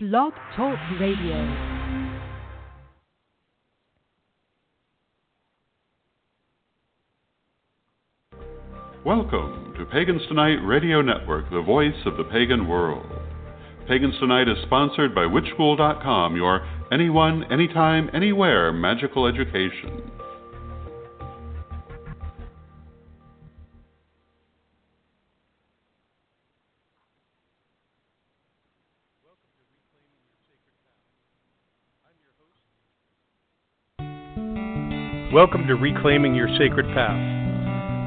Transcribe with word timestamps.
Blog 0.00 0.32
Talk 0.54 0.78
Radio. 1.00 1.34
Welcome 9.04 9.74
to 9.76 9.84
Pagans 9.90 10.22
Tonight 10.28 10.58
Radio 10.64 11.02
Network, 11.02 11.50
the 11.50 11.62
voice 11.62 11.96
of 12.06 12.16
the 12.16 12.22
pagan 12.22 12.68
world. 12.68 13.10
Pagans 13.88 14.14
Tonight 14.20 14.46
is 14.46 14.56
sponsored 14.66 15.16
by 15.16 15.22
WitchSchool.com, 15.22 16.36
your 16.36 16.64
anyone, 16.92 17.42
anytime, 17.52 18.08
anywhere 18.14 18.72
magical 18.72 19.26
education. 19.26 20.12
Welcome 35.38 35.68
to 35.68 35.76
Reclaiming 35.76 36.34
Your 36.34 36.48
Sacred 36.58 36.86
Path. 36.86 37.14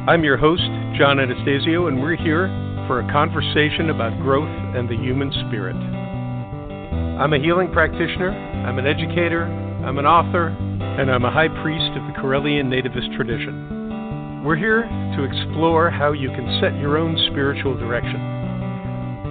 I'm 0.06 0.22
your 0.22 0.36
host, 0.36 0.68
Jon 1.00 1.18
Anastasio, 1.18 1.88
and 1.88 2.02
we're 2.02 2.18
here 2.18 2.52
for 2.88 3.00
a 3.00 3.10
conversation 3.10 3.90
about 3.90 4.20
growth 4.20 4.52
and 4.76 4.90
the 4.90 4.98
human 4.98 5.32
spirit. 5.48 5.78
I'm 5.80 7.32
a 7.32 7.40
healing 7.40 7.72
practitioner, 7.72 8.32
I'm 8.68 8.78
an 8.80 8.86
educator, 8.86 9.46
I'm 9.46 9.98
an 9.98 10.06
author, 10.06 10.48
and 10.50 11.10
I'm 11.10 11.24
a 11.24 11.32
high 11.32 11.48
priest 11.64 11.96
of 11.96 12.04
the 12.04 12.20
Correllian 12.20 12.68
nativist 12.68 13.16
tradition. 13.16 14.44
We're 14.44 14.58
here 14.58 14.84
to 14.84 15.24
explore 15.24 15.90
how 15.90 16.12
you 16.12 16.28
can 16.32 16.60
set 16.60 16.78
your 16.82 16.98
own 16.98 17.16
spiritual 17.32 17.78
direction. 17.80 18.20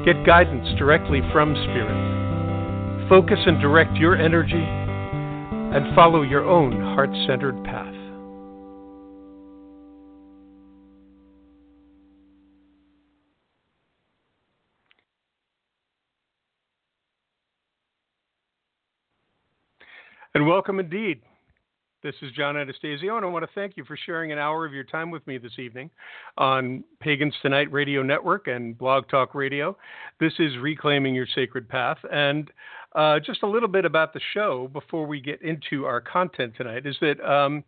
Get 0.06 0.24
guidance 0.24 0.66
directly 0.78 1.20
from 1.34 1.52
Spirit. 1.68 3.10
Focus 3.10 3.40
and 3.44 3.60
direct 3.60 3.98
your 3.98 4.16
energy 4.16 4.79
and 5.72 5.94
follow 5.94 6.22
your 6.22 6.44
own 6.44 6.72
heart 6.80 7.10
centered 7.28 7.62
path. 7.62 7.94
And 20.34 20.46
welcome 20.46 20.80
indeed. 20.80 21.20
This 22.02 22.14
is 22.22 22.32
Jon 22.32 22.56
Anastasio, 22.56 23.16
and 23.16 23.26
I 23.26 23.28
want 23.28 23.44
to 23.44 23.50
thank 23.54 23.76
you 23.76 23.84
for 23.84 23.94
sharing 23.94 24.32
an 24.32 24.38
hour 24.38 24.64
of 24.64 24.72
your 24.72 24.84
time 24.84 25.10
with 25.10 25.26
me 25.26 25.36
this 25.36 25.58
evening 25.58 25.90
on 26.38 26.82
Pagans 26.98 27.34
Tonight 27.42 27.70
Radio 27.70 28.02
Network 28.02 28.46
and 28.48 28.78
Blog 28.78 29.06
Talk 29.10 29.34
Radio. 29.34 29.76
This 30.18 30.32
is 30.38 30.56
Reclaiming 30.62 31.14
Your 31.14 31.26
Sacred 31.34 31.68
Path. 31.68 31.98
And 32.10 32.50
uh, 32.94 33.20
just 33.20 33.42
a 33.42 33.46
little 33.46 33.68
bit 33.68 33.84
about 33.84 34.12
the 34.12 34.20
show 34.34 34.68
before 34.72 35.06
we 35.06 35.20
get 35.20 35.40
into 35.42 35.84
our 35.84 36.00
content 36.00 36.54
tonight 36.56 36.86
is 36.86 36.96
that 37.00 37.20
um, 37.20 37.62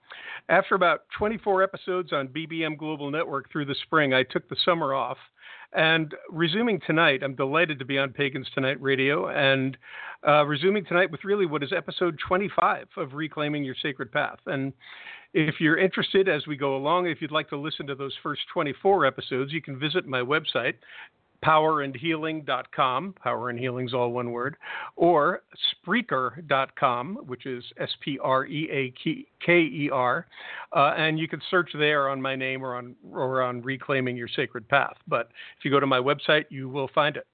after 0.48 0.74
about 0.74 1.02
24 1.16 1.62
episodes 1.62 2.12
on 2.12 2.28
BBM 2.28 2.76
Global 2.76 3.10
Network 3.10 3.50
through 3.52 3.66
the 3.66 3.76
spring, 3.84 4.12
I 4.12 4.24
took 4.24 4.48
the 4.48 4.56
summer 4.64 4.94
off. 4.94 5.18
And 5.74 6.14
resuming 6.28 6.80
tonight, 6.86 7.22
I'm 7.22 7.34
delighted 7.34 7.78
to 7.78 7.84
be 7.84 7.98
on 7.98 8.12
Pagans 8.12 8.46
Tonight 8.54 8.82
Radio 8.82 9.28
and 9.28 9.78
uh, 10.26 10.44
resuming 10.44 10.84
tonight 10.84 11.10
with 11.10 11.24
really 11.24 11.46
what 11.46 11.62
is 11.62 11.72
episode 11.74 12.18
25 12.26 12.88
of 12.98 13.14
Reclaiming 13.14 13.64
Your 13.64 13.76
Sacred 13.80 14.12
Path. 14.12 14.38
And 14.46 14.74
if 15.32 15.60
you're 15.60 15.78
interested 15.78 16.28
as 16.28 16.46
we 16.46 16.56
go 16.56 16.76
along, 16.76 17.06
if 17.06 17.22
you'd 17.22 17.30
like 17.30 17.48
to 17.50 17.56
listen 17.56 17.86
to 17.86 17.94
those 17.94 18.14
first 18.22 18.42
24 18.52 19.06
episodes, 19.06 19.52
you 19.52 19.62
can 19.62 19.78
visit 19.78 20.06
my 20.06 20.20
website, 20.20 20.74
powerandhealing.com, 21.44 23.14
power 23.22 23.50
and 23.50 23.58
healing's 23.58 23.94
all 23.94 24.12
one 24.12 24.30
word, 24.30 24.56
or 24.96 25.42
Spreaker.com, 25.86 27.16
which 27.26 27.46
is 27.46 27.64
S 27.78 27.90
P 28.00 28.18
R 28.22 28.46
E 28.46 28.68
A 28.70 28.94
K 29.44 29.52
E 29.52 29.90
R, 29.92 30.26
uh, 30.74 30.94
and 30.96 31.18
you 31.18 31.28
can 31.28 31.40
search 31.50 31.70
there 31.78 32.08
on 32.08 32.20
my 32.20 32.36
name 32.36 32.64
or 32.64 32.76
on 32.76 32.94
or 33.10 33.42
on 33.42 33.60
reclaiming 33.62 34.16
your 34.16 34.28
sacred 34.28 34.68
path. 34.68 34.96
But 35.06 35.30
if 35.58 35.64
you 35.64 35.70
go 35.70 35.80
to 35.80 35.86
my 35.86 35.98
website, 35.98 36.44
you 36.50 36.68
will 36.68 36.88
find 36.94 37.16
it. 37.16 37.26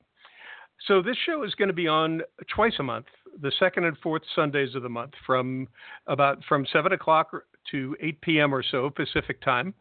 So 0.87 1.03
this 1.03 1.17
show 1.27 1.43
is 1.43 1.55
going 1.55 1.69
to 1.69 1.75
be 1.75 1.89
on 1.89 2.23
twice 2.55 2.75
a 2.79 2.83
month, 2.83 3.07
the 3.43 3.53
second 3.59 3.85
and 3.85 3.99
fourth 3.99 4.23
Sundays 4.35 4.75
of 4.75 4.83
the 4.83 4.89
month, 4.89 5.13
from 5.27 5.67
about 6.07 6.43
from 6.49 6.67
seven 6.73 6.93
o'clock 6.93 7.31
to 7.71 7.97
8 8.01 8.21
p.m. 8.21 8.55
or 8.55 8.63
so 8.63 8.91
Pacific 8.91 9.41
time, 9.43 9.75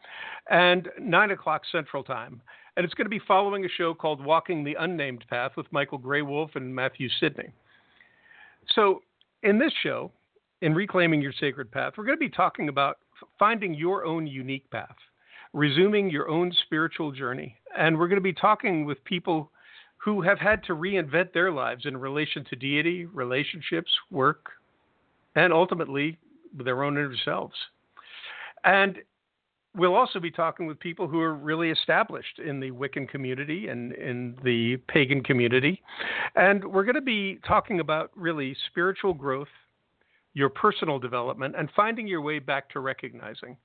and 0.50 0.90
9 1.00 1.32
o'clock 1.32 1.64
Central 1.72 2.04
time 2.04 2.42
and 2.78 2.86
it's 2.86 2.94
going 2.94 3.06
to 3.06 3.10
be 3.10 3.20
following 3.28 3.66
a 3.66 3.70
show 3.70 3.96
called 3.96 4.24
Walking 4.24 4.64
the 4.64 4.78
Unnamed 4.80 5.26
Path 5.30 5.54
with 5.58 5.66
Michael 5.72 6.00
Graywolf 6.00 6.56
and 6.56 6.74
Matthew 6.74 7.10
Sidney. 7.20 7.52
So, 8.76 9.02
in 9.42 9.58
this 9.58 9.74
show, 9.82 10.12
in 10.62 10.76
Reclaiming 10.76 11.20
Your 11.20 11.34
Sacred 11.40 11.72
Path, 11.72 11.94
we're 11.98 12.06
going 12.06 12.18
to 12.18 12.20
be 12.20 12.30
talking 12.30 12.70
about 12.70 13.00
finding 13.40 13.74
your 13.74 14.06
own 14.06 14.28
unique 14.28 14.70
path, 14.70 14.96
resuming 15.54 16.12
your 16.12 16.30
own 16.30 16.54
spiritual 16.66 17.12
journey, 17.12 17.56
and 17.76 17.98
we're 17.98 18.08
going 18.08 18.18
to 18.18 18.22
be 18.22 18.34
talking 18.34 18.86
with 18.86 19.04
people 19.06 19.52
who 19.98 20.22
have 20.22 20.38
had 20.38 20.64
to 20.66 20.74
reinvent 20.74 21.34
their 21.34 21.52
lives 21.52 21.86
in 21.88 21.98
relation 21.98 22.46
to 22.46 22.56
deity, 22.56 23.06
relationships, 23.06 23.92
work, 24.12 24.52
and 25.36 25.52
ultimately 25.52 26.16
their 26.54 26.84
own 26.84 26.94
inner 26.94 27.16
selves. 27.26 27.56
And 28.64 29.00
we'll 29.76 29.96
also 29.96 30.20
be 30.20 30.32
talking 30.32 30.66
with 30.66 30.80
people 30.80 31.08
who 31.08 31.22
are 31.22 31.36
really 31.36 31.70
established 31.70 32.40
in 32.40 32.60
the 32.60 32.72
Wiccan 32.72 33.08
community 33.08 33.68
and 33.68 33.94
in 33.94 34.36
the 34.44 34.78
pagan 34.88 35.24
community. 35.24 35.82
And 36.36 36.64
we're 36.64 36.84
going 36.84 36.96
to 36.96 37.02
be 37.02 37.40
talking 37.48 37.80
about 37.80 38.12
really 38.16 38.56
spiritual 38.70 39.14
growth, 39.14 39.48
your 40.34 40.50
personal 40.50 41.00
development, 41.00 41.56
and 41.58 41.70
finding 41.76 42.08
your 42.08 42.22
way 42.22 42.40
back 42.40 42.70
to 42.72 42.80
recognizing 42.80 43.58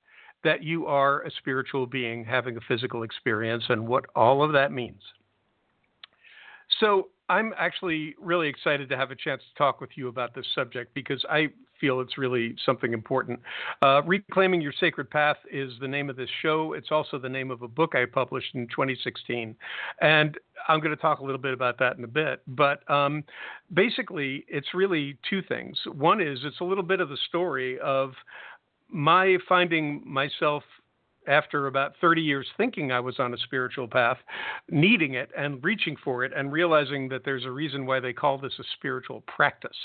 that 0.44 0.62
you 0.62 0.86
are 0.86 1.22
a 1.22 1.30
spiritual 1.38 1.86
being 1.86 2.24
having 2.24 2.56
a 2.56 2.60
physical 2.66 3.04
experience 3.04 3.64
and 3.68 3.86
what 3.86 4.04
all 4.14 4.42
of 4.42 4.52
that 4.52 4.72
means. 4.72 5.00
So, 6.80 7.08
I'm 7.28 7.54
actually 7.56 8.14
really 8.20 8.48
excited 8.48 8.90
to 8.90 8.96
have 8.96 9.10
a 9.10 9.16
chance 9.16 9.40
to 9.40 9.54
talk 9.56 9.80
with 9.80 9.90
you 9.94 10.08
about 10.08 10.34
this 10.34 10.44
subject 10.54 10.92
because 10.92 11.24
I 11.30 11.48
feel 11.82 12.00
it's 12.00 12.16
really 12.16 12.54
something 12.64 12.94
important. 12.94 13.40
Uh, 13.82 14.00
Reclaiming 14.06 14.62
Your 14.62 14.72
Sacred 14.78 15.10
Path 15.10 15.36
is 15.50 15.72
the 15.80 15.88
name 15.88 16.08
of 16.08 16.16
this 16.16 16.30
show. 16.40 16.74
It's 16.74 16.92
also 16.92 17.18
the 17.18 17.28
name 17.28 17.50
of 17.50 17.62
a 17.62 17.68
book 17.68 17.94
I 17.94 18.04
published 18.06 18.54
in 18.54 18.68
2016. 18.68 19.56
And 20.00 20.38
I'm 20.68 20.78
going 20.78 20.94
to 20.94 21.02
talk 21.02 21.18
a 21.18 21.24
little 21.24 21.40
bit 21.40 21.52
about 21.52 21.78
that 21.80 21.98
in 21.98 22.04
a 22.04 22.08
bit. 22.08 22.40
But 22.46 22.88
um, 22.88 23.24
basically, 23.74 24.44
it's 24.48 24.68
really 24.72 25.18
two 25.28 25.42
things. 25.42 25.76
One 25.92 26.20
is 26.20 26.38
it's 26.44 26.60
a 26.60 26.64
little 26.64 26.84
bit 26.84 27.00
of 27.00 27.08
the 27.08 27.18
story 27.28 27.80
of 27.80 28.12
my 28.88 29.38
finding 29.48 30.02
myself 30.06 30.62
after 31.26 31.66
about 31.66 31.94
30 32.00 32.22
years 32.22 32.46
thinking 32.56 32.92
I 32.92 33.00
was 33.00 33.18
on 33.18 33.34
a 33.34 33.38
spiritual 33.38 33.88
path, 33.88 34.18
needing 34.70 35.14
it 35.14 35.30
and 35.36 35.62
reaching 35.62 35.96
for 36.02 36.24
it, 36.24 36.32
and 36.34 36.52
realizing 36.52 37.08
that 37.10 37.24
there's 37.24 37.44
a 37.44 37.50
reason 37.50 37.86
why 37.86 38.00
they 38.00 38.12
call 38.12 38.38
this 38.38 38.52
a 38.58 38.64
spiritual 38.76 39.22
practice. 39.26 39.76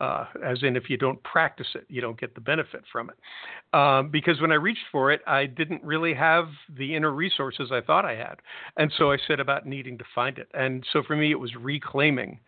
Uh, 0.00 0.26
as 0.44 0.62
in, 0.62 0.76
if 0.76 0.88
you 0.88 0.96
don't 0.96 1.22
practice 1.22 1.68
it, 1.74 1.86
you 1.88 2.00
don't 2.00 2.20
get 2.20 2.34
the 2.34 2.40
benefit 2.40 2.82
from 2.92 3.10
it. 3.10 3.76
Um, 3.76 4.10
because 4.10 4.40
when 4.40 4.52
I 4.52 4.56
reached 4.56 4.84
for 4.92 5.10
it, 5.10 5.20
I 5.26 5.46
didn't 5.46 5.82
really 5.82 6.14
have 6.14 6.48
the 6.76 6.94
inner 6.94 7.12
resources 7.12 7.70
I 7.72 7.80
thought 7.80 8.04
I 8.04 8.14
had. 8.14 8.36
And 8.76 8.92
so 8.96 9.12
I 9.12 9.16
set 9.26 9.40
about 9.40 9.66
needing 9.66 9.98
to 9.98 10.04
find 10.14 10.38
it. 10.38 10.48
And 10.54 10.84
so 10.92 11.02
for 11.06 11.16
me, 11.16 11.30
it 11.30 11.40
was 11.40 11.54
reclaiming 11.56 12.40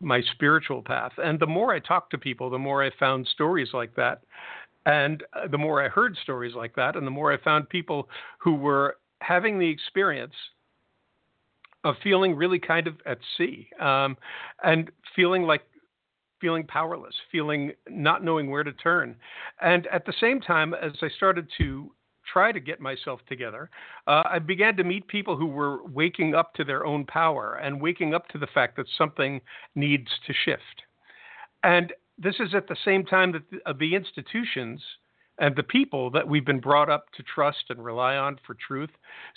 my 0.00 0.20
spiritual 0.32 0.82
path. 0.82 1.12
And 1.18 1.38
the 1.38 1.46
more 1.46 1.72
I 1.72 1.80
talked 1.80 2.10
to 2.10 2.18
people, 2.18 2.50
the 2.50 2.58
more 2.58 2.84
I 2.84 2.90
found 2.98 3.26
stories 3.26 3.68
like 3.72 3.94
that 3.96 4.22
and 4.86 5.22
uh, 5.32 5.46
the 5.48 5.58
more 5.58 5.84
I 5.84 5.88
heard 5.88 6.16
stories 6.22 6.54
like 6.54 6.74
that, 6.76 6.96
and 6.96 7.06
the 7.06 7.10
more 7.10 7.32
I 7.32 7.38
found 7.38 7.68
people 7.68 8.08
who 8.38 8.54
were 8.54 8.96
having 9.20 9.58
the 9.58 9.68
experience 9.68 10.34
of 11.84 11.94
feeling 12.02 12.34
really 12.34 12.58
kind 12.58 12.86
of 12.86 12.94
at 13.06 13.18
sea 13.36 13.68
um, 13.80 14.16
and 14.62 14.90
feeling 15.14 15.42
like 15.42 15.62
feeling 16.40 16.66
powerless, 16.66 17.14
feeling 17.32 17.72
not 17.88 18.22
knowing 18.22 18.50
where 18.50 18.64
to 18.64 18.72
turn. 18.72 19.16
And 19.62 19.86
at 19.86 20.04
the 20.04 20.12
same 20.20 20.40
time, 20.40 20.74
as 20.74 20.92
I 21.00 21.08
started 21.16 21.46
to 21.58 21.90
try 22.30 22.52
to 22.52 22.60
get 22.60 22.80
myself 22.80 23.20
together, 23.28 23.70
uh, 24.06 24.22
I 24.28 24.38
began 24.38 24.76
to 24.76 24.84
meet 24.84 25.06
people 25.08 25.36
who 25.36 25.46
were 25.46 25.84
waking 25.84 26.34
up 26.34 26.54
to 26.54 26.64
their 26.64 26.84
own 26.84 27.04
power 27.06 27.60
and 27.62 27.80
waking 27.80 28.14
up 28.14 28.28
to 28.28 28.38
the 28.38 28.46
fact 28.48 28.76
that 28.76 28.86
something 28.98 29.40
needs 29.74 30.08
to 30.26 30.34
shift. 30.44 30.82
And 31.62 31.92
this 32.18 32.36
is 32.40 32.54
at 32.54 32.68
the 32.68 32.76
same 32.84 33.04
time 33.04 33.32
that 33.32 33.50
the, 33.50 33.58
uh, 33.66 33.72
the 33.78 33.94
institutions 33.94 34.80
and 35.38 35.56
the 35.56 35.62
people 35.62 36.10
that 36.10 36.28
we've 36.28 36.44
been 36.44 36.60
brought 36.60 36.88
up 36.88 37.06
to 37.16 37.22
trust 37.22 37.64
and 37.68 37.84
rely 37.84 38.14
on 38.16 38.38
for 38.46 38.54
truth 38.54 38.90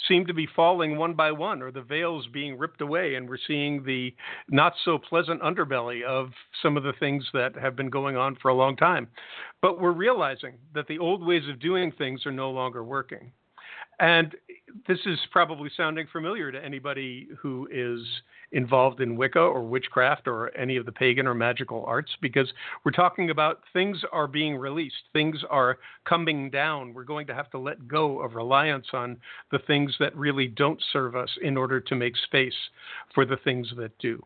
seem 0.07 0.25
to 0.27 0.33
be 0.33 0.47
falling 0.55 0.97
one 0.97 1.15
by 1.15 1.31
one, 1.31 1.61
or 1.61 1.71
the 1.71 1.81
veils 1.81 2.27
being 2.31 2.57
ripped 2.57 2.81
away, 2.81 3.15
and 3.15 3.27
we're 3.27 3.37
seeing 3.47 3.83
the 3.83 4.13
not 4.49 4.73
so 4.85 4.99
pleasant 4.99 5.41
underbelly 5.41 6.03
of 6.03 6.29
some 6.61 6.77
of 6.77 6.83
the 6.83 6.93
things 6.99 7.25
that 7.33 7.55
have 7.55 7.75
been 7.75 7.89
going 7.89 8.15
on 8.15 8.35
for 8.35 8.49
a 8.49 8.53
long 8.53 8.75
time. 8.75 9.07
But 9.61 9.81
we're 9.81 9.91
realizing 9.91 10.57
that 10.75 10.87
the 10.87 10.99
old 10.99 11.25
ways 11.25 11.49
of 11.49 11.59
doing 11.59 11.91
things 11.91 12.25
are 12.25 12.31
no 12.31 12.51
longer 12.51 12.83
working. 12.83 13.31
And 13.99 14.35
this 14.87 14.99
is 15.05 15.17
probably 15.31 15.71
sounding 15.75 16.07
familiar 16.11 16.51
to 16.51 16.63
anybody 16.63 17.27
who 17.39 17.67
is 17.71 18.05
involved 18.51 19.01
in 19.01 19.17
Wicca 19.17 19.39
or 19.39 19.63
witchcraft 19.63 20.27
or 20.27 20.55
any 20.55 20.77
of 20.77 20.85
the 20.85 20.91
pagan 20.91 21.27
or 21.27 21.33
magical 21.33 21.83
arts 21.85 22.11
because 22.21 22.47
we're 22.83 22.91
talking 22.91 23.29
about 23.29 23.61
things 23.73 24.01
are 24.11 24.27
being 24.27 24.55
released, 24.55 24.95
things 25.13 25.37
are 25.49 25.79
coming 26.05 26.49
down. 26.49 26.93
We're 26.93 27.03
going 27.03 27.27
to 27.27 27.33
have 27.33 27.49
to 27.51 27.57
let 27.57 27.87
go 27.87 28.21
of 28.21 28.35
reliance 28.35 28.87
on 28.93 29.17
the 29.51 29.59
things 29.59 29.93
that 29.99 30.15
really 30.15 30.47
don't 30.47 30.81
serve 30.93 31.15
us 31.15 31.29
in 31.41 31.57
order 31.57 31.79
to 31.81 31.95
make 31.95 32.15
space 32.15 32.53
for 33.13 33.25
the 33.25 33.37
things 33.37 33.67
that 33.77 33.97
do. 33.99 34.23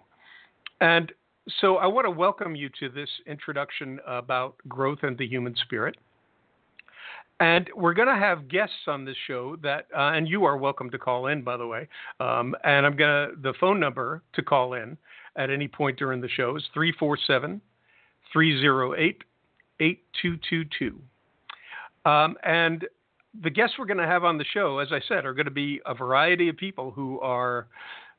And 0.81 1.12
so 1.59 1.77
I 1.77 1.88
want 1.88 2.06
to 2.06 2.12
welcome 2.12 2.56
you 2.56 2.69
to 2.79 2.89
this 2.89 3.09
introduction 3.25 4.00
about 4.06 4.56
growth 4.68 5.00
and 5.01 5.18
the 5.18 5.27
human 5.27 5.56
spirit. 5.56 5.97
And 7.41 7.71
we're 7.75 7.95
going 7.95 8.07
to 8.07 8.15
have 8.15 8.47
guests 8.47 8.85
on 8.85 9.03
this 9.03 9.15
show 9.25 9.55
that, 9.63 9.88
uh, 9.97 10.11
and 10.13 10.29
you 10.29 10.45
are 10.45 10.57
welcome 10.57 10.91
to 10.91 10.99
call 10.99 11.25
in, 11.25 11.41
by 11.41 11.57
the 11.57 11.65
way. 11.65 11.88
Um, 12.19 12.53
and 12.63 12.85
I'm 12.85 12.95
going 12.95 13.29
to, 13.29 13.41
the 13.41 13.55
phone 13.59 13.79
number 13.79 14.21
to 14.33 14.43
call 14.43 14.75
in 14.75 14.95
at 15.35 15.49
any 15.49 15.67
point 15.67 15.97
during 15.97 16.21
the 16.21 16.29
show 16.29 16.55
is 16.55 16.63
347 16.71 17.59
308 18.31 19.23
8222. 19.79 20.99
Um, 22.07 22.38
and 22.43 22.85
the 23.41 23.49
guests 23.49 23.77
we're 23.79 23.85
going 23.85 23.97
to 23.97 24.05
have 24.05 24.23
on 24.23 24.37
the 24.37 24.45
show, 24.53 24.77
as 24.77 24.89
I 24.91 24.99
said, 25.07 25.25
are 25.25 25.33
going 25.33 25.45
to 25.45 25.51
be 25.51 25.81
a 25.87 25.95
variety 25.95 26.47
of 26.47 26.57
people 26.57 26.91
who 26.91 27.19
are 27.21 27.67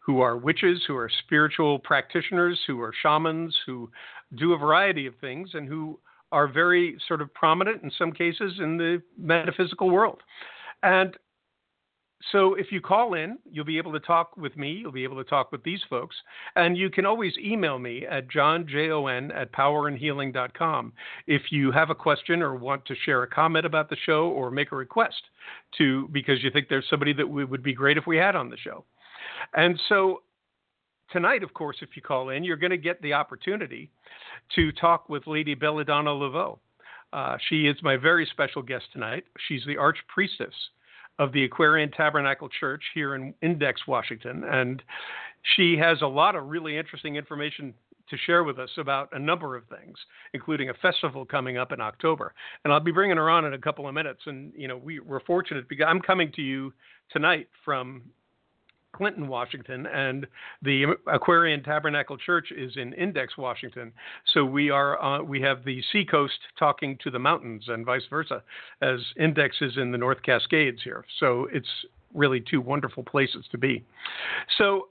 who 0.00 0.20
are 0.20 0.36
witches, 0.36 0.82
who 0.88 0.96
are 0.96 1.08
spiritual 1.24 1.78
practitioners, 1.78 2.58
who 2.66 2.80
are 2.80 2.92
shamans, 3.02 3.56
who 3.66 3.88
do 4.34 4.52
a 4.52 4.58
variety 4.58 5.06
of 5.06 5.14
things, 5.20 5.50
and 5.54 5.68
who 5.68 5.96
are 6.32 6.48
very 6.48 6.98
sort 7.06 7.20
of 7.20 7.32
prominent 7.34 7.82
in 7.82 7.90
some 7.96 8.12
cases 8.12 8.54
in 8.58 8.76
the 8.76 9.02
metaphysical 9.16 9.90
world. 9.90 10.20
And 10.82 11.16
so 12.30 12.54
if 12.54 12.70
you 12.70 12.80
call 12.80 13.14
in, 13.14 13.38
you'll 13.50 13.64
be 13.64 13.78
able 13.78 13.92
to 13.92 14.00
talk 14.00 14.36
with 14.36 14.56
me. 14.56 14.72
You'll 14.72 14.92
be 14.92 15.04
able 15.04 15.16
to 15.16 15.28
talk 15.28 15.50
with 15.50 15.62
these 15.64 15.80
folks. 15.90 16.14
And 16.54 16.76
you 16.76 16.88
can 16.88 17.04
always 17.04 17.32
email 17.38 17.78
me 17.78 18.06
at 18.06 18.28
johnjon 18.28 19.34
at 19.34 19.52
powerandhealing.com 19.52 20.92
if 21.26 21.42
you 21.50 21.72
have 21.72 21.90
a 21.90 21.94
question 21.94 22.42
or 22.42 22.54
want 22.54 22.84
to 22.86 22.94
share 23.04 23.22
a 23.22 23.28
comment 23.28 23.66
about 23.66 23.90
the 23.90 23.96
show 24.06 24.28
or 24.28 24.50
make 24.50 24.72
a 24.72 24.76
request 24.76 25.22
to 25.78 26.08
because 26.12 26.42
you 26.42 26.50
think 26.50 26.68
there's 26.68 26.88
somebody 26.88 27.12
that 27.12 27.28
would 27.28 27.62
be 27.62 27.74
great 27.74 27.98
if 27.98 28.06
we 28.06 28.16
had 28.16 28.36
on 28.36 28.48
the 28.48 28.56
show. 28.56 28.84
And 29.54 29.80
so 29.88 30.22
tonight, 31.12 31.42
of 31.42 31.54
course, 31.54 31.76
if 31.80 31.90
you 31.94 32.02
call 32.02 32.30
in, 32.30 32.42
you're 32.42 32.56
going 32.56 32.70
to 32.70 32.78
get 32.78 33.00
the 33.02 33.12
opportunity 33.12 33.90
to 34.54 34.72
talk 34.72 35.08
with 35.08 35.26
Lady 35.26 35.54
Belladonna 35.54 36.10
Laveau. 36.10 36.58
Uh, 37.12 37.36
she 37.48 37.66
is 37.66 37.76
my 37.82 37.96
very 37.96 38.26
special 38.26 38.62
guest 38.62 38.84
tonight. 38.92 39.24
She's 39.46 39.62
the 39.66 39.76
archpriestess 39.76 40.54
of 41.18 41.32
the 41.32 41.44
Aquarian 41.44 41.90
Tabernacle 41.90 42.48
Church 42.48 42.82
here 42.94 43.14
in 43.14 43.34
Index, 43.42 43.86
Washington. 43.86 44.44
And 44.44 44.82
she 45.54 45.76
has 45.76 46.00
a 46.00 46.06
lot 46.06 46.34
of 46.34 46.48
really 46.48 46.76
interesting 46.78 47.16
information 47.16 47.74
to 48.08 48.16
share 48.26 48.44
with 48.44 48.58
us 48.58 48.70
about 48.78 49.08
a 49.12 49.18
number 49.18 49.56
of 49.56 49.64
things, 49.66 49.96
including 50.34 50.70
a 50.70 50.74
festival 50.74 51.24
coming 51.24 51.56
up 51.58 51.72
in 51.72 51.80
October. 51.80 52.34
And 52.64 52.72
I'll 52.72 52.80
be 52.80 52.92
bringing 52.92 53.16
her 53.16 53.30
on 53.30 53.44
in 53.44 53.54
a 53.54 53.58
couple 53.58 53.86
of 53.86 53.94
minutes. 53.94 54.22
And, 54.26 54.52
you 54.56 54.68
know, 54.68 54.76
we, 54.76 55.00
we're 55.00 55.20
fortunate 55.20 55.68
because 55.68 55.86
I'm 55.88 56.00
coming 56.00 56.32
to 56.32 56.42
you 56.42 56.72
tonight 57.10 57.48
from 57.64 58.02
Clinton, 58.92 59.28
Washington, 59.28 59.86
and 59.86 60.26
the 60.62 60.84
Aquarian 61.06 61.62
Tabernacle 61.62 62.16
Church 62.16 62.52
is 62.56 62.76
in 62.76 62.92
Index, 62.92 63.36
Washington. 63.36 63.92
So 64.32 64.44
we 64.44 64.70
are 64.70 65.02
uh, 65.02 65.22
we 65.22 65.40
have 65.40 65.64
the 65.64 65.82
seacoast 65.92 66.38
talking 66.58 66.98
to 67.02 67.10
the 67.10 67.18
mountains, 67.18 67.64
and 67.68 67.86
vice 67.86 68.02
versa, 68.10 68.42
as 68.80 69.00
Index 69.18 69.56
is 69.60 69.76
in 69.76 69.92
the 69.92 69.98
North 69.98 70.22
Cascades 70.22 70.80
here. 70.82 71.04
So 71.20 71.48
it's 71.52 71.68
really 72.14 72.40
two 72.40 72.60
wonderful 72.60 73.02
places 73.02 73.46
to 73.50 73.58
be. 73.58 73.84
So 74.58 74.88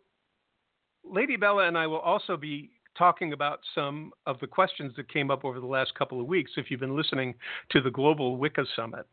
Lady 1.03 1.35
Bella 1.35 1.67
and 1.67 1.77
I 1.77 1.87
will 1.87 1.99
also 1.99 2.37
be 2.37 2.71
talking 2.97 3.33
about 3.33 3.59
some 3.73 4.11
of 4.25 4.39
the 4.39 4.47
questions 4.47 4.93
that 4.97 5.11
came 5.11 5.31
up 5.31 5.45
over 5.45 5.59
the 5.59 5.65
last 5.65 5.95
couple 5.95 6.19
of 6.19 6.27
weeks. 6.27 6.51
If 6.57 6.69
you've 6.69 6.79
been 6.79 6.95
listening 6.95 7.35
to 7.71 7.81
the 7.81 7.91
Global 7.91 8.37
Wicca 8.37 8.65
Summit. 8.75 9.07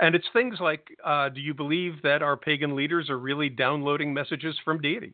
And 0.00 0.14
it's 0.14 0.26
things 0.32 0.56
like 0.60 0.88
uh, 1.04 1.28
do 1.28 1.40
you 1.40 1.54
believe 1.54 2.02
that 2.02 2.22
our 2.22 2.36
pagan 2.36 2.74
leaders 2.74 3.10
are 3.10 3.18
really 3.18 3.48
downloading 3.48 4.12
messages 4.12 4.56
from 4.64 4.80
deity? 4.80 5.12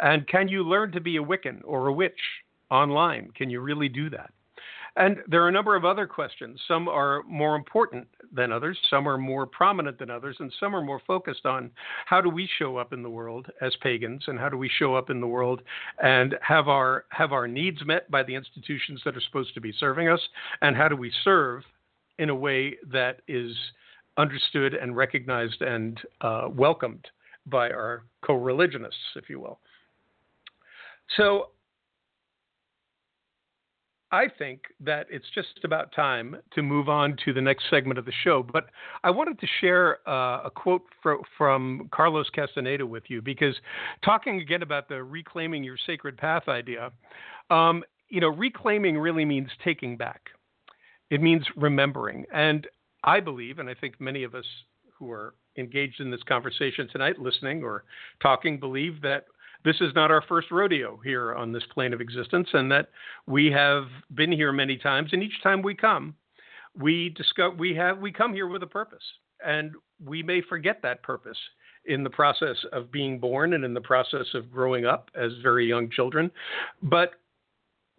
And 0.00 0.26
can 0.26 0.48
you 0.48 0.64
learn 0.64 0.92
to 0.92 1.00
be 1.00 1.16
a 1.16 1.22
Wiccan 1.22 1.60
or 1.64 1.86
a 1.86 1.92
witch 1.92 2.20
online? 2.70 3.30
Can 3.36 3.50
you 3.50 3.60
really 3.60 3.88
do 3.88 4.10
that? 4.10 4.30
And 4.96 5.18
there 5.26 5.42
are 5.42 5.48
a 5.48 5.52
number 5.52 5.74
of 5.74 5.84
other 5.84 6.06
questions. 6.06 6.60
Some 6.68 6.88
are 6.88 7.24
more 7.24 7.56
important 7.56 8.06
than 8.32 8.52
others, 8.52 8.78
some 8.88 9.08
are 9.08 9.18
more 9.18 9.44
prominent 9.44 9.98
than 9.98 10.10
others, 10.10 10.36
and 10.38 10.52
some 10.60 10.74
are 10.74 10.82
more 10.82 11.00
focused 11.04 11.46
on 11.46 11.70
how 12.06 12.20
do 12.20 12.28
we 12.28 12.48
show 12.58 12.76
up 12.76 12.92
in 12.92 13.02
the 13.02 13.10
world 13.10 13.48
as 13.60 13.74
pagans 13.82 14.22
and 14.28 14.38
how 14.38 14.48
do 14.48 14.56
we 14.56 14.68
show 14.78 14.94
up 14.94 15.10
in 15.10 15.20
the 15.20 15.26
world 15.26 15.62
and 16.02 16.36
have 16.42 16.68
our 16.68 17.06
have 17.10 17.32
our 17.32 17.48
needs 17.48 17.84
met 17.84 18.08
by 18.10 18.22
the 18.22 18.34
institutions 18.34 19.00
that 19.04 19.16
are 19.16 19.20
supposed 19.20 19.52
to 19.54 19.60
be 19.60 19.72
serving 19.78 20.08
us 20.08 20.20
and 20.62 20.76
how 20.76 20.88
do 20.88 20.96
we 20.96 21.12
serve 21.24 21.62
in 22.18 22.30
a 22.30 22.34
way 22.34 22.76
that 22.92 23.20
is 23.26 23.52
understood 24.16 24.74
and 24.74 24.96
recognized 24.96 25.60
and 25.62 26.00
uh, 26.20 26.48
welcomed 26.50 27.06
by 27.46 27.70
our 27.70 28.04
co 28.24 28.34
religionists, 28.34 29.16
if 29.16 29.28
you 29.28 29.40
will. 29.40 29.58
So 31.16 31.48
I 34.14 34.28
think 34.38 34.62
that 34.78 35.06
it's 35.10 35.26
just 35.34 35.64
about 35.64 35.92
time 35.92 36.36
to 36.52 36.62
move 36.62 36.88
on 36.88 37.16
to 37.24 37.32
the 37.32 37.40
next 37.40 37.64
segment 37.68 37.98
of 37.98 38.04
the 38.04 38.12
show. 38.22 38.44
But 38.44 38.66
I 39.02 39.10
wanted 39.10 39.40
to 39.40 39.46
share 39.60 40.08
uh, 40.08 40.42
a 40.44 40.50
quote 40.54 40.82
fr- 41.02 41.14
from 41.36 41.88
Carlos 41.92 42.28
Castaneda 42.32 42.86
with 42.86 43.02
you 43.08 43.20
because 43.20 43.56
talking 44.04 44.40
again 44.40 44.62
about 44.62 44.88
the 44.88 45.02
reclaiming 45.02 45.64
your 45.64 45.76
sacred 45.84 46.16
path 46.16 46.44
idea, 46.46 46.92
um, 47.50 47.82
you 48.08 48.20
know, 48.20 48.28
reclaiming 48.28 48.96
really 48.98 49.24
means 49.24 49.48
taking 49.64 49.96
back. 49.96 50.30
It 51.10 51.20
means 51.20 51.44
remembering. 51.56 52.24
And 52.32 52.68
I 53.04 53.20
believe, 53.20 53.58
and 53.58 53.68
I 53.68 53.74
think 53.74 54.00
many 54.00 54.24
of 54.24 54.34
us 54.34 54.46
who 54.98 55.10
are 55.10 55.34
engaged 55.56 56.00
in 56.00 56.10
this 56.10 56.22
conversation 56.22 56.88
tonight, 56.90 57.18
listening 57.18 57.62
or 57.62 57.84
talking, 58.20 58.58
believe 58.58 59.00
that 59.02 59.26
this 59.64 59.76
is 59.80 59.94
not 59.94 60.10
our 60.10 60.22
first 60.22 60.50
rodeo 60.50 61.00
here 61.04 61.34
on 61.34 61.52
this 61.52 61.62
plane 61.72 61.92
of 61.92 62.00
existence, 62.00 62.48
and 62.52 62.70
that 62.72 62.88
we 63.26 63.50
have 63.50 63.84
been 64.14 64.32
here 64.32 64.52
many 64.52 64.76
times, 64.76 65.10
and 65.12 65.22
each 65.22 65.42
time 65.42 65.62
we 65.62 65.74
come, 65.74 66.14
we 66.78 67.10
discover 67.10 67.54
we 67.56 67.74
have 67.74 67.98
we 67.98 68.12
come 68.12 68.32
here 68.32 68.48
with 68.48 68.62
a 68.62 68.66
purpose, 68.66 69.04
and 69.44 69.72
we 70.04 70.22
may 70.22 70.40
forget 70.40 70.80
that 70.82 71.02
purpose 71.02 71.38
in 71.86 72.02
the 72.02 72.10
process 72.10 72.56
of 72.72 72.90
being 72.90 73.18
born 73.18 73.54
and 73.54 73.64
in 73.64 73.74
the 73.74 73.80
process 73.80 74.26
of 74.34 74.50
growing 74.50 74.86
up 74.86 75.10
as 75.14 75.32
very 75.42 75.66
young 75.66 75.90
children, 75.90 76.30
but 76.82 77.12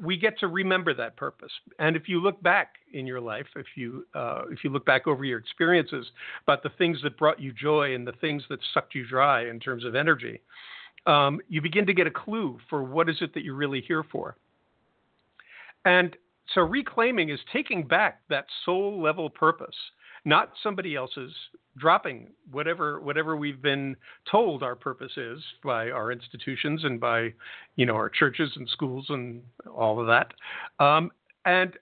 we 0.02 0.18
get 0.18 0.38
to 0.40 0.48
remember 0.48 0.94
that 0.94 1.16
purpose. 1.16 1.52
And 1.80 1.96
if 1.96 2.10
you 2.10 2.22
look 2.22 2.42
back 2.44 2.76
in 2.94 3.08
your 3.08 3.22
life, 3.22 3.46
if 3.56 3.68
you 3.76 4.06
uh, 4.14 4.44
if 4.52 4.64
you 4.64 4.70
look 4.70 4.86
back 4.86 5.08
over 5.08 5.24
your 5.24 5.40
experiences 5.40 6.06
about 6.44 6.64
the 6.64 6.70
things 6.78 7.00
that 7.04 7.18
brought 7.18 7.40
you 7.40 7.54
joy 7.54 7.96
and 7.96 8.06
the 8.06 8.14
things 8.14 8.44
that 8.50 8.60
sucked 8.74 8.96
you 8.96 9.08
dry 9.08 9.48
in 9.48 9.60
terms 9.60 9.86
of 9.86 9.96
energy, 9.96 10.42
um, 11.06 11.40
you 11.48 11.62
begin 11.62 11.86
to 11.86 11.94
get 11.94 12.08
a 12.08 12.12
clue 12.12 12.58
for 12.70 12.84
what 12.84 13.10
is 13.10 13.18
it 13.22 13.34
that 13.34 13.44
you're 13.44 13.56
really 13.56 13.82
here 13.82 14.04
for. 14.04 14.36
And 15.86 16.16
so 16.54 16.62
reclaiming 16.62 17.30
is 17.30 17.40
taking 17.54 17.88
back 17.88 18.22
that 18.30 18.46
soul 18.66 19.02
level 19.02 19.30
purpose 19.30 19.76
not 20.26 20.52
somebody 20.62 20.96
else's 20.96 21.32
dropping. 21.78 22.28
Whatever 22.52 23.00
whatever 23.00 23.36
we've 23.36 23.62
been 23.62 23.96
told 24.30 24.64
our 24.64 24.76
purpose 24.76 25.12
is 25.18 25.40
by 25.64 25.90
our 25.92 26.12
institutions 26.12 26.84
and 26.84 27.00
by 27.00 27.34
you 27.76 27.86
know 27.86 27.96
our 27.96 28.10
churches 28.10 28.52
and 28.56 28.68
schools 28.70 29.06
and 29.10 29.42
all 29.74 30.00
of 30.00 30.08
that 30.08 30.34
um, 30.84 31.12
and 31.46 31.74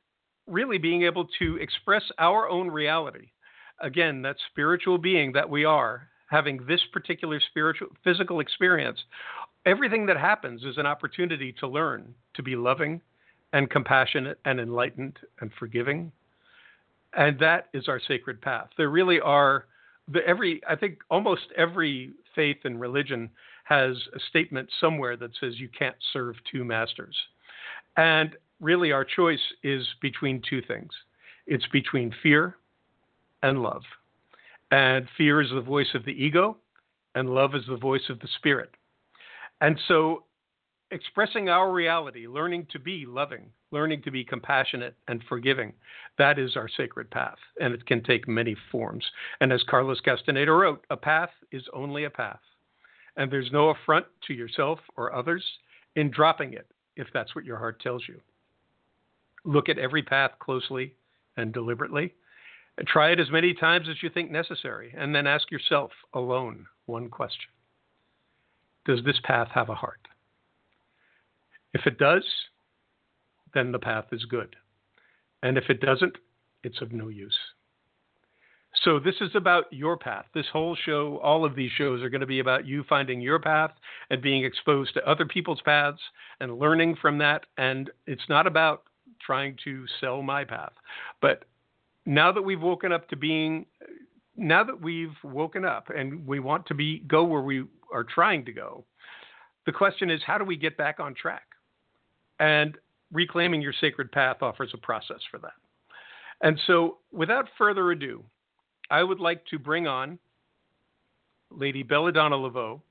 really 0.45 0.77
being 0.77 1.03
able 1.03 1.27
to 1.39 1.57
express 1.57 2.03
our 2.19 2.49
own 2.49 2.67
reality. 2.69 3.29
Again 3.81 4.21
that 4.23 4.35
spiritual 4.51 4.97
being 4.97 5.31
that 5.33 5.49
we 5.49 5.65
are 5.65 6.07
having 6.27 6.65
this 6.67 6.81
particular 6.91 7.39
spiritual 7.49 7.89
physical 8.03 8.39
experience 8.39 8.99
everything 9.65 10.05
that 10.05 10.17
happens 10.17 10.63
is 10.63 10.77
an 10.77 10.85
opportunity 10.85 11.53
to 11.59 11.67
learn 11.67 12.13
to 12.33 12.43
be 12.43 12.55
loving 12.55 13.01
and 13.53 13.69
compassionate 13.69 14.39
and 14.45 14.59
enlightened 14.59 15.17
and 15.39 15.51
forgiving 15.57 16.11
and 17.15 17.37
that 17.39 17.67
is 17.73 17.87
our 17.87 17.99
sacred 18.07 18.41
path. 18.41 18.69
There 18.77 18.89
really 18.89 19.19
are 19.19 19.65
the 20.11 20.25
every 20.27 20.61
I 20.67 20.75
think 20.75 20.99
almost 21.09 21.43
every 21.55 22.11
faith 22.35 22.57
and 22.63 22.79
religion 22.79 23.29
has 23.65 23.95
a 24.15 24.19
statement 24.29 24.69
somewhere 24.81 25.15
that 25.17 25.31
says 25.39 25.59
you 25.59 25.69
can't 25.69 25.95
serve 26.11 26.35
two 26.51 26.63
masters. 26.63 27.15
And 27.95 28.35
really 28.59 28.91
our 28.91 29.05
choice 29.05 29.39
is 29.63 29.87
between 30.01 30.41
two 30.49 30.61
things. 30.61 30.91
It's 31.47 31.67
between 31.71 32.13
fear 32.21 32.57
and 33.41 33.61
love. 33.61 33.83
And 34.71 35.07
fear 35.17 35.41
is 35.41 35.49
the 35.53 35.61
voice 35.61 35.93
of 35.93 36.03
the 36.03 36.11
ego 36.11 36.57
and 37.15 37.29
love 37.29 37.55
is 37.55 37.63
the 37.67 37.77
voice 37.77 38.09
of 38.09 38.19
the 38.19 38.27
spirit. 38.37 38.71
And 39.61 39.79
so 39.87 40.23
expressing 40.93 41.49
our 41.49 41.71
reality, 41.71 42.27
learning 42.27 42.67
to 42.71 42.79
be 42.79 43.05
loving, 43.07 43.49
learning 43.71 44.03
to 44.03 44.11
be 44.11 44.23
compassionate 44.23 44.95
and 45.07 45.23
forgiving. 45.27 45.73
That 46.17 46.37
is 46.37 46.55
our 46.55 46.69
sacred 46.69 47.09
path, 47.09 47.37
and 47.59 47.73
it 47.73 47.85
can 47.85 48.03
take 48.03 48.27
many 48.27 48.55
forms. 48.71 49.03
And 49.41 49.51
as 49.51 49.63
Carlos 49.67 49.99
Castaneda 49.99 50.51
wrote, 50.51 50.85
a 50.89 50.97
path 50.97 51.31
is 51.51 51.63
only 51.73 52.03
a 52.03 52.09
path, 52.09 52.39
and 53.17 53.31
there's 53.31 53.51
no 53.51 53.69
affront 53.69 54.05
to 54.27 54.33
yourself 54.33 54.79
or 54.95 55.13
others 55.13 55.43
in 55.95 56.11
dropping 56.11 56.53
it 56.53 56.67
if 56.95 57.07
that's 57.13 57.35
what 57.35 57.45
your 57.45 57.57
heart 57.57 57.81
tells 57.81 58.03
you. 58.07 58.21
Look 59.43 59.69
at 59.69 59.79
every 59.79 60.03
path 60.03 60.31
closely 60.39 60.93
and 61.35 61.51
deliberately. 61.51 62.13
Try 62.87 63.11
it 63.11 63.19
as 63.19 63.31
many 63.31 63.53
times 63.53 63.87
as 63.89 64.01
you 64.01 64.09
think 64.09 64.31
necessary, 64.31 64.93
and 64.95 65.13
then 65.13 65.27
ask 65.27 65.51
yourself 65.51 65.91
alone 66.13 66.67
one 66.85 67.09
question 67.09 67.49
Does 68.85 69.03
this 69.03 69.19
path 69.23 69.49
have 69.53 69.69
a 69.69 69.75
heart? 69.75 70.07
If 71.73 71.85
it 71.85 71.97
does, 71.97 72.23
then 73.53 73.71
the 73.71 73.79
path 73.79 74.05
is 74.11 74.25
good. 74.25 74.55
And 75.41 75.57
if 75.57 75.65
it 75.69 75.81
doesn't, 75.81 76.17
it's 76.63 76.81
of 76.81 76.91
no 76.91 77.09
use. 77.09 77.37
So, 78.83 78.99
this 78.99 79.15
is 79.21 79.29
about 79.35 79.65
your 79.71 79.97
path. 79.97 80.25
This 80.33 80.47
whole 80.51 80.75
show, 80.75 81.19
all 81.21 81.45
of 81.45 81.55
these 81.55 81.71
shows 81.77 82.01
are 82.01 82.09
going 82.09 82.21
to 82.21 82.27
be 82.27 82.39
about 82.39 82.65
you 82.65 82.83
finding 82.89 83.21
your 83.21 83.39
path 83.39 83.71
and 84.09 84.21
being 84.21 84.43
exposed 84.43 84.93
to 84.95 85.09
other 85.09 85.25
people's 85.25 85.61
paths 85.63 86.01
and 86.39 86.57
learning 86.57 86.97
from 86.99 87.19
that. 87.19 87.45
And 87.57 87.91
it's 88.07 88.27
not 88.29 88.47
about 88.47 88.83
trying 89.23 89.57
to 89.63 89.85
sell 90.01 90.21
my 90.21 90.43
path. 90.43 90.73
But 91.21 91.45
now 92.05 92.31
that 92.31 92.41
we've 92.41 92.61
woken 92.61 92.91
up 92.91 93.07
to 93.09 93.15
being, 93.15 93.65
now 94.35 94.63
that 94.63 94.81
we've 94.81 95.15
woken 95.23 95.65
up 95.65 95.89
and 95.95 96.25
we 96.25 96.39
want 96.39 96.65
to 96.67 96.73
be 96.73 96.99
go 97.07 97.23
where 97.23 97.41
we 97.41 97.65
are 97.93 98.03
trying 98.03 98.43
to 98.45 98.51
go, 98.51 98.85
the 99.65 99.71
question 99.71 100.09
is 100.09 100.21
how 100.25 100.37
do 100.37 100.45
we 100.45 100.57
get 100.57 100.77
back 100.77 100.99
on 100.99 101.13
track? 101.13 101.43
And 102.39 102.77
reclaiming 103.11 103.61
your 103.61 103.73
sacred 103.79 104.11
path 104.11 104.37
offers 104.41 104.71
a 104.73 104.77
process 104.77 105.19
for 105.29 105.37
that. 105.39 105.53
And 106.41 106.59
so, 106.67 106.97
without 107.11 107.47
further 107.57 107.91
ado, 107.91 108.23
I 108.89 109.03
would 109.03 109.19
like 109.19 109.45
to 109.47 109.59
bring 109.59 109.87
on 109.87 110.19
Lady 111.49 111.83
Belladonna 111.83 112.35
Laveau, 112.35 112.81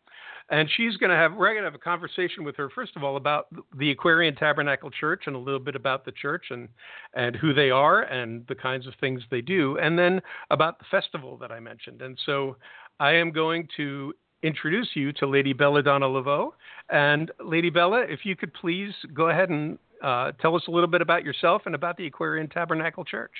and 0.49 0.69
she's 0.77 0.97
going 0.97 1.11
to 1.11 1.17
have 1.17 1.35
we're 1.35 1.49
going 1.49 1.63
to 1.63 1.65
have 1.65 1.75
a 1.75 1.79
conversation 1.79 2.45
with 2.45 2.57
her 2.57 2.71
first 2.71 2.93
of 2.97 3.05
all 3.05 3.17
about 3.17 3.49
the 3.77 3.91
Aquarian 3.91 4.35
Tabernacle 4.35 4.91
Church 4.91 5.25
and 5.27 5.37
a 5.37 5.39
little 5.39 5.61
bit 5.61 5.77
about 5.77 6.05
the 6.05 6.13
church 6.13 6.47
and 6.51 6.69
and 7.15 7.37
who 7.37 7.53
they 7.53 7.71
are 7.71 8.03
and 8.03 8.47
the 8.49 8.55
kinds 8.55 8.87
of 8.87 8.95
things 9.01 9.23
they 9.31 9.41
do, 9.41 9.79
and 9.79 9.99
then 9.99 10.21
about 10.51 10.79
the 10.79 10.87
festival 10.91 11.37
that 11.39 11.53
I 11.53 11.61
mentioned. 11.61 12.01
And 12.01 12.19
so, 12.25 12.57
I 13.01 13.13
am 13.13 13.33
going 13.33 13.69
to 13.77 14.15
introduce 14.43 14.91
you 14.95 15.13
to 15.15 15.27
Lady 15.27 15.53
Belladonna 15.53 16.07
Laveau. 16.07 16.53
And 16.91 17.31
Lady 17.45 17.71
Bella, 17.71 18.03
if 18.03 18.21
you 18.25 18.37
could 18.37 18.53
please 18.55 18.93
go 19.15 19.29
ahead 19.29 19.51
and 19.51 19.79
uh, 20.03 20.33
tell 20.41 20.57
us 20.57 20.63
a 20.69 20.71
little 20.71 20.89
bit 20.89 21.01
about 21.01 21.25
yourself 21.25 21.63
and 21.67 21.75
about 21.75 21.97
the 21.97 22.07
Aquarian 22.07 22.49
Tabernacle 22.49 23.05
Church. 23.05 23.33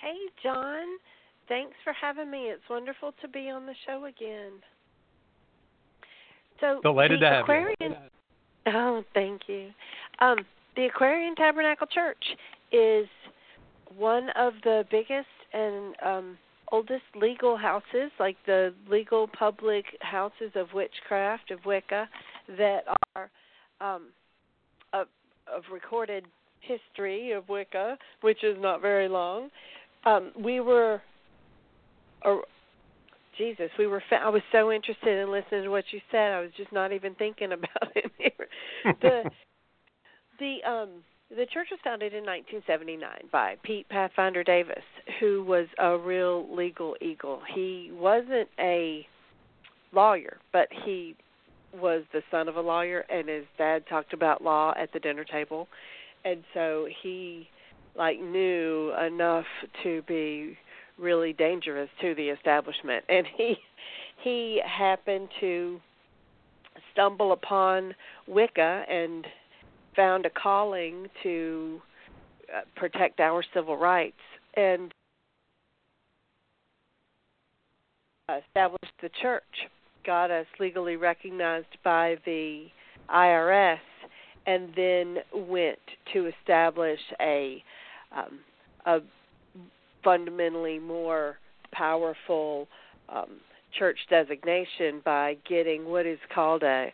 Hey, 0.00 0.16
Jon. 0.42 0.84
Thanks 1.48 1.74
for 1.84 1.92
having 1.92 2.30
me. 2.30 2.44
It's 2.44 2.62
wonderful 2.70 3.12
to 3.20 3.28
be 3.28 3.50
on 3.50 3.66
the 3.66 3.74
show 3.86 4.04
again. 4.04 4.52
So 6.60 6.80
delighted 6.82 7.20
the 7.20 7.26
to 7.26 7.30
have 7.30 7.42
Aquarian, 7.42 7.76
you. 7.80 7.94
Oh, 8.66 9.04
thank 9.12 9.42
you. 9.48 9.70
Um, 10.20 10.38
the 10.76 10.86
Aquarian 10.86 11.34
Tabernacle 11.34 11.88
Church 11.88 12.24
is 12.70 13.06
one 13.96 14.28
of 14.36 14.54
the 14.62 14.84
biggest 14.90 15.26
and 15.52 15.94
um, 16.04 16.38
oldest 16.72 17.04
legal 17.14 17.56
houses, 17.56 18.10
like 18.18 18.36
the 18.46 18.74
legal 18.90 19.28
public 19.28 19.84
houses 20.00 20.50
of 20.56 20.68
witchcraft 20.74 21.50
of 21.50 21.60
Wicca, 21.64 22.08
that 22.56 22.80
are 23.14 23.30
um, 23.80 24.08
of, 24.92 25.06
of 25.46 25.62
recorded 25.70 26.24
history 26.60 27.32
of 27.32 27.48
Wicca, 27.48 27.98
which 28.22 28.42
is 28.42 28.56
not 28.58 28.80
very 28.80 29.08
long. 29.08 29.50
Um, 30.04 30.32
we 30.36 30.60
were, 30.60 31.00
or 32.24 32.42
Jesus, 33.36 33.70
we 33.78 33.86
were. 33.86 34.02
I 34.10 34.30
was 34.30 34.42
so 34.50 34.72
interested 34.72 35.18
in 35.18 35.30
listening 35.30 35.64
to 35.64 35.68
what 35.68 35.84
you 35.92 36.00
said. 36.10 36.32
I 36.32 36.40
was 36.40 36.50
just 36.56 36.72
not 36.72 36.92
even 36.92 37.14
thinking 37.14 37.52
about 37.52 37.94
it. 37.94 38.34
The 39.00 39.30
the 40.38 40.68
um 40.68 40.88
the 41.30 41.46
church 41.46 41.68
was 41.70 41.80
founded 41.82 42.12
in 42.12 42.24
1979 42.24 43.30
by 43.32 43.56
Pete 43.62 43.88
Pathfinder 43.88 44.44
Davis, 44.44 44.84
who 45.22 45.44
was 45.44 45.68
a 45.78 45.96
real 45.96 46.52
legal 46.52 46.96
eagle. 47.00 47.40
He 47.54 47.92
wasn't 47.94 48.48
a 48.58 49.06
lawyer, 49.92 50.38
but 50.52 50.66
he 50.84 51.14
was 51.80 52.02
the 52.12 52.22
son 52.28 52.48
of 52.48 52.56
a 52.56 52.60
lawyer, 52.60 53.04
and 53.08 53.28
his 53.28 53.44
dad 53.56 53.84
talked 53.88 54.12
about 54.12 54.42
law 54.42 54.74
at 54.76 54.92
the 54.92 54.98
dinner 54.98 55.22
table, 55.22 55.68
and 56.24 56.42
so 56.52 56.88
he 57.04 57.48
like 57.94 58.20
knew 58.20 58.92
enough 59.00 59.44
to 59.84 60.02
be 60.08 60.58
really 60.98 61.32
dangerous 61.32 61.88
to 62.00 62.16
the 62.16 62.28
establishment, 62.28 63.04
and 63.08 63.24
he 63.36 63.54
he 64.24 64.60
happened 64.66 65.28
to 65.38 65.80
stumble 66.92 67.30
upon 67.30 67.94
Wicca 68.26 68.84
and 68.90 69.24
found 69.94 70.26
a 70.26 70.30
calling 70.30 71.06
to 71.22 71.80
uh, 72.52 72.62
protect 72.74 73.20
our 73.20 73.44
civil 73.54 73.76
rights. 73.76 74.16
And 74.56 74.92
established 78.28 78.92
the 79.00 79.10
church, 79.20 79.42
got 80.04 80.30
us 80.30 80.46
legally 80.58 80.96
recognized 80.96 81.66
by 81.84 82.16
the 82.24 82.66
IRS, 83.10 83.78
and 84.46 84.72
then 84.74 85.18
went 85.34 85.78
to 86.12 86.30
establish 86.40 87.00
a 87.20 87.62
um, 88.16 88.40
a 88.86 88.98
fundamentally 90.04 90.78
more 90.78 91.38
powerful 91.72 92.66
um, 93.08 93.40
church 93.78 93.98
designation 94.10 95.00
by 95.04 95.36
getting 95.48 95.86
what 95.86 96.04
is 96.06 96.18
called 96.34 96.62
a 96.62 96.92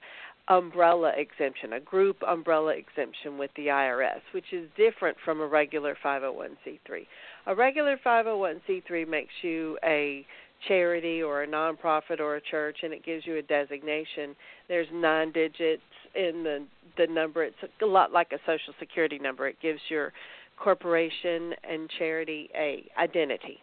umbrella 0.49 1.13
exemption, 1.17 1.75
a 1.75 1.81
group 1.81 2.17
umbrella 2.27 2.75
exemption 2.75 3.37
with 3.37 3.51
the 3.57 3.67
IRS, 3.67 4.21
which 4.33 4.53
is 4.53 4.69
different 4.77 5.17
from 5.25 5.41
a 5.41 5.47
regular 5.47 5.97
501c3. 6.05 7.07
A 7.47 7.55
regular 7.55 7.99
501c3 8.05 9.09
makes 9.09 9.33
you 9.43 9.79
a 9.85 10.27
charity 10.67 11.23
or 11.23 11.43
a 11.43 11.47
nonprofit 11.47 12.21
or 12.21 12.37
a 12.37 12.41
church 12.41 12.79
and 12.83 12.93
it 12.93 13.05
gives 13.05 13.27
you 13.27 13.37
a 13.37 13.43
designation. 13.43 14.35
There's 14.69 14.89
nine 14.93 15.33
digits 15.33 15.83
in 16.15 16.43
the 16.43 16.67
the 16.97 17.07
number. 17.07 17.45
It's 17.45 17.57
a 17.83 17.87
lot 17.87 18.13
like 18.13 18.33
a 18.33 18.39
social 18.45 18.75
security 18.81 19.19
number. 19.19 19.47
It 19.47 19.57
gives 19.63 19.81
your 19.89 20.13
corporation 20.57 21.53
and 21.69 21.89
charity 21.99 22.51
a 22.55 22.85
identity. 23.01 23.59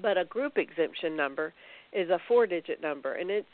But 0.00 0.18
a 0.18 0.24
group 0.24 0.56
exemption 0.56 1.16
number 1.16 1.52
is 1.92 2.10
a 2.10 2.18
four 2.26 2.46
digit 2.46 2.82
number 2.82 3.14
and 3.14 3.30
it's 3.30 3.46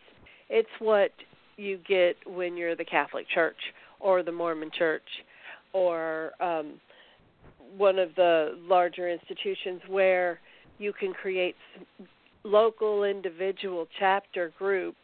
it's 0.48 0.68
what 0.78 1.10
you 1.56 1.78
get 1.88 2.16
when 2.26 2.56
you're 2.56 2.76
the 2.76 2.84
Catholic 2.84 3.26
Church 3.34 3.56
or 4.00 4.22
the 4.22 4.32
Mormon 4.32 4.70
Church 4.76 5.02
or 5.72 6.32
um, 6.40 6.75
one 7.76 7.98
of 7.98 8.14
the 8.16 8.56
larger 8.68 9.10
institutions 9.10 9.80
where 9.88 10.40
you 10.78 10.92
can 10.92 11.12
create 11.12 11.56
local 12.47 13.05
individual 13.05 13.87
chapter 13.99 14.53
groups 14.59 14.99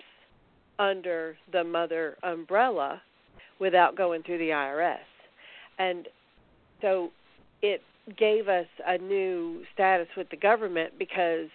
under 0.78 1.36
the 1.52 1.64
mother 1.64 2.16
umbrella 2.22 3.02
without 3.58 3.96
going 3.96 4.22
through 4.22 4.38
the 4.38 4.48
IRS. 4.48 4.96
And 5.78 6.08
so 6.80 7.10
it 7.62 7.82
gave 8.18 8.48
us 8.48 8.66
a 8.86 8.98
new 8.98 9.62
status 9.74 10.08
with 10.16 10.28
the 10.30 10.36
government 10.36 10.94
because 10.98 11.48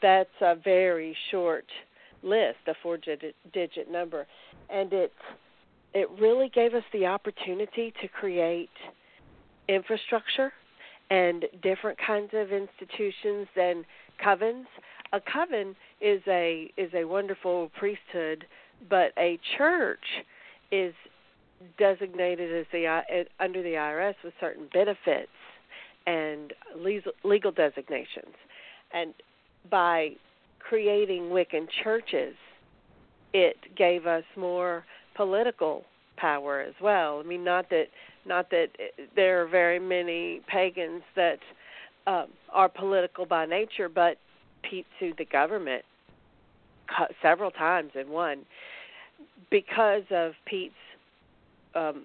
that's 0.00 0.30
a 0.40 0.54
very 0.54 1.16
short 1.30 1.66
list, 2.22 2.58
a 2.66 2.74
four 2.82 2.98
digit 3.52 3.90
number, 3.90 4.26
and 4.70 4.92
it 4.92 5.12
it 5.94 6.08
really 6.18 6.48
gave 6.48 6.72
us 6.72 6.84
the 6.94 7.04
opportunity 7.04 7.92
to 8.00 8.08
create 8.08 8.70
infrastructure 9.68 10.50
and 11.10 11.44
different 11.62 11.98
kinds 11.98 12.30
of 12.32 12.50
institutions 12.50 13.46
than 13.54 13.84
covens. 14.24 14.64
A 15.12 15.20
coven 15.20 15.76
is 16.00 16.22
a 16.26 16.72
is 16.76 16.90
a 16.94 17.04
wonderful 17.04 17.70
priesthood, 17.78 18.46
but 18.88 19.12
a 19.18 19.38
church 19.58 20.04
is 20.70 20.94
designated 21.78 22.52
as 22.54 22.66
the 22.72 23.24
under 23.38 23.62
the 23.62 23.74
IRS 23.74 24.14
with 24.24 24.34
certain 24.40 24.68
benefits 24.72 25.28
and 26.06 26.52
legal, 27.24 27.52
designations. 27.52 28.34
And 28.92 29.14
by 29.70 30.12
creating 30.58 31.24
Wiccan 31.24 31.68
churches, 31.82 32.34
it 33.32 33.56
gave 33.76 34.06
us 34.06 34.24
more 34.36 34.84
political 35.14 35.84
power 36.16 36.60
as 36.60 36.74
well. 36.80 37.20
I 37.24 37.28
mean, 37.28 37.44
not 37.44 37.68
that 37.70 37.86
not 38.24 38.50
that 38.50 38.68
there 39.14 39.42
are 39.42 39.46
very 39.46 39.78
many 39.78 40.40
pagans 40.46 41.02
that 41.16 41.38
um, 42.06 42.28
are 42.52 42.68
political 42.68 43.26
by 43.26 43.46
nature, 43.46 43.88
but 43.88 44.16
Pete 44.68 44.86
sued 44.98 45.16
the 45.18 45.24
government 45.24 45.84
several 47.22 47.50
times 47.50 47.90
and 47.94 48.08
won. 48.08 48.44
because 49.50 50.02
of 50.10 50.32
Pete's 50.46 50.74
um, 51.74 52.04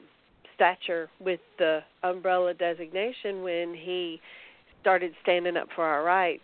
stature 0.55 1.09
with 1.19 1.39
the 1.57 1.79
umbrella 2.03 2.53
designation, 2.53 3.43
when 3.43 3.73
he 3.73 4.19
started 4.81 5.13
standing 5.23 5.57
up 5.57 5.67
for 5.75 5.83
our 5.83 6.03
rights, 6.03 6.43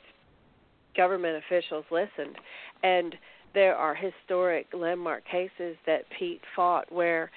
government 0.95 1.43
officials 1.45 1.85
listened. 1.91 2.35
And 2.83 3.15
there 3.53 3.75
are 3.75 3.95
historic 3.95 4.67
landmark 4.73 5.23
cases 5.25 5.77
that 5.85 6.01
Pete 6.17 6.41
fought 6.55 6.91
where 6.91 7.29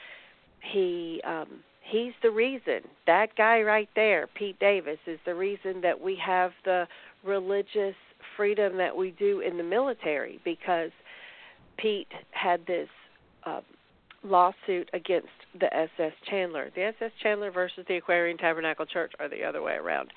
he 0.72 1.20
um 1.26 1.60
he's 1.88 2.12
the 2.22 2.30
reason 2.30 2.80
that 3.06 3.28
guy 3.36 3.60
right 3.60 3.88
there 3.94 4.26
Pete 4.34 4.58
Davis 4.58 4.98
is 5.06 5.18
the 5.24 5.34
reason 5.34 5.80
that 5.82 6.00
we 6.00 6.16
have 6.16 6.50
the 6.64 6.88
religious 7.22 7.94
freedom 8.36 8.76
that 8.76 8.94
we 8.94 9.12
do 9.12 9.40
in 9.40 9.56
the 9.56 9.62
military 9.62 10.40
because 10.44 10.90
Pete 11.78 12.08
had 12.30 12.66
this 12.66 12.88
uh, 13.44 13.60
lawsuit 14.22 14.88
against 14.92 15.28
the 15.58 15.74
SS 15.74 16.12
Chandler. 16.28 16.70
The 16.74 16.82
SS 16.82 17.12
Chandler 17.22 17.50
versus 17.50 17.84
the 17.88 17.96
Aquarian 17.96 18.36
Tabernacle 18.36 18.86
Church 18.86 19.12
or 19.20 19.28
the 19.28 19.44
other 19.44 19.62
way 19.62 19.74
around, 19.74 20.10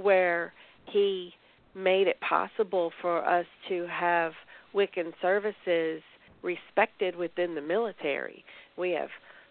where 0.00 0.52
he 0.86 1.32
made 1.74 2.06
it 2.06 2.18
possible 2.20 2.92
for 3.00 3.24
us 3.24 3.46
to 3.68 3.86
have 3.88 4.32
Wiccan 4.74 5.12
services 5.20 6.02
respected 6.42 7.16
within 7.16 7.54
the 7.54 7.60
military. 7.60 8.44
We 8.76 8.90
have 8.92 9.08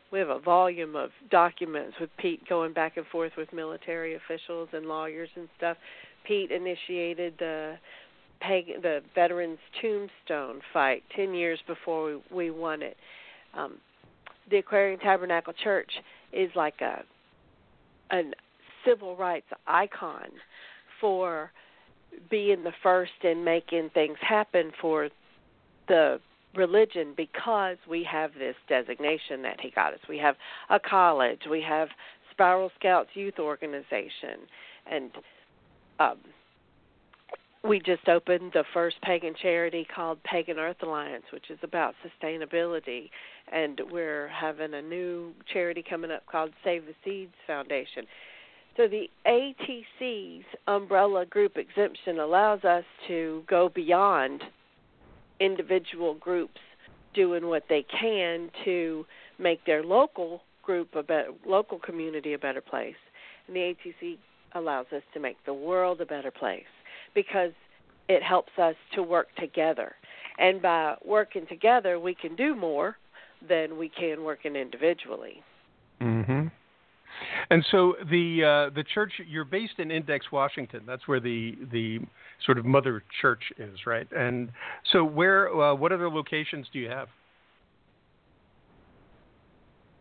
we 0.10 0.20
have 0.20 0.30
a 0.30 0.40
volume 0.40 0.96
of 0.96 1.10
documents 1.30 1.98
with 2.00 2.10
Pete 2.18 2.48
going 2.48 2.72
back 2.72 2.96
and 2.96 3.06
forth 3.08 3.34
with 3.38 3.52
military 3.52 4.16
officials 4.16 4.70
and 4.72 4.86
lawyers 4.86 5.30
and 5.36 5.50
stuff. 5.58 5.76
Pete 6.28 6.52
initiated 6.52 7.34
the 7.40 7.76
pagan, 8.42 8.82
the 8.82 9.02
veterans 9.16 9.60
tombstone 9.82 10.62
fight 10.74 11.04
10 11.16 11.34
years 11.34 11.60
before 11.68 12.06
we, 12.06 12.22
we 12.32 12.52
won 12.52 12.82
it. 12.82 12.98
Um, 13.56 13.78
the 14.50 14.58
Aquarian 14.58 15.00
Tabernacle 15.00 15.54
Church 15.64 15.92
is 16.34 16.50
like 16.56 16.82
a 16.82 17.04
an 18.10 18.34
civil 18.86 19.16
rights 19.18 19.48
icon 19.68 20.30
for 21.02 21.52
being 22.30 22.64
the 22.64 22.72
first 22.82 23.12
in 23.24 23.44
making 23.44 23.90
things 23.94 24.18
happen 24.22 24.72
for 24.80 25.10
the 25.88 26.20
religion 26.56 27.14
because 27.16 27.78
we 27.90 28.04
have 28.10 28.32
this 28.34 28.56
designation 28.70 29.42
that 29.42 29.60
he 29.60 29.70
got 29.72 29.94
us. 29.94 30.00
We 30.08 30.18
have 30.20 30.36
a 30.70 30.80
college, 30.80 31.42
we 31.50 31.62
have 31.62 31.90
Spiral 32.32 32.72
Scouts 32.80 33.10
Youth 33.14 33.40
Organization, 33.40 34.48
and 34.90 35.12
um, 36.00 36.18
we 37.64 37.80
just 37.80 38.08
opened 38.08 38.52
the 38.54 38.64
first 38.74 38.96
pagan 39.02 39.34
charity 39.42 39.86
called 39.94 40.24
Pagan 40.24 40.58
Earth 40.58 40.78
Alliance, 40.82 41.26
which 41.34 41.50
is 41.50 41.60
about 41.64 41.96
sustainability. 42.06 43.10
And 43.52 43.82
we're 43.92 44.28
having 44.30 44.74
a 44.74 44.82
new 44.82 45.34
charity 45.52 45.84
coming 45.88 46.12
up 46.12 46.26
called 46.26 46.52
Save 46.64 46.86
the 46.86 46.94
Seeds 47.04 47.34
Foundation. 47.46 48.06
So 48.78 48.88
the 48.88 49.10
ATC's 49.26 50.46
umbrella 50.68 51.26
group 51.26 51.58
exemption 51.58 52.20
allows 52.20 52.64
us 52.64 52.84
to 53.08 53.44
go 53.50 53.70
beyond 53.74 54.44
individual 55.40 56.14
groups 56.14 56.60
doing 57.14 57.48
what 57.48 57.64
they 57.70 57.84
can 58.00 58.52
to 58.66 59.06
make 59.40 59.66
their 59.66 59.84
local 59.84 60.42
group 60.64 60.96
a 60.96 61.02
better, 61.02 61.30
local 61.46 61.80
community 61.80 62.34
a 62.34 62.38
better 62.38 62.62
place. 62.62 62.96
And 63.48 63.56
the 63.56 63.60
ATC 63.62 64.18
allows 64.54 64.88
us 64.96 65.04
to 65.14 65.20
make 65.20 65.38
the 65.46 65.54
world 65.54 66.02
a 66.02 66.06
better 66.06 66.32
place 66.32 66.64
because 67.14 67.52
it 68.10 68.24
helps 68.24 68.52
us 68.58 68.76
to 68.94 69.04
work 69.04 69.28
together. 69.36 69.96
And 70.40 70.62
by 70.62 70.96
working 71.06 71.46
together, 71.48 72.00
we 72.00 72.16
can 72.16 72.36
do 72.36 72.56
more 72.56 72.98
than 73.48 73.78
we 73.78 73.90
can 73.90 74.24
working 74.24 74.56
individually. 74.56 75.44
Mhm. 76.00 76.52
And 77.50 77.66
so 77.72 77.96
the 78.10 78.44
uh, 78.44 78.70
the 78.76 78.84
church 78.84 79.14
you're 79.26 79.46
based 79.46 79.80
in 79.80 79.90
Index, 79.92 80.32
Washington. 80.32 80.84
That's 80.86 81.08
where 81.08 81.20
the 81.20 81.58
the 81.72 82.00
sort 82.46 82.58
of 82.58 82.66
mother 82.66 83.04
church 83.22 83.52
is, 83.58 83.86
right? 83.86 84.08
And 84.12 84.52
so 84.92 85.04
where 85.04 85.54
uh, 85.54 85.74
what 85.74 85.92
other 85.92 86.10
locations 86.10 86.68
do 86.72 86.80
you 86.80 86.90
have? 86.90 87.08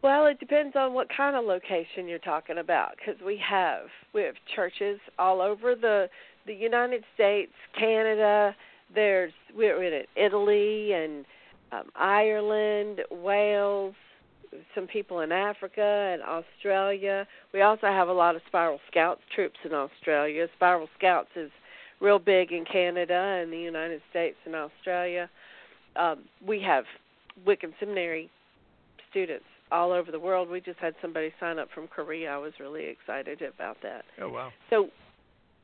Well, 0.06 0.26
it 0.26 0.38
depends 0.38 0.76
on 0.76 0.94
what 0.94 1.08
kind 1.08 1.34
of 1.34 1.44
location 1.44 2.06
you're 2.06 2.20
talking 2.20 2.58
about 2.58 2.92
because 2.96 3.20
we 3.20 3.36
have 3.38 3.86
we 4.14 4.22
have 4.22 4.36
churches 4.54 5.00
all 5.18 5.40
over 5.42 5.74
the 5.74 6.08
the 6.46 6.54
United 6.54 7.02
States, 7.16 7.50
Canada. 7.76 8.54
There's 8.94 9.32
we're 9.56 9.82
in 9.82 10.04
Italy 10.14 10.92
and 10.92 11.24
um, 11.72 11.90
Ireland, 11.96 13.00
Wales, 13.10 13.96
some 14.76 14.86
people 14.86 15.22
in 15.22 15.32
Africa 15.32 15.82
and 15.82 16.22
Australia. 16.22 17.26
We 17.52 17.62
also 17.62 17.88
have 17.88 18.06
a 18.06 18.12
lot 18.12 18.36
of 18.36 18.42
Spiral 18.46 18.78
Scouts 18.88 19.22
troops 19.34 19.58
in 19.64 19.72
Australia. 19.72 20.46
Spiral 20.54 20.88
Scouts 20.96 21.30
is 21.34 21.50
real 22.00 22.20
big 22.20 22.52
in 22.52 22.64
Canada 22.64 23.40
and 23.42 23.52
the 23.52 23.58
United 23.58 24.02
States 24.10 24.36
and 24.44 24.54
Australia. 24.54 25.28
Um, 25.96 26.26
we 26.46 26.62
have 26.62 26.84
Wiccan 27.44 27.72
Seminary 27.80 28.30
students 29.10 29.46
all 29.70 29.92
over 29.92 30.10
the 30.10 30.18
world. 30.18 30.48
We 30.48 30.60
just 30.60 30.78
had 30.78 30.94
somebody 31.02 31.32
sign 31.40 31.58
up 31.58 31.68
from 31.74 31.88
Korea. 31.88 32.30
I 32.30 32.38
was 32.38 32.52
really 32.60 32.86
excited 32.86 33.42
about 33.42 33.76
that. 33.82 34.04
Oh 34.20 34.28
wow! 34.28 34.50
So 34.70 34.88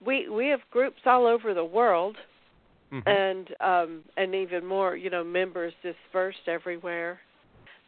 we 0.04 0.28
we 0.28 0.48
have 0.48 0.60
groups 0.70 1.00
all 1.06 1.26
over 1.26 1.54
the 1.54 1.64
world, 1.64 2.16
mm-hmm. 2.92 3.08
and 3.08 3.48
um, 3.60 4.04
and 4.16 4.34
even 4.34 4.64
more, 4.64 4.96
you 4.96 5.10
know, 5.10 5.24
members 5.24 5.72
dispersed 5.82 6.48
everywhere. 6.48 7.20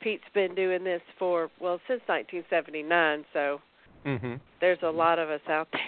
Pete's 0.00 0.24
been 0.34 0.54
doing 0.54 0.84
this 0.84 1.02
for 1.18 1.50
well 1.60 1.80
since 1.88 2.02
1979, 2.06 3.24
so 3.32 3.60
mm-hmm. 4.04 4.34
there's 4.60 4.78
a 4.82 4.90
lot 4.90 5.18
of 5.18 5.30
us 5.30 5.40
out 5.48 5.68
there. 5.72 5.80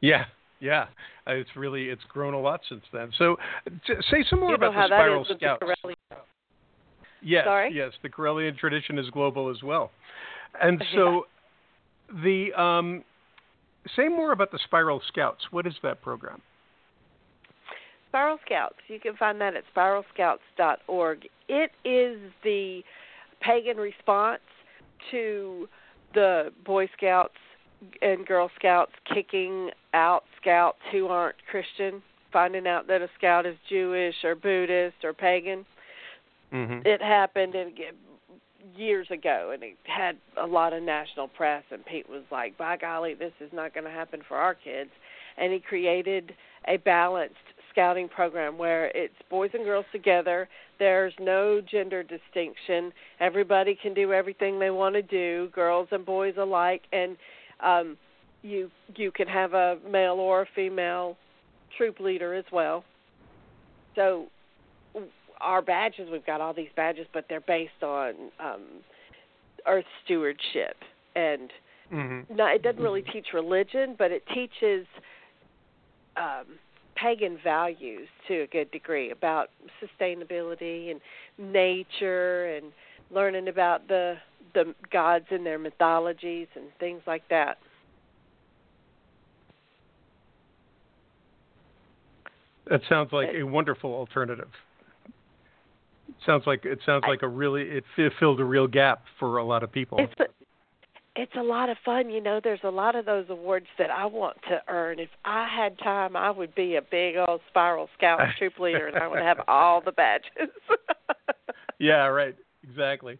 Yeah, 0.00 0.24
yeah, 0.60 0.86
uh, 1.26 1.32
it's 1.32 1.50
really 1.56 1.90
it's 1.90 2.02
grown 2.08 2.34
a 2.34 2.40
lot 2.40 2.60
since 2.68 2.82
then. 2.92 3.10
So, 3.18 3.36
t- 3.86 3.94
say 4.10 4.24
some 4.28 4.40
more 4.40 4.50
you 4.50 4.54
about 4.56 4.72
the 4.72 4.86
Spiral 4.86 5.24
Scouts. 5.24 5.62
Yes, 7.24 7.44
Sorry? 7.46 7.72
yes, 7.74 7.92
the 8.02 8.08
Correllian 8.08 8.56
tradition 8.56 8.98
is 8.98 9.08
global 9.10 9.50
as 9.50 9.62
well, 9.62 9.90
and 10.60 10.82
so 10.94 11.24
yeah. 12.12 12.20
the 12.22 12.62
um, 12.62 13.04
say 13.96 14.08
more 14.08 14.32
about 14.32 14.52
the 14.52 14.58
Spiral 14.64 15.00
Scouts. 15.08 15.46
What 15.50 15.66
is 15.66 15.74
that 15.82 16.02
program? 16.02 16.42
Spiral 18.08 18.38
Scouts. 18.44 18.76
You 18.88 19.00
can 19.00 19.16
find 19.16 19.40
that 19.40 19.54
at 19.56 19.64
spiralscouts.org. 19.74 21.26
It 21.48 21.70
is 21.84 22.20
the 22.44 22.82
pagan 23.40 23.76
response 23.76 24.40
to 25.10 25.68
the 26.14 26.52
Boy 26.64 26.88
Scouts 26.96 27.34
and 28.02 28.26
Girl 28.26 28.50
Scouts 28.56 28.92
kicking 29.12 29.70
out 29.92 30.24
scouts 30.40 30.78
who 30.92 31.08
aren't 31.08 31.36
Christian, 31.50 32.02
finding 32.32 32.66
out 32.66 32.86
that 32.86 33.02
a 33.02 33.08
scout 33.18 33.46
is 33.46 33.56
Jewish 33.68 34.14
or 34.24 34.34
Buddhist 34.34 34.96
or 35.02 35.12
pagan. 35.12 35.66
Mm-hmm. 36.54 36.86
It 36.86 37.02
happened 37.02 37.54
in, 37.54 37.74
years 38.76 39.06
ago, 39.10 39.50
and 39.52 39.62
it 39.62 39.76
had 39.84 40.16
a 40.40 40.46
lot 40.46 40.72
of 40.72 40.82
national 40.82 41.28
press. 41.28 41.64
And 41.70 41.84
Pete 41.84 42.08
was 42.08 42.22
like, 42.30 42.56
"By 42.56 42.76
golly, 42.76 43.14
this 43.14 43.32
is 43.40 43.52
not 43.52 43.74
going 43.74 43.84
to 43.84 43.90
happen 43.90 44.22
for 44.26 44.36
our 44.36 44.54
kids." 44.54 44.90
And 45.36 45.52
he 45.52 45.58
created 45.58 46.34
a 46.68 46.76
balanced 46.78 47.34
scouting 47.70 48.08
program 48.08 48.56
where 48.56 48.86
it's 48.94 49.14
boys 49.28 49.50
and 49.52 49.64
girls 49.64 49.84
together. 49.92 50.48
There's 50.78 51.12
no 51.20 51.60
gender 51.60 52.02
distinction. 52.02 52.92
Everybody 53.20 53.76
can 53.80 53.94
do 53.94 54.12
everything 54.12 54.58
they 54.58 54.70
want 54.70 54.94
to 54.94 55.02
do, 55.02 55.48
girls 55.52 55.88
and 55.90 56.06
boys 56.06 56.34
alike, 56.38 56.82
and 56.92 57.16
um, 57.60 57.96
you 58.42 58.70
you 58.96 59.10
can 59.10 59.26
have 59.26 59.54
a 59.54 59.78
male 59.90 60.14
or 60.14 60.42
a 60.42 60.46
female 60.54 61.16
troop 61.76 61.98
leader 61.98 62.34
as 62.34 62.44
well. 62.52 62.84
So 63.96 64.26
our 65.40 65.62
badges, 65.62 66.08
we've 66.10 66.26
got 66.26 66.40
all 66.40 66.54
these 66.54 66.68
badges, 66.76 67.06
but 67.12 67.26
they're 67.28 67.40
based 67.40 67.82
on 67.82 68.14
um, 68.40 68.62
earth 69.66 69.84
stewardship 70.04 70.76
and 71.16 71.50
mm-hmm. 71.92 72.34
not, 72.34 72.54
it 72.54 72.62
doesn't 72.62 72.82
really 72.82 73.02
teach 73.02 73.28
religion, 73.32 73.94
but 73.98 74.10
it 74.10 74.22
teaches 74.34 74.86
um, 76.16 76.44
pagan 76.96 77.38
values 77.42 78.08
to 78.28 78.42
a 78.42 78.46
good 78.46 78.70
degree 78.70 79.10
about 79.10 79.48
sustainability 79.82 80.90
and 80.90 81.00
nature 81.38 82.56
and 82.56 82.66
learning 83.10 83.48
about 83.48 83.86
the 83.88 84.14
the 84.54 84.72
gods 84.92 85.24
and 85.30 85.44
their 85.44 85.58
mythologies 85.58 86.46
and 86.54 86.66
things 86.78 87.00
like 87.08 87.22
that. 87.28 87.58
That 92.70 92.80
sounds 92.88 93.12
like 93.12 93.30
a 93.34 93.42
wonderful 93.42 93.92
alternative. 93.92 94.48
It 96.08 96.14
sounds 96.26 96.44
like 96.46 96.64
it 96.64 96.78
sounds 96.84 97.04
like 97.06 97.22
a 97.22 97.28
really 97.28 97.62
it 97.62 97.84
filled 98.18 98.40
a 98.40 98.44
real 98.44 98.66
gap 98.66 99.04
for 99.18 99.38
a 99.38 99.44
lot 99.44 99.62
of 99.62 99.72
people. 99.72 99.98
It's 99.98 100.20
a, 100.20 100.24
it's 101.16 101.34
a 101.36 101.42
lot 101.42 101.68
of 101.68 101.76
fun. 101.84 102.10
You 102.10 102.20
know, 102.20 102.40
there's 102.42 102.60
a 102.64 102.70
lot 102.70 102.96
of 102.96 103.06
those 103.06 103.26
awards 103.28 103.66
that 103.78 103.90
I 103.90 104.06
want 104.06 104.36
to 104.48 104.60
earn. 104.68 104.98
If 104.98 105.10
I 105.24 105.48
had 105.48 105.78
time, 105.78 106.16
I 106.16 106.30
would 106.30 106.54
be 106.54 106.76
a 106.76 106.82
big 106.82 107.16
old 107.16 107.40
Spiral 107.48 107.88
Scout 107.96 108.20
troop 108.38 108.58
leader, 108.58 108.88
and 108.88 108.96
I 108.96 109.06
would 109.06 109.22
have 109.22 109.40
all 109.48 109.80
the 109.80 109.92
badges. 109.92 110.50
yeah, 111.78 112.06
right. 112.06 112.34
exactly. 112.68 113.18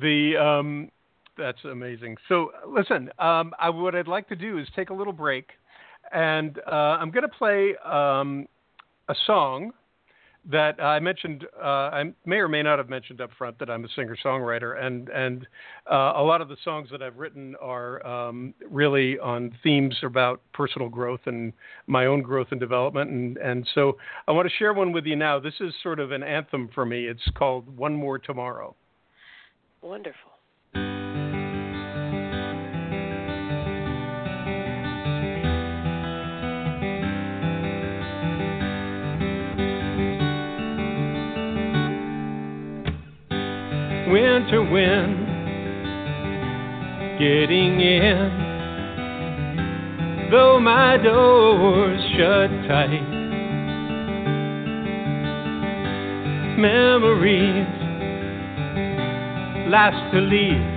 The 0.00 0.36
um, 0.36 0.90
that's 1.38 1.64
amazing. 1.64 2.16
So 2.28 2.52
listen, 2.66 3.10
um, 3.18 3.52
I, 3.58 3.70
what 3.70 3.94
I'd 3.94 4.08
like 4.08 4.28
to 4.28 4.36
do 4.36 4.58
is 4.58 4.66
take 4.76 4.90
a 4.90 4.94
little 4.94 5.12
break, 5.12 5.50
and 6.12 6.58
uh, 6.70 6.98
I'm 7.00 7.10
going 7.10 7.22
to 7.22 7.36
play 7.36 7.74
um, 7.84 8.46
a 9.08 9.14
song 9.26 9.72
that 10.50 10.82
I 10.82 10.98
mentioned. 10.98 11.46
Uh, 11.56 11.66
I 11.66 12.12
may 12.26 12.36
or 12.36 12.48
may 12.48 12.62
not 12.62 12.78
have 12.78 12.88
mentioned 12.88 13.20
up 13.20 13.30
front 13.38 13.58
that 13.60 13.70
I'm 13.70 13.84
a 13.84 13.88
singer 13.94 14.16
songwriter, 14.24 14.82
and 14.82 15.08
and 15.08 15.46
uh, 15.90 16.14
a 16.16 16.22
lot 16.22 16.40
of 16.40 16.48
the 16.48 16.56
songs 16.64 16.88
that 16.90 17.02
I've 17.02 17.16
written 17.16 17.54
are 17.60 18.04
um, 18.06 18.54
really 18.68 19.18
on 19.18 19.54
themes 19.62 19.96
about 20.02 20.40
personal 20.52 20.88
growth 20.88 21.20
and 21.26 21.52
my 21.86 22.06
own 22.06 22.22
growth 22.22 22.48
and 22.50 22.58
development, 22.58 23.10
and 23.10 23.36
and 23.38 23.68
so 23.74 23.96
I 24.26 24.32
want 24.32 24.48
to 24.48 24.54
share 24.56 24.72
one 24.72 24.92
with 24.92 25.06
you 25.06 25.16
now. 25.16 25.38
This 25.38 25.54
is 25.60 25.72
sort 25.82 26.00
of 26.00 26.10
an 26.10 26.22
anthem 26.22 26.68
for 26.74 26.84
me. 26.84 27.06
It's 27.06 27.22
called 27.36 27.76
One 27.76 27.94
More 27.94 28.18
Tomorrow. 28.18 28.74
Wonderful. 29.80 30.31
Winter 44.12 44.62
wind 44.62 45.26
getting 47.18 47.80
in. 47.80 48.28
Though 50.30 50.60
my 50.60 50.98
door's 50.98 52.00
shut 52.14 52.50
tight, 52.68 53.08
memories 56.58 57.66
last 59.70 60.12
to 60.12 60.20
leave 60.20 60.68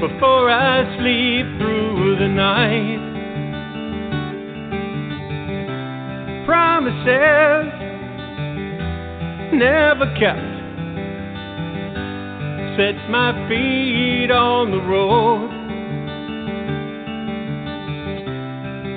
before 0.00 0.48
I 0.48 0.96
sleep 0.96 1.46
through 1.58 2.16
the 2.20 2.28
night. 2.28 3.12
Promises 6.46 7.72
never 9.52 10.06
kept 10.18 10.53
set 12.76 12.96
my 13.08 13.30
feet 13.48 14.32
on 14.32 14.72
the 14.72 14.78
road. 14.78 15.50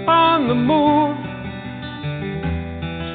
On 0.10 0.48
the 0.48 0.56
move, 0.56 1.18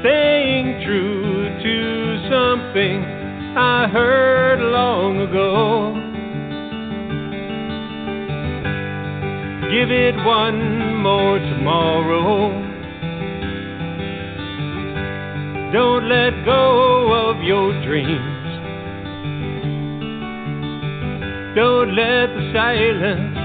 staying 0.01 0.85
true 0.85 1.49
to 1.63 2.29
something 2.31 3.03
I 3.57 3.89
heard 3.89 4.61
long 4.61 5.21
ago. 5.21 5.95
Give 9.73 9.91
it 9.91 10.15
one 10.25 11.03
more 11.03 11.39
tomorrow. 11.39 12.53
Don't 15.73 16.09
let 16.09 16.45
go 16.45 17.31
of 17.31 17.43
your 17.43 17.73
dreams. 17.85 18.32
Don't 21.55 21.95
let 21.95 22.29
the 22.29 22.51
silence 22.55 23.37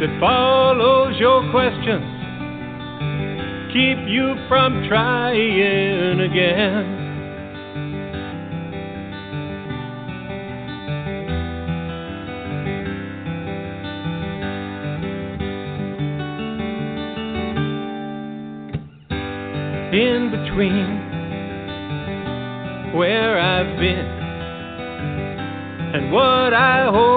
that 0.00 0.18
follows 0.18 1.14
your 1.20 1.50
questions 1.50 2.14
keep 3.68 3.98
you 4.08 4.34
from 4.48 4.88
trying 4.88 6.20
again. 6.20 7.02
In 19.92 20.30
between 20.30 20.88
where 22.96 23.38
I've 23.38 23.76
been 23.78 24.24
and 25.94 26.10
what 26.10 26.54
I 26.54 26.90
hope 26.90 27.13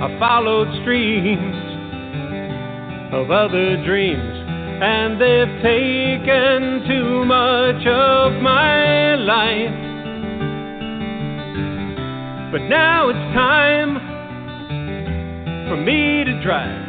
I 0.00 0.18
followed 0.18 0.68
streams 0.82 1.56
of 3.14 3.30
other 3.30 3.82
dreams, 3.84 4.44
and 4.82 5.18
they've 5.20 5.62
taken 5.62 6.84
too 6.86 7.24
much 7.24 7.86
of 7.86 8.42
my 8.42 9.14
life. 9.14 9.72
But 12.52 12.62
now 12.68 13.08
it's 13.08 13.34
time 13.34 13.98
for 15.68 15.76
me 15.76 16.24
to 16.24 16.42
drive 16.42 16.88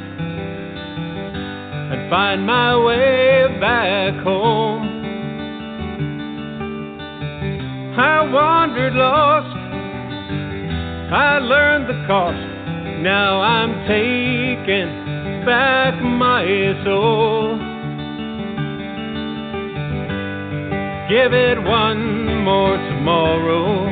and 1.92 2.10
find 2.10 2.46
my 2.46 2.76
way 2.78 3.48
back 3.60 4.22
home. 4.24 4.89
I 8.00 8.22
wandered 8.32 8.94
lost. 8.94 9.58
I 11.12 11.40
learned 11.40 11.90
the 11.90 12.08
cost. 12.08 12.38
Now 13.04 13.42
I'm 13.42 13.74
taking 13.88 14.88
back 15.46 16.02
my 16.02 16.46
soul. 16.86 17.58
Give 21.10 21.34
it 21.34 21.62
one 21.62 22.44
more 22.44 22.78
tomorrow. 22.78 23.84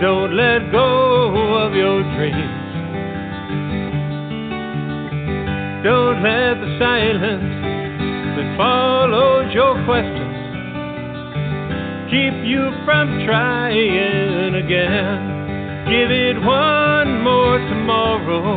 Don't 0.00 0.36
let 0.36 0.70
go 0.70 1.64
of 1.66 1.74
your 1.74 2.02
dreams. 2.14 2.66
Don't 5.82 6.22
let 6.22 6.54
the 6.60 6.76
silence 6.78 7.66
that 8.36 8.56
follows 8.56 9.52
your 9.52 9.74
questions 9.84 10.17
keep 12.10 12.32
you 12.44 12.72
from 12.84 13.24
trying 13.26 14.54
again. 14.54 15.84
Give 15.84 16.10
it 16.10 16.36
one 16.40 17.22
more 17.22 17.58
tomorrow. 17.58 18.56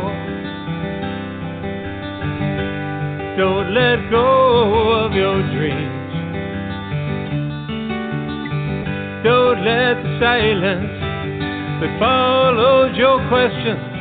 Don't 3.36 3.74
let 3.74 4.10
go 4.10 5.04
of 5.04 5.12
your 5.12 5.42
dreams. 5.52 6.02
Don't 9.24 9.64
let 9.64 10.02
the 10.02 10.18
silence 10.18 11.00
that 11.80 11.98
follows 11.98 12.96
your 12.96 13.18
questions 13.28 13.92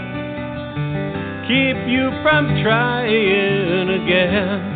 keep 1.48 1.76
you 1.92 2.10
from 2.24 2.48
trying 2.64 3.90
again. 3.90 4.71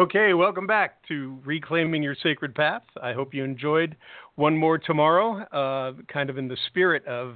Okay, 0.00 0.32
welcome 0.32 0.66
back 0.66 1.06
to 1.08 1.38
Reclaiming 1.44 2.02
Your 2.02 2.16
Sacred 2.22 2.54
Path. 2.54 2.80
I 3.02 3.12
hope 3.12 3.34
you 3.34 3.44
enjoyed 3.44 3.96
one 4.36 4.56
more 4.56 4.78
tomorrow, 4.78 5.42
uh, 5.52 5.92
kind 6.10 6.30
of 6.30 6.38
in 6.38 6.48
the 6.48 6.56
spirit 6.68 7.04
of 7.04 7.34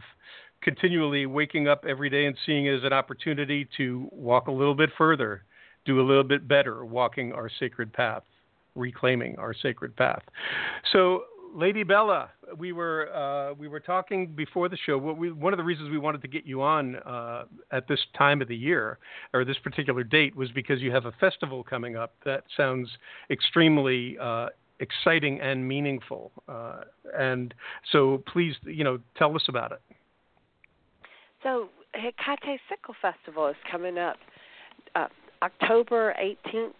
continually 0.62 1.26
waking 1.26 1.68
up 1.68 1.84
every 1.86 2.08
day 2.08 2.24
and 2.24 2.34
seeing 2.46 2.64
it 2.64 2.74
as 2.78 2.82
an 2.82 2.94
opportunity 2.94 3.68
to 3.76 4.08
walk 4.10 4.48
a 4.48 4.50
little 4.50 4.74
bit 4.74 4.88
further, 4.96 5.44
do 5.84 6.00
a 6.00 6.06
little 6.08 6.24
bit 6.24 6.48
better, 6.48 6.86
walking 6.86 7.34
our 7.34 7.50
sacred 7.60 7.92
path, 7.92 8.22
reclaiming 8.74 9.36
our 9.36 9.52
sacred 9.52 9.94
path. 9.94 10.22
So, 10.90 11.24
Lady 11.54 11.84
Bella, 11.84 12.30
we 12.58 12.72
were 12.72 13.14
uh, 13.14 13.54
we 13.54 13.68
were 13.68 13.78
talking 13.78 14.26
before 14.34 14.68
the 14.68 14.76
show. 14.84 14.98
We, 14.98 15.30
one 15.30 15.52
of 15.52 15.56
the 15.56 15.62
reasons 15.62 15.88
we 15.88 15.98
wanted 15.98 16.20
to 16.22 16.28
get 16.28 16.44
you 16.44 16.60
on 16.62 16.96
uh, 16.96 17.44
at 17.70 17.86
this 17.86 18.00
time 18.18 18.42
of 18.42 18.48
the 18.48 18.56
year 18.56 18.98
or 19.32 19.44
this 19.44 19.56
particular 19.62 20.02
date 20.02 20.34
was 20.34 20.50
because 20.50 20.80
you 20.80 20.90
have 20.90 21.06
a 21.06 21.12
festival 21.12 21.62
coming 21.62 21.96
up 21.96 22.14
that 22.24 22.42
sounds 22.56 22.88
extremely 23.30 24.18
uh, 24.20 24.48
exciting 24.80 25.40
and 25.40 25.66
meaningful. 25.66 26.32
Uh, 26.48 26.80
and 27.16 27.54
so, 27.92 28.22
please, 28.32 28.56
you 28.64 28.82
know, 28.82 28.98
tell 29.16 29.36
us 29.36 29.44
about 29.48 29.70
it. 29.70 29.80
So, 31.44 31.68
Hekate 31.94 32.58
Sickle 32.68 32.96
Festival 33.00 33.46
is 33.46 33.56
coming 33.70 33.96
up 33.96 34.16
uh, 34.96 35.06
October 35.42 36.16
18th, 36.20 36.72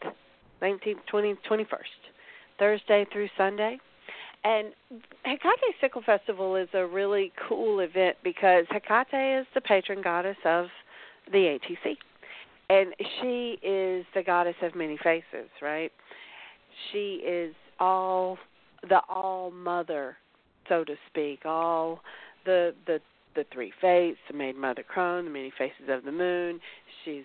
19th, 0.61 0.95
20th, 1.13 1.37
21st, 1.49 1.67
Thursday 2.59 3.07
through 3.13 3.29
Sunday 3.39 3.79
And 4.45 4.73
Hekate 5.27 5.73
Sickle 5.81 6.03
Festival 6.05 6.55
is 6.55 6.69
a 6.75 6.87
really 6.87 7.33
cool 7.49 7.81
event 7.81 8.17
because 8.23 8.67
Hekate 8.71 9.41
is 9.41 9.47
the 9.55 9.61
patron 9.63 10.03
goddess 10.03 10.37
of 10.45 10.67
the 11.33 11.59
ATC. 11.59 11.97
And 12.69 12.95
she 13.21 13.59
is 13.63 14.05
the 14.15 14.23
goddess 14.23 14.57
of 14.63 14.75
many 14.75 14.99
faces, 15.03 15.51
right? 15.63 15.91
She 16.93 17.23
is 17.27 17.55
all 17.81 18.39
the 18.89 19.01
all 19.09 19.51
mother, 19.51 20.17
so 20.69 20.85
to 20.85 20.95
speak, 21.09 21.47
all 21.47 22.01
the 22.45 22.75
the 22.87 23.01
the 23.35 23.45
three 23.53 23.73
fates, 23.81 24.19
the 24.31 24.37
maid 24.37 24.57
mother 24.57 24.83
crone, 24.83 25.25
the 25.25 25.31
many 25.31 25.53
faces 25.57 25.89
of 25.89 26.05
the 26.05 26.13
moon. 26.13 26.61
She's 27.05 27.25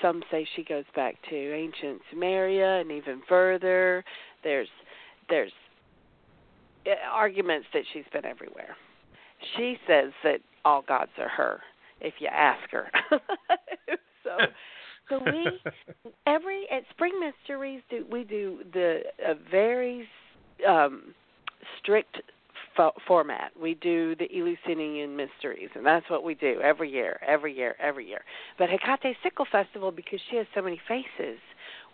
some 0.00 0.22
say 0.30 0.46
she 0.54 0.64
goes 0.64 0.84
back 0.94 1.16
to 1.30 1.36
ancient 1.36 2.00
Sumeria 2.12 2.80
and 2.80 2.90
even 2.90 3.22
further. 3.28 4.04
There's 4.44 4.68
there's 5.28 5.52
arguments 7.10 7.66
that 7.72 7.82
she's 7.92 8.04
been 8.12 8.24
everywhere. 8.24 8.76
She 9.56 9.76
says 9.86 10.12
that 10.24 10.40
all 10.64 10.82
gods 10.86 11.10
are 11.18 11.28
her 11.28 11.60
if 12.00 12.14
you 12.18 12.28
ask 12.28 12.70
her. 12.70 12.90
so 14.22 14.36
so 15.08 15.20
we 15.24 15.60
every 16.26 16.66
at 16.70 16.82
Spring 16.90 17.12
Mysteries 17.20 17.82
do 17.90 18.06
we 18.10 18.24
do 18.24 18.60
the 18.72 19.02
a 19.24 19.34
very 19.50 20.08
um 20.66 21.14
strict 21.80 22.18
fo- 22.76 22.94
format. 23.06 23.52
We 23.60 23.74
do 23.74 24.14
the 24.16 24.28
Eleusinian 24.34 25.16
Mysteries, 25.16 25.70
and 25.74 25.84
that's 25.84 26.08
what 26.08 26.24
we 26.24 26.34
do 26.34 26.60
every 26.62 26.90
year, 26.90 27.18
every 27.26 27.56
year, 27.56 27.76
every 27.80 28.06
year. 28.06 28.22
But 28.58 28.68
Hekate 28.68 29.14
Sickle 29.22 29.46
Festival, 29.50 29.90
because 29.90 30.20
she 30.30 30.36
has 30.36 30.46
so 30.54 30.62
many 30.62 30.80
faces, 30.88 31.38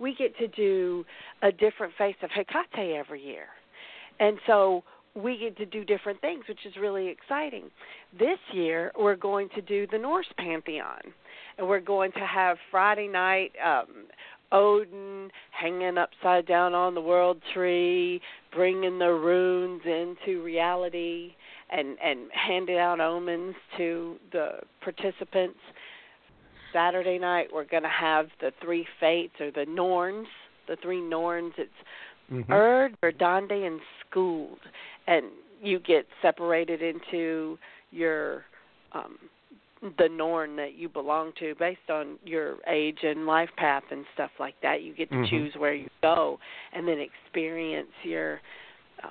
we 0.00 0.14
get 0.14 0.36
to 0.38 0.48
do 0.48 1.04
a 1.42 1.50
different 1.50 1.92
face 1.98 2.16
of 2.22 2.30
Hekate 2.30 2.98
every 2.98 3.22
year. 3.22 3.46
And 4.20 4.38
so 4.46 4.84
we 5.14 5.38
get 5.38 5.56
to 5.58 5.66
do 5.66 5.84
different 5.84 6.20
things, 6.20 6.44
which 6.48 6.64
is 6.66 6.74
really 6.80 7.08
exciting. 7.08 7.64
This 8.18 8.38
year, 8.52 8.92
we're 8.98 9.16
going 9.16 9.48
to 9.54 9.62
do 9.62 9.86
the 9.90 9.98
Norse 9.98 10.28
Pantheon, 10.36 11.00
and 11.56 11.68
we're 11.68 11.80
going 11.80 12.12
to 12.12 12.26
have 12.26 12.56
Friday 12.70 13.08
night 13.08 13.52
um, 13.64 14.06
Odin 14.52 15.30
hanging 15.50 15.98
upside 15.98 16.46
down 16.46 16.74
on 16.74 16.94
the 16.94 17.00
world 17.00 17.38
tree, 17.52 18.20
bringing 18.54 18.98
the 18.98 19.10
runes 19.10 19.82
into 19.84 20.42
reality, 20.42 21.34
and 21.70 21.98
and 22.02 22.30
handing 22.32 22.78
out 22.78 23.00
omens 23.00 23.54
to 23.76 24.16
the 24.32 24.60
participants. 24.82 25.58
Saturday 26.72 27.18
night 27.18 27.48
we're 27.52 27.64
going 27.64 27.82
to 27.82 27.88
have 27.88 28.26
the 28.40 28.52
three 28.62 28.86
fates 29.00 29.34
or 29.40 29.50
the 29.50 29.66
Norns, 29.66 30.28
the 30.66 30.76
three 30.82 31.00
Norns. 31.00 31.52
It's 31.58 31.70
mm-hmm. 32.30 32.52
Urd, 32.52 32.96
Verdandi, 33.02 33.66
and 33.66 33.80
Skuld. 34.04 34.58
and 35.06 35.26
you 35.62 35.80
get 35.80 36.06
separated 36.22 36.82
into 36.82 37.58
your 37.90 38.44
um, 38.92 39.18
the 39.98 40.08
Norn 40.08 40.56
that 40.56 40.74
you 40.74 40.88
belong 40.88 41.32
to 41.38 41.54
based 41.58 41.88
on 41.88 42.18
your 42.24 42.56
age 42.68 42.98
and 43.02 43.26
life 43.26 43.50
path 43.56 43.84
and 43.90 44.04
stuff 44.14 44.30
like 44.40 44.54
that. 44.62 44.82
You 44.82 44.94
get 44.94 45.08
to 45.10 45.16
mm-hmm. 45.16 45.30
choose 45.30 45.54
where 45.56 45.74
you 45.74 45.88
go 46.02 46.38
and 46.72 46.86
then 46.86 46.98
experience 46.98 47.92
your 48.02 48.40
um, 49.04 49.10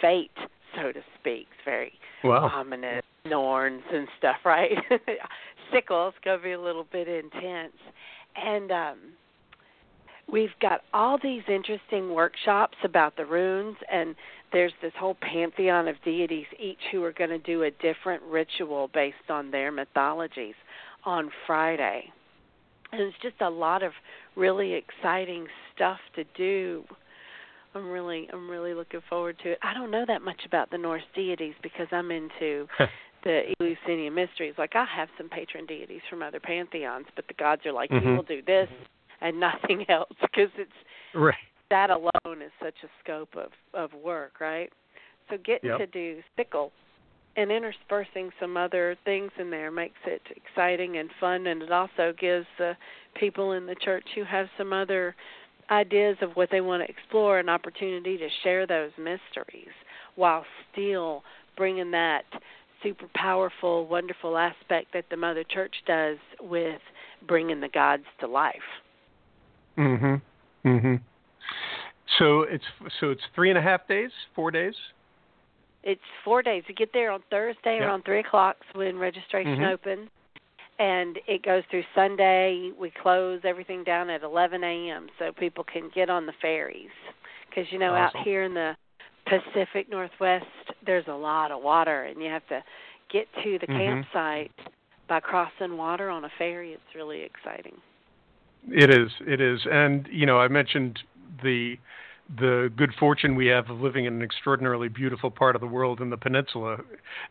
fate, 0.00 0.30
so 0.74 0.92
to 0.92 1.00
speak. 1.20 1.46
It's 1.52 1.64
very 1.64 1.92
wow. 2.24 2.50
ominous, 2.52 3.02
Norns 3.24 3.82
and 3.92 4.08
stuff, 4.18 4.36
right? 4.44 4.72
Sickles 5.72 6.14
gonna 6.24 6.42
be 6.42 6.52
a 6.52 6.60
little 6.60 6.86
bit 6.90 7.08
intense, 7.08 7.76
and 8.36 8.72
um, 8.72 8.98
we've 10.30 10.56
got 10.60 10.82
all 10.92 11.18
these 11.22 11.42
interesting 11.48 12.12
workshops 12.12 12.76
about 12.84 13.16
the 13.16 13.24
runes 13.24 13.76
and 13.90 14.14
there's 14.52 14.72
this 14.80 14.92
whole 14.98 15.16
pantheon 15.20 15.88
of 15.88 15.96
deities 16.04 16.46
each 16.58 16.78
who 16.92 17.02
are 17.04 17.12
going 17.12 17.30
to 17.30 17.38
do 17.38 17.64
a 17.64 17.70
different 17.70 18.22
ritual 18.24 18.88
based 18.92 19.16
on 19.28 19.50
their 19.50 19.70
mythologies 19.70 20.54
on 21.04 21.30
Friday. 21.46 22.04
And 22.92 23.02
it's 23.02 23.16
just 23.22 23.40
a 23.40 23.50
lot 23.50 23.82
of 23.82 23.92
really 24.36 24.72
exciting 24.74 25.46
stuff 25.74 25.98
to 26.16 26.24
do. 26.36 26.84
I'm 27.74 27.90
really 27.90 28.28
I'm 28.32 28.48
really 28.48 28.72
looking 28.72 29.00
forward 29.08 29.36
to 29.42 29.52
it. 29.52 29.58
I 29.62 29.74
don't 29.74 29.90
know 29.90 30.04
that 30.06 30.22
much 30.22 30.40
about 30.46 30.70
the 30.70 30.78
Norse 30.78 31.02
deities 31.14 31.54
because 31.62 31.86
I'm 31.92 32.10
into 32.10 32.66
the 33.24 33.54
Eleusinian 33.60 34.14
mysteries. 34.14 34.54
Like 34.56 34.74
I 34.74 34.86
have 34.96 35.08
some 35.18 35.28
patron 35.28 35.66
deities 35.66 36.00
from 36.08 36.22
other 36.22 36.40
pantheons, 36.40 37.06
but 37.14 37.26
the 37.28 37.34
gods 37.34 37.66
are 37.66 37.72
like, 37.72 37.90
mm-hmm. 37.90 38.08
you 38.08 38.14
will 38.14 38.22
do 38.22 38.40
this 38.42 38.68
and 39.20 39.38
nothing 39.38 39.84
else 39.88 40.12
because 40.20 40.50
it's 40.56 40.70
right. 41.14 41.34
that 41.70 41.90
alone 41.90 42.42
is 42.42 42.52
such 42.62 42.74
a 42.84 42.88
scope 43.02 43.34
of 43.36 43.50
of 43.74 43.92
work, 44.02 44.40
right? 44.40 44.70
So 45.30 45.36
getting 45.44 45.70
yep. 45.70 45.78
to 45.78 45.86
do 45.86 46.20
sickle 46.36 46.72
and 47.36 47.52
interspersing 47.52 48.30
some 48.40 48.56
other 48.56 48.96
things 49.04 49.30
in 49.38 49.50
there 49.50 49.70
makes 49.70 49.98
it 50.06 50.22
exciting 50.34 50.98
and 50.98 51.08
fun, 51.20 51.46
and 51.46 51.62
it 51.62 51.70
also 51.70 52.12
gives 52.18 52.46
the 52.58 52.76
people 53.14 53.52
in 53.52 53.66
the 53.66 53.76
church 53.76 54.04
who 54.14 54.24
have 54.24 54.46
some 54.56 54.72
other 54.72 55.14
ideas 55.70 56.16
of 56.22 56.30
what 56.32 56.48
they 56.50 56.60
want 56.60 56.82
to 56.82 56.88
explore 56.88 57.38
an 57.38 57.48
opportunity 57.48 58.16
to 58.16 58.28
share 58.42 58.66
those 58.66 58.90
mysteries 58.96 59.68
while 60.16 60.44
still 60.72 61.22
bringing 61.56 61.90
that 61.90 62.24
super 62.82 63.06
powerful, 63.14 63.86
wonderful 63.86 64.36
aspect 64.36 64.88
that 64.92 65.04
the 65.10 65.16
Mother 65.16 65.44
Church 65.44 65.74
does 65.86 66.16
with 66.40 66.80
bringing 67.26 67.60
the 67.60 67.68
gods 67.68 68.04
to 68.20 68.26
life. 68.26 68.56
Mhm. 69.78 70.20
Mhm. 70.64 71.00
So 72.18 72.42
it's 72.42 72.64
so 73.00 73.10
it's 73.10 73.24
three 73.34 73.50
and 73.50 73.58
a 73.58 73.62
half 73.62 73.86
days, 73.86 74.10
four 74.34 74.50
days. 74.50 74.74
It's 75.84 76.02
four 76.24 76.42
days. 76.42 76.64
You 76.66 76.74
get 76.74 76.92
there 76.92 77.10
on 77.10 77.22
Thursday 77.30 77.76
yep. 77.76 77.82
around 77.82 78.04
three 78.04 78.20
o'clock 78.20 78.56
when 78.72 78.98
registration 78.98 79.56
mm-hmm. 79.56 79.72
opens, 79.72 80.10
and 80.78 81.18
it 81.26 81.42
goes 81.44 81.62
through 81.70 81.84
Sunday. 81.94 82.72
We 82.78 82.90
close 82.90 83.40
everything 83.44 83.84
down 83.84 84.10
at 84.10 84.22
11 84.22 84.64
a.m. 84.64 85.08
so 85.18 85.32
people 85.32 85.64
can 85.64 85.90
get 85.94 86.10
on 86.10 86.26
the 86.26 86.32
ferries. 86.42 86.90
Because 87.48 87.70
you 87.70 87.78
know, 87.78 87.94
awesome. 87.94 88.20
out 88.20 88.24
here 88.24 88.42
in 88.42 88.54
the 88.54 88.76
Pacific 89.26 89.88
Northwest, 89.88 90.46
there's 90.84 91.06
a 91.06 91.14
lot 91.14 91.52
of 91.52 91.62
water, 91.62 92.04
and 92.04 92.20
you 92.20 92.28
have 92.28 92.46
to 92.48 92.62
get 93.10 93.26
to 93.44 93.58
the 93.58 93.66
mm-hmm. 93.66 94.02
campsite 94.12 94.52
by 95.08 95.20
crossing 95.20 95.76
water 95.76 96.10
on 96.10 96.24
a 96.24 96.30
ferry. 96.36 96.72
It's 96.72 96.94
really 96.94 97.22
exciting. 97.22 97.76
It 98.66 98.90
is. 98.90 99.10
It 99.20 99.40
is. 99.40 99.60
And 99.70 100.08
you 100.10 100.26
know, 100.26 100.38
I 100.38 100.48
mentioned 100.48 101.00
the 101.42 101.76
the 102.38 102.70
good 102.76 102.92
fortune 102.98 103.36
we 103.36 103.46
have 103.46 103.70
of 103.70 103.80
living 103.80 104.04
in 104.04 104.14
an 104.14 104.22
extraordinarily 104.22 104.88
beautiful 104.88 105.30
part 105.30 105.54
of 105.54 105.60
the 105.60 105.66
world 105.66 106.00
in 106.00 106.10
the 106.10 106.16
peninsula. 106.16 106.76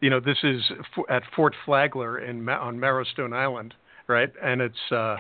You 0.02 0.10
know, 0.10 0.20
this 0.20 0.40
is 0.44 0.62
at 1.10 1.24
Fort 1.36 1.54
Flagler 1.66 2.20
in 2.20 2.48
on 2.50 2.80
Marrowstone 2.80 3.36
Island, 3.36 3.76
right? 4.08 4.32
And 4.42 4.62
it's 4.62 4.92
uh, 4.92 5.18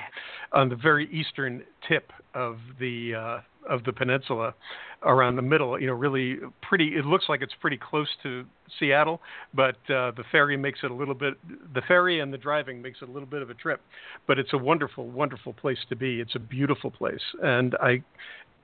on 0.51 0.69
the 0.69 0.75
very 0.75 1.07
eastern 1.11 1.63
tip 1.87 2.11
of 2.33 2.57
the 2.79 3.13
uh, 3.15 3.39
of 3.69 3.83
the 3.83 3.93
peninsula, 3.93 4.53
around 5.03 5.35
the 5.35 5.41
middle. 5.41 5.79
You 5.79 5.87
know, 5.87 5.93
really 5.93 6.37
pretty. 6.61 6.95
It 6.95 7.05
looks 7.05 7.25
like 7.29 7.41
it's 7.41 7.53
pretty 7.59 7.77
close 7.77 8.07
to 8.23 8.45
Seattle, 8.79 9.21
but 9.53 9.75
uh, 9.89 10.11
the 10.11 10.23
ferry 10.31 10.57
makes 10.57 10.79
it 10.83 10.91
a 10.91 10.93
little 10.93 11.13
bit. 11.13 11.35
The 11.73 11.81
ferry 11.87 12.19
and 12.19 12.33
the 12.33 12.37
driving 12.37 12.81
makes 12.81 12.99
it 13.01 13.09
a 13.09 13.11
little 13.11 13.27
bit 13.27 13.41
of 13.41 13.49
a 13.49 13.53
trip, 13.53 13.81
but 14.27 14.39
it's 14.39 14.53
a 14.53 14.57
wonderful, 14.57 15.07
wonderful 15.07 15.53
place 15.53 15.79
to 15.89 15.95
be. 15.95 16.19
It's 16.19 16.35
a 16.35 16.39
beautiful 16.39 16.91
place, 16.91 17.21
and 17.43 17.75
I, 17.81 18.03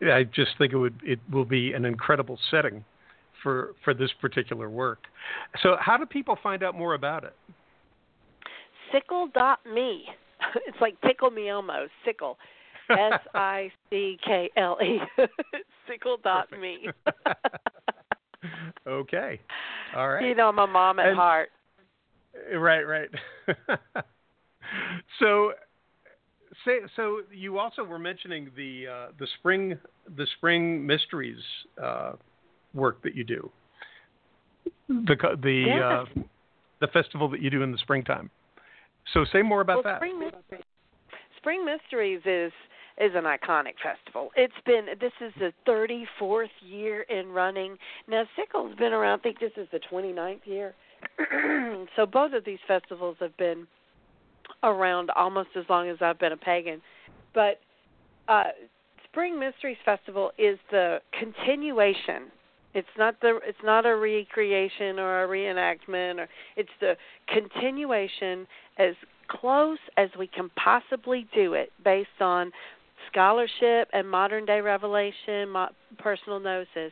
I 0.02 0.24
just 0.24 0.52
think 0.58 0.74
it 0.74 0.78
would 0.78 1.00
it 1.04 1.20
will 1.32 1.46
be 1.46 1.74
an 1.74 1.86
incredible 1.86 2.40
setting 2.50 2.84
for 3.42 3.76
for 3.84 3.94
this 3.94 4.12
particular 4.20 4.70
work. 4.70 5.00
So, 5.62 5.76
how 5.80 5.98
do 5.98 6.06
people 6.06 6.38
find 6.42 6.64
out 6.64 6.76
more 6.76 6.94
about 6.94 7.24
it? 7.24 7.36
Sickle.me. 8.92 10.06
It's 10.68 10.78
like 10.82 11.00
tickle 11.02 11.32
me 11.32 11.50
Elmo. 11.50 11.88
Sickle. 12.04 12.38
S 12.90 13.20
I 13.34 13.72
C 13.90 14.18
K 14.26 14.50
L 14.58 14.78
E. 14.82 15.00
Sickle 15.88 16.18
dot 16.24 16.48
me. 16.52 16.90
okay. 18.88 19.40
All 19.96 20.10
right. 20.10 20.26
You 20.26 20.36
know, 20.36 20.52
my 20.52 20.66
mom 20.66 21.00
at 21.00 21.08
and, 21.08 21.16
heart. 21.16 21.50
Right, 22.56 22.84
right. 22.84 23.10
so, 25.20 25.54
say, 26.66 26.80
so 26.96 27.22
you 27.32 27.60
also 27.60 27.84
were 27.84 28.00
mentioning 28.00 28.50
the 28.56 28.88
uh, 28.88 29.08
the 29.20 29.28
spring 29.40 29.78
the 30.18 30.28
spring 30.38 30.86
mysteries 30.86 31.42
uh, 31.82 32.14
work 32.74 33.02
that 33.04 33.16
you 33.16 33.24
do. 33.24 33.52
The 34.88 35.16
the 35.42 35.80
uh, 35.84 36.22
the 36.82 36.88
festival 36.88 37.30
that 37.30 37.42
you 37.42 37.50
do 37.50 37.62
in 37.62 37.72
the 37.72 37.78
springtime. 37.78 38.30
So, 39.14 39.26
say 39.32 39.42
more 39.42 39.62
about 39.62 39.84
well, 39.84 39.94
that. 39.94 40.00
Spring 40.00 40.20
Mysteries. 40.20 40.64
Spring 41.38 41.66
Mysteries 41.66 42.22
is 42.26 42.52
is 43.00 43.12
an 43.16 43.24
iconic 43.24 43.74
festival. 43.82 44.30
It's 44.36 44.54
been 44.66 44.86
this 45.00 45.14
is 45.22 45.34
the 45.40 45.52
34th 45.68 46.48
year 46.62 47.02
in 47.04 47.30
running. 47.30 47.78
Now 48.08 48.24
Sickle's 48.36 48.76
been 48.76 48.94
around. 48.94 49.20
I 49.20 49.24
think 49.24 49.40
this 49.40 49.52
is 49.58 49.68
the 49.72 49.80
29th 49.92 50.46
year. 50.46 50.74
so 51.96 52.06
both 52.06 52.34
of 52.34 52.46
these 52.46 52.60
festivals 52.68 53.18
have 53.20 53.36
been 53.38 53.68
around 54.64 55.10
almost 55.16 55.50
as 55.56 55.66
long 55.70 55.90
as 55.90 55.98
I've 56.02 56.20
been 56.20 56.32
a 56.32 56.38
pagan. 56.38 56.82
But 57.34 57.60
uh, 58.28 58.46
Spring 59.06 59.40
Mysteries 59.40 59.78
Festival 59.84 60.32
is 60.38 60.58
the 60.72 61.00
continuation 61.20 62.32
It's 62.74 62.88
not 62.98 63.20
the 63.22 63.40
it's 63.44 63.64
not 63.64 63.86
a 63.86 63.96
recreation 63.96 65.00
or 65.00 65.24
a 65.24 65.28
reenactment 65.28 66.20
or 66.20 66.28
it's 66.56 66.70
the 66.80 66.96
continuation 67.28 68.48
as 68.78 68.96
close 69.28 69.78
as 69.98 70.10
we 70.18 70.28
can 70.28 70.50
possibly 70.56 71.28
do 71.34 71.54
it 71.54 71.72
based 71.84 72.20
on 72.20 72.52
scholarship 73.12 73.90
and 73.94 74.10
modern 74.10 74.46
day 74.46 74.62
revelation, 74.62 75.50
mo- 75.50 75.70
personal 75.98 76.40
gnosis. 76.40 76.92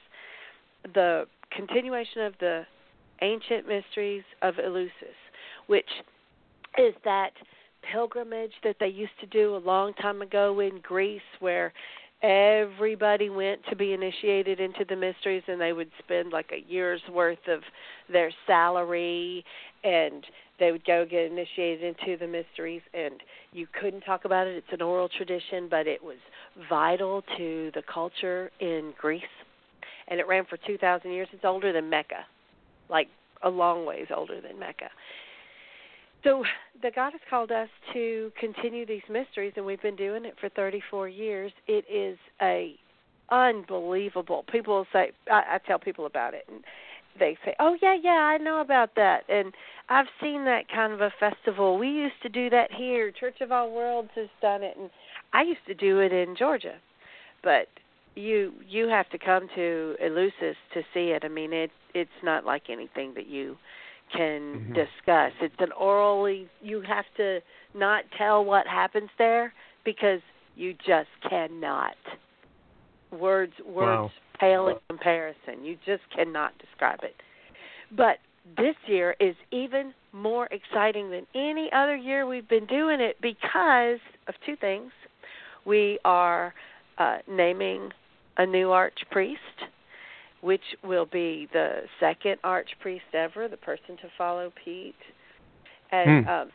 The 0.93 1.25
continuation 1.55 2.21
of 2.23 2.33
the 2.39 2.65
ancient 3.21 3.67
mysteries 3.67 4.23
of 4.41 4.55
Eleusis, 4.55 4.89
which 5.67 5.89
is 6.77 6.93
that 7.03 7.31
pilgrimage 7.91 8.51
that 8.63 8.75
they 8.79 8.87
used 8.87 9.11
to 9.19 9.25
do 9.27 9.55
a 9.55 9.57
long 9.57 9.93
time 9.95 10.21
ago 10.21 10.59
in 10.59 10.79
Greece 10.81 11.21
where 11.39 11.73
everybody 12.23 13.29
went 13.29 13.61
to 13.69 13.75
be 13.75 13.93
initiated 13.93 14.59
into 14.59 14.85
the 14.87 14.95
mysteries 14.95 15.43
and 15.47 15.59
they 15.59 15.73
would 15.73 15.89
spend 15.99 16.31
like 16.31 16.51
a 16.51 16.69
year's 16.71 17.01
worth 17.11 17.47
of 17.47 17.61
their 18.11 18.31
salary 18.45 19.43
and 19.83 20.25
they 20.59 20.71
would 20.71 20.85
go 20.85 21.05
get 21.09 21.31
initiated 21.31 21.83
into 21.83 22.17
the 22.17 22.27
mysteries. 22.27 22.81
And 22.93 23.15
you 23.51 23.67
couldn't 23.79 24.01
talk 24.01 24.25
about 24.25 24.45
it. 24.45 24.55
It's 24.55 24.71
an 24.71 24.81
oral 24.81 25.09
tradition 25.09 25.67
but 25.69 25.87
it 25.87 26.03
was 26.03 26.17
vital 26.69 27.23
to 27.37 27.71
the 27.73 27.81
culture 27.91 28.51
in 28.59 28.93
Greece. 28.99 29.23
And 30.07 30.19
it 30.19 30.27
ran 30.27 30.45
for 30.45 30.57
2000 30.57 31.11
years. 31.11 31.27
It's 31.31 31.45
older 31.45 31.73
than 31.73 31.89
Mecca 31.89 32.25
like 32.91 33.07
a 33.43 33.49
long 33.49 33.85
ways 33.85 34.07
older 34.15 34.39
than 34.41 34.59
Mecca 34.59 34.89
so 36.23 36.43
the 36.81 36.91
God 36.91 37.11
has 37.11 37.21
called 37.29 37.51
us 37.51 37.69
to 37.93 38.31
continue 38.39 38.85
these 38.85 39.01
mysteries, 39.09 39.53
and 39.55 39.65
we've 39.65 39.81
been 39.81 39.95
doing 39.95 40.25
it 40.25 40.35
for 40.39 40.49
34 40.49 41.09
years. 41.09 41.51
It 41.67 41.85
is 41.91 42.17
a 42.41 42.75
unbelievable. 43.29 44.43
People 44.51 44.85
say, 44.91 45.11
I, 45.31 45.55
I 45.55 45.59
tell 45.65 45.79
people 45.79 46.05
about 46.05 46.33
it, 46.33 46.45
and 46.47 46.63
they 47.19 47.37
say, 47.43 47.55
"Oh 47.59 47.77
yeah, 47.81 47.95
yeah, 48.01 48.11
I 48.11 48.37
know 48.37 48.61
about 48.61 48.95
that," 48.95 49.23
and 49.29 49.53
I've 49.89 50.07
seen 50.21 50.45
that 50.45 50.69
kind 50.69 50.93
of 50.93 51.01
a 51.01 51.11
festival. 51.19 51.77
We 51.77 51.89
used 51.89 52.21
to 52.23 52.29
do 52.29 52.49
that 52.49 52.71
here. 52.71 53.11
Church 53.11 53.41
of 53.41 53.51
All 53.51 53.71
Worlds 53.71 54.11
has 54.15 54.29
done 54.41 54.63
it, 54.63 54.77
and 54.77 54.89
I 55.33 55.43
used 55.43 55.65
to 55.67 55.73
do 55.73 55.99
it 55.99 56.13
in 56.13 56.35
Georgia, 56.37 56.75
but 57.43 57.67
you 58.15 58.53
you 58.67 58.87
have 58.87 59.09
to 59.09 59.17
come 59.17 59.47
to 59.55 59.95
Eleusis 60.03 60.55
to 60.73 60.81
see 60.93 61.11
it. 61.11 61.23
I 61.23 61.27
mean, 61.27 61.53
it 61.53 61.71
it's 61.93 62.09
not 62.23 62.45
like 62.45 62.63
anything 62.69 63.13
that 63.15 63.27
you 63.27 63.57
can 64.15 64.61
Mhm. 64.61 64.73
discuss. 64.73 65.33
It's 65.41 65.59
an 65.59 65.71
orally 65.73 66.49
you 66.61 66.81
have 66.81 67.05
to 67.17 67.41
not 67.73 68.03
tell 68.17 68.43
what 68.43 68.67
happens 68.67 69.09
there 69.17 69.53
because 69.83 70.21
you 70.55 70.73
just 70.85 71.09
cannot. 71.21 71.95
Words 73.11 73.57
words 73.59 73.87
Wow. 73.87 74.11
pale 74.39 74.67
in 74.69 74.77
comparison. 74.89 75.63
You 75.63 75.77
just 75.85 76.03
cannot 76.09 76.57
describe 76.57 77.03
it. 77.03 77.15
But 77.91 78.19
this 78.57 78.75
year 78.87 79.15
is 79.19 79.35
even 79.51 79.93
more 80.13 80.47
exciting 80.47 81.09
than 81.11 81.27
any 81.35 81.71
other 81.71 81.95
year 81.95 82.25
we've 82.25 82.47
been 82.47 82.65
doing 82.65 82.99
it 82.99 83.19
because 83.21 83.99
of 84.27 84.35
two 84.45 84.55
things. 84.55 84.91
We 85.65 85.99
are 86.03 86.53
uh, 86.97 87.19
naming 87.27 87.91
a 88.37 88.45
new 88.45 88.67
archpriest 88.67 89.37
which 90.41 90.61
will 90.83 91.05
be 91.05 91.47
the 91.53 91.81
second 91.99 92.37
archpriest 92.43 93.13
ever, 93.13 93.47
the 93.47 93.57
person 93.57 93.97
to 94.01 94.07
follow 94.17 94.51
Pete. 94.63 94.95
And 95.91 96.25
Hmm. 96.25 96.29
um, 96.29 96.51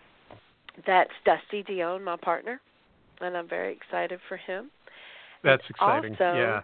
that's 0.87 1.11
Dusty 1.25 1.63
Dion, 1.63 2.03
my 2.03 2.17
partner, 2.17 2.61
and 3.21 3.37
I'm 3.37 3.49
very 3.49 3.73
excited 3.73 4.21
for 4.29 4.37
him. 4.37 4.71
That's 5.43 5.63
exciting. 5.71 6.13
Also, 6.13 6.37
yeah. 6.37 6.61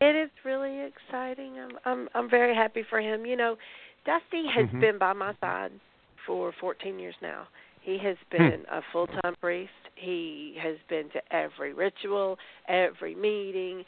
It 0.00 0.14
is 0.14 0.30
really 0.44 0.80
exciting. 0.80 1.58
I'm 1.58 1.78
I'm 1.84 2.08
I'm 2.14 2.30
very 2.30 2.54
happy 2.54 2.82
for 2.90 3.00
him. 3.00 3.24
You 3.24 3.36
know, 3.36 3.56
Dusty 4.04 4.46
has 4.54 4.66
Mhm. 4.66 4.80
been 4.80 4.98
by 4.98 5.12
my 5.14 5.34
side 5.40 5.72
for 6.26 6.52
14 6.60 6.98
years 6.98 7.14
now. 7.22 7.46
He 7.86 7.98
has 7.98 8.16
Hmm. 8.32 8.36
been 8.36 8.66
a 8.68 8.82
full-time 8.90 9.36
priest. 9.40 9.70
He 9.94 10.58
has 10.60 10.76
been 10.88 11.08
to 11.10 11.22
every 11.32 11.72
ritual, 11.72 12.36
every 12.66 13.14
meeting, 13.14 13.84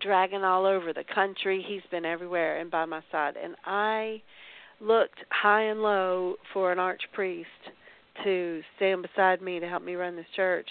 dragging 0.00 0.42
all 0.42 0.66
over 0.66 0.92
the 0.92 1.04
country. 1.04 1.62
He's 1.62 1.86
been 1.92 2.04
everywhere 2.04 2.58
and 2.58 2.72
by 2.72 2.86
my 2.86 3.02
side. 3.12 3.36
And 3.36 3.54
I 3.64 4.20
looked 4.80 5.24
high 5.30 5.62
and 5.62 5.80
low 5.80 6.38
for 6.52 6.72
an 6.72 6.78
archpriest 6.78 7.46
to 8.24 8.64
stand 8.74 9.02
beside 9.02 9.40
me 9.40 9.60
to 9.60 9.68
help 9.68 9.84
me 9.84 9.94
run 9.94 10.16
this 10.16 10.26
church. 10.34 10.68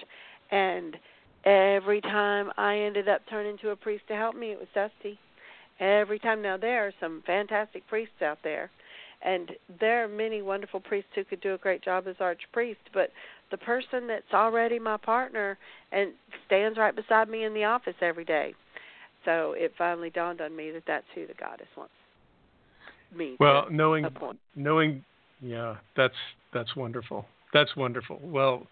And 0.51 0.97
every 1.45 2.01
time 2.01 2.51
I 2.57 2.77
ended 2.77 3.07
up 3.07 3.21
turning 3.29 3.57
to 3.59 3.69
a 3.69 3.75
priest 3.77 4.05
to 4.09 4.15
help 4.15 4.35
me, 4.35 4.51
it 4.51 4.59
was 4.59 4.67
Dusty. 4.75 5.17
Every 5.79 6.19
time. 6.19 6.41
Now, 6.41 6.57
there 6.57 6.85
are 6.85 6.93
some 6.99 7.21
fantastic 7.25 7.87
priests 7.87 8.21
out 8.21 8.39
there. 8.43 8.69
And 9.21 9.51
there 9.79 10.03
are 10.03 10.07
many 10.07 10.41
wonderful 10.41 10.79
priests 10.79 11.09
who 11.15 11.23
could 11.25 11.41
do 11.41 11.53
a 11.53 11.57
great 11.57 11.83
job 11.83 12.05
as 12.07 12.15
archpriest, 12.17 12.77
but 12.93 13.11
the 13.51 13.57
person 13.57 14.07
that's 14.07 14.33
already 14.33 14.79
my 14.79 14.97
partner 14.97 15.57
and 15.91 16.13
stands 16.45 16.77
right 16.77 16.95
beside 16.95 17.29
me 17.29 17.43
in 17.43 17.53
the 17.53 17.65
office 17.65 17.95
every 18.01 18.25
day. 18.25 18.53
So 19.25 19.53
it 19.57 19.73
finally 19.77 20.09
dawned 20.09 20.39
on 20.39 20.55
me 20.55 20.71
that 20.71 20.83
that's 20.87 21.05
who 21.13 21.27
the 21.27 21.33
goddess 21.33 21.67
wants 21.75 21.91
me 23.15 23.35
Well, 23.39 23.65
to 23.65 23.75
knowing 23.75 24.05
appoint. 24.05 24.39
knowing 24.55 25.03
yeah, 25.41 25.75
that's 25.95 26.13
that's 26.53 26.75
wonderful. 26.75 27.25
That's 27.53 27.75
wonderful. 27.75 28.19
Well, 28.21 28.67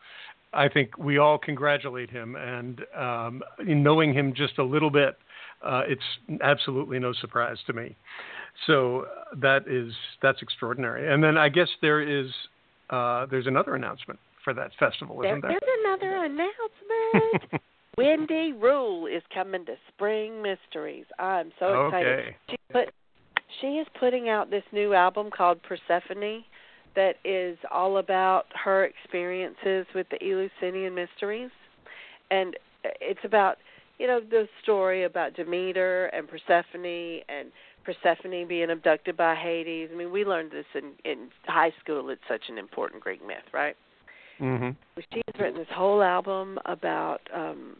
I 0.54 0.70
think 0.70 0.98
we 0.98 1.18
all 1.18 1.38
congratulate 1.38 2.10
him, 2.10 2.36
and 2.36 2.82
um, 2.96 3.44
in 3.66 3.84
knowing 3.84 4.14
him 4.14 4.34
just 4.34 4.58
a 4.58 4.64
little 4.64 4.90
bit, 4.90 5.18
uh, 5.64 5.84
it's 5.88 6.40
absolutely 6.42 7.00
no 7.00 7.14
surprise 7.14 7.58
to 7.68 7.74
me. 7.74 7.96
So 8.66 9.02
uh, 9.02 9.36
that 9.42 9.68
is 9.68 9.94
that's 10.22 10.42
extraordinary. 10.42 11.14
And 11.14 11.24
then 11.24 11.38
I 11.38 11.50
guess 11.50 11.70
there 11.82 12.02
is 12.02 12.30
uh, 12.90 13.26
there's 13.28 13.48
another 13.48 13.76
announcement 13.76 14.20
for 14.44 14.54
that 14.54 14.72
festival, 14.80 15.22
isn't 15.24 15.42
there? 15.42 15.52
There's 15.52 15.80
another 15.86 16.26
announcement. 16.26 17.62
Wendy 17.98 18.54
Rule 18.54 19.08
is 19.08 19.24
coming 19.34 19.66
to 19.66 19.76
Spring 19.90 20.42
Mysteries. 20.42 21.06
I'm 21.18 21.52
so 21.60 21.88
excited. 21.88 22.20
Okay. 22.20 22.36
She 22.50 22.58
put 22.72 22.94
she 23.62 23.68
is 23.68 23.88
putting 24.00 24.30
out 24.30 24.50
this 24.50 24.64
new 24.72 24.94
album 24.94 25.30
called 25.36 25.60
Persephone 25.64 26.44
that 26.96 27.16
is 27.24 27.58
all 27.72 27.98
about 27.98 28.46
her 28.64 28.86
experiences 28.86 29.86
with 29.94 30.08
the 30.10 30.18
Eleusinian 30.22 30.96
mysteries. 30.96 31.52
And 32.32 32.56
it's 32.84 33.20
about, 33.24 33.58
you 34.00 34.08
know, 34.08 34.20
the 34.20 34.48
story 34.64 35.04
about 35.04 35.36
Demeter 35.36 36.08
and 36.08 36.28
Persephone 36.28 37.22
and 37.30 37.52
Persephone 37.88 38.46
being 38.48 38.70
abducted 38.70 39.16
by 39.16 39.34
Hades. 39.34 39.90
I 39.94 39.96
mean, 39.96 40.12
we 40.12 40.26
learned 40.26 40.52
this 40.52 40.66
in 40.76 40.92
in 41.10 41.30
high 41.46 41.72
school. 41.82 42.10
It's 42.10 42.22
such 42.28 42.50
an 42.50 42.58
important 42.58 43.02
Greek 43.02 43.26
myth, 43.26 43.48
right? 43.54 43.76
hmm 44.40 44.70
she 45.12 45.22
has 45.28 45.40
written 45.40 45.58
this 45.58 45.68
whole 45.74 46.04
album 46.04 46.60
about 46.66 47.22
um 47.34 47.78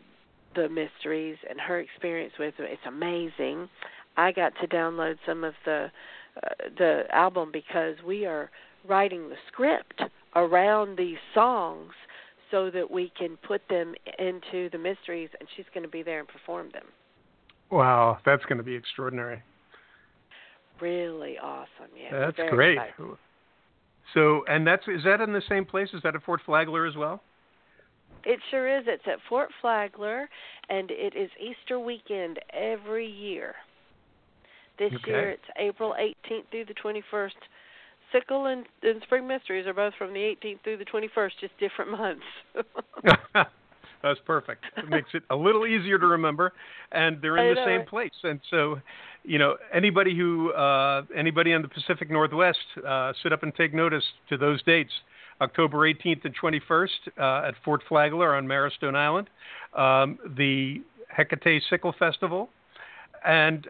the 0.56 0.70
mysteries 0.70 1.38
and 1.50 1.60
her 1.60 1.80
experience 1.80 2.34
with 2.40 2.54
it. 2.58 2.70
It's 2.72 2.82
amazing. 2.88 3.70
I 4.16 4.32
got 4.32 4.54
to 4.62 4.68
download 4.68 5.18
some 5.26 5.44
of 5.44 5.54
the 5.66 5.92
uh, 6.38 6.50
the 6.78 7.04
album 7.12 7.50
because 7.52 7.96
we 8.06 8.26
are 8.26 8.50
writing 8.88 9.28
the 9.30 9.36
script 9.52 10.02
around 10.36 10.98
these 10.98 11.18
songs 11.34 11.92
so 12.50 12.72
that 12.72 12.90
we 12.90 13.12
can 13.18 13.38
put 13.46 13.62
them 13.70 13.94
into 14.18 14.70
the 14.70 14.78
mysteries 14.78 15.30
and 15.40 15.50
she's 15.56 15.66
going 15.74 15.84
to 15.84 15.90
be 15.90 16.02
there 16.02 16.20
and 16.20 16.28
perform 16.30 16.70
them. 16.72 16.86
Wow, 17.70 18.20
that's 18.26 18.46
going 18.46 18.58
to 18.58 18.64
be 18.64 18.76
extraordinary. 18.76 19.44
Really 20.82 21.38
awesome. 21.38 21.92
Yeah. 21.96 22.20
That's 22.20 22.50
great. 22.50 22.78
excited. 22.78 23.18
So, 24.14 24.44
and 24.48 24.66
that's 24.66 24.88
is 24.88 25.04
that 25.04 25.22
in 25.22 25.34
the 25.34 25.42
same 25.50 25.66
place? 25.66 25.90
Is 25.94 26.02
that 26.04 26.16
at 26.16 26.24
Fort 26.24 26.42
Flagler 26.46 26.86
as 26.86 26.96
well? 26.96 27.22
It 28.26 28.40
sure 28.52 28.78
is. 28.78 28.86
It's 28.88 29.04
at 29.06 29.20
Fort 29.30 29.50
Flagler, 29.62 30.30
and 30.70 30.92
it 30.92 31.16
is 31.16 31.30
Easter 31.40 31.80
weekend 31.80 32.40
every 32.54 33.08
year. 33.08 33.56
This 34.80 34.92
Okay. 34.94 35.12
year 35.12 35.30
it's 35.32 35.44
April 35.58 35.96
18th 36.00 36.44
through 36.52 36.66
the 36.66 36.74
21st. 36.74 37.32
Sickle 38.12 38.46
and, 38.46 38.66
and 38.84 39.02
Spring 39.04 39.28
Mysteries 39.28 39.68
are 39.68 39.74
both 39.74 39.94
from 39.98 40.14
the 40.14 40.20
18th 40.20 40.62
through 40.64 40.78
the 40.78 40.86
21st, 40.86 41.32
just 41.42 41.58
different 41.60 41.92
months. 41.92 42.24
That's 44.04 44.20
perfect. 44.26 44.64
It 44.78 44.90
makes 44.90 45.10
it 45.14 45.24
a 45.30 45.36
little 45.36 45.66
easier 45.66 45.98
to 45.98 46.06
remember, 46.06 46.54
and 46.92 47.22
they're 47.22 47.38
in 47.38 47.46
I 47.46 47.50
the 47.50 47.56
know, 47.56 47.66
same 47.66 47.80
right? 47.80 47.88
place. 47.88 48.12
And 48.24 48.40
so, 48.50 48.80
you 49.24 49.40
know, 49.40 49.58
anybody 49.74 50.16
who 50.16 50.52
uh, 50.54 51.04
anybody 51.16 51.52
in 51.52 51.62
the 51.62 51.68
Pacific 51.68 52.10
Northwest, 52.10 52.60
uh, 52.88 53.14
sit 53.24 53.34
up 53.34 53.44
and 53.44 53.54
take 53.56 53.74
notice 53.74 54.04
to 54.30 54.38
those 54.38 54.62
dates: 54.64 54.92
October 55.42 55.78
18th 55.92 56.26
and 56.26 56.36
21st 56.42 56.88
uh, 57.20 57.48
at 57.48 57.56
Fort 57.64 57.82
Flagler 57.88 58.36
on 58.36 58.46
Marrowstone 58.46 58.96
Island, 58.96 59.30
um, 59.76 60.20
the 60.38 60.82
Hekate 61.16 61.62
Sickle 61.70 61.96
Festival, 61.98 62.50
and 63.26 63.68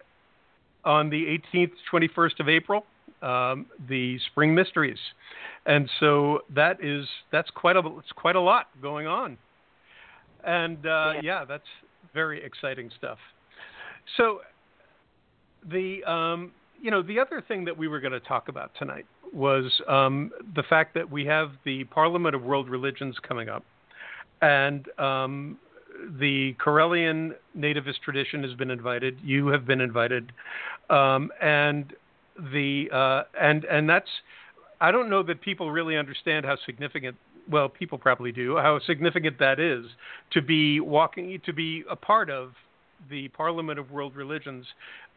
on 0.85 1.09
the 1.09 1.39
18th, 1.53 1.71
21st 1.91 2.39
of 2.39 2.49
April, 2.49 2.85
um, 3.21 3.65
the 3.89 4.17
Spring 4.31 4.55
Mysteries. 4.55 4.99
And 5.65 5.89
so 5.99 6.39
that 6.55 6.83
is 6.83 7.05
that's 7.31 7.49
quite 7.49 7.75
a 7.75 7.81
it's 7.99 8.11
quite 8.15 8.35
a 8.35 8.41
lot 8.41 8.67
going 8.81 9.07
on. 9.07 9.37
And 10.43 10.85
uh, 10.85 11.13
Yeah. 11.15 11.21
yeah, 11.21 11.45
that's 11.45 11.67
very 12.13 12.43
exciting 12.43 12.89
stuff. 12.97 13.17
So, 14.15 14.41
the 15.69 16.03
um, 16.05 16.51
you 16.81 16.91
know 16.91 17.01
the 17.01 17.19
other 17.19 17.41
thing 17.47 17.65
that 17.65 17.77
we 17.77 17.87
were 17.87 17.99
going 17.99 18.13
to 18.13 18.19
talk 18.19 18.47
about 18.47 18.71
tonight 18.77 19.05
was 19.33 19.81
um, 19.87 20.31
the 20.55 20.63
fact 20.63 20.93
that 20.93 21.09
we 21.09 21.25
have 21.25 21.51
the 21.65 21.83
Parliament 21.85 22.35
of 22.35 22.43
World 22.43 22.69
Religions 22.69 23.15
coming 23.27 23.49
up, 23.49 23.63
and 24.41 24.87
um, 24.99 25.57
the 26.19 26.55
Correllian 26.63 27.31
nativist 27.57 27.99
tradition 28.03 28.43
has 28.43 28.53
been 28.53 28.71
invited. 28.71 29.17
You 29.23 29.47
have 29.47 29.65
been 29.65 29.81
invited, 29.81 30.31
um, 30.89 31.31
and 31.41 31.93
the 32.53 32.89
uh, 32.93 33.23
and 33.39 33.65
and 33.65 33.89
that's 33.89 34.09
I 34.79 34.91
don't 34.91 35.09
know 35.09 35.23
that 35.23 35.41
people 35.41 35.71
really 35.71 35.97
understand 35.97 36.45
how 36.45 36.55
significant. 36.65 37.17
Well, 37.49 37.69
people 37.69 37.97
probably 37.97 38.31
do 38.31 38.57
how 38.57 38.79
significant 38.85 39.39
that 39.39 39.59
is 39.59 39.85
to 40.31 40.41
be 40.41 40.79
walking 40.79 41.39
to 41.45 41.53
be 41.53 41.83
a 41.89 41.95
part 41.95 42.29
of 42.29 42.51
the 43.09 43.27
Parliament 43.29 43.79
of 43.79 43.91
World 43.91 44.15
Religions 44.15 44.65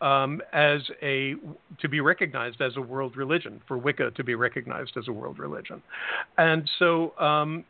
um, 0.00 0.40
as 0.52 0.80
a 1.02 1.34
to 1.80 1.88
be 1.88 2.00
recognized 2.00 2.60
as 2.60 2.76
a 2.76 2.80
world 2.80 3.16
religion 3.16 3.60
for 3.66 3.78
Wicca 3.78 4.12
to 4.12 4.24
be 4.24 4.34
recognized 4.34 4.92
as 4.96 5.08
a 5.08 5.12
world 5.12 5.38
religion, 5.38 5.82
and 6.38 6.68
so 6.78 7.18
um, 7.18 7.64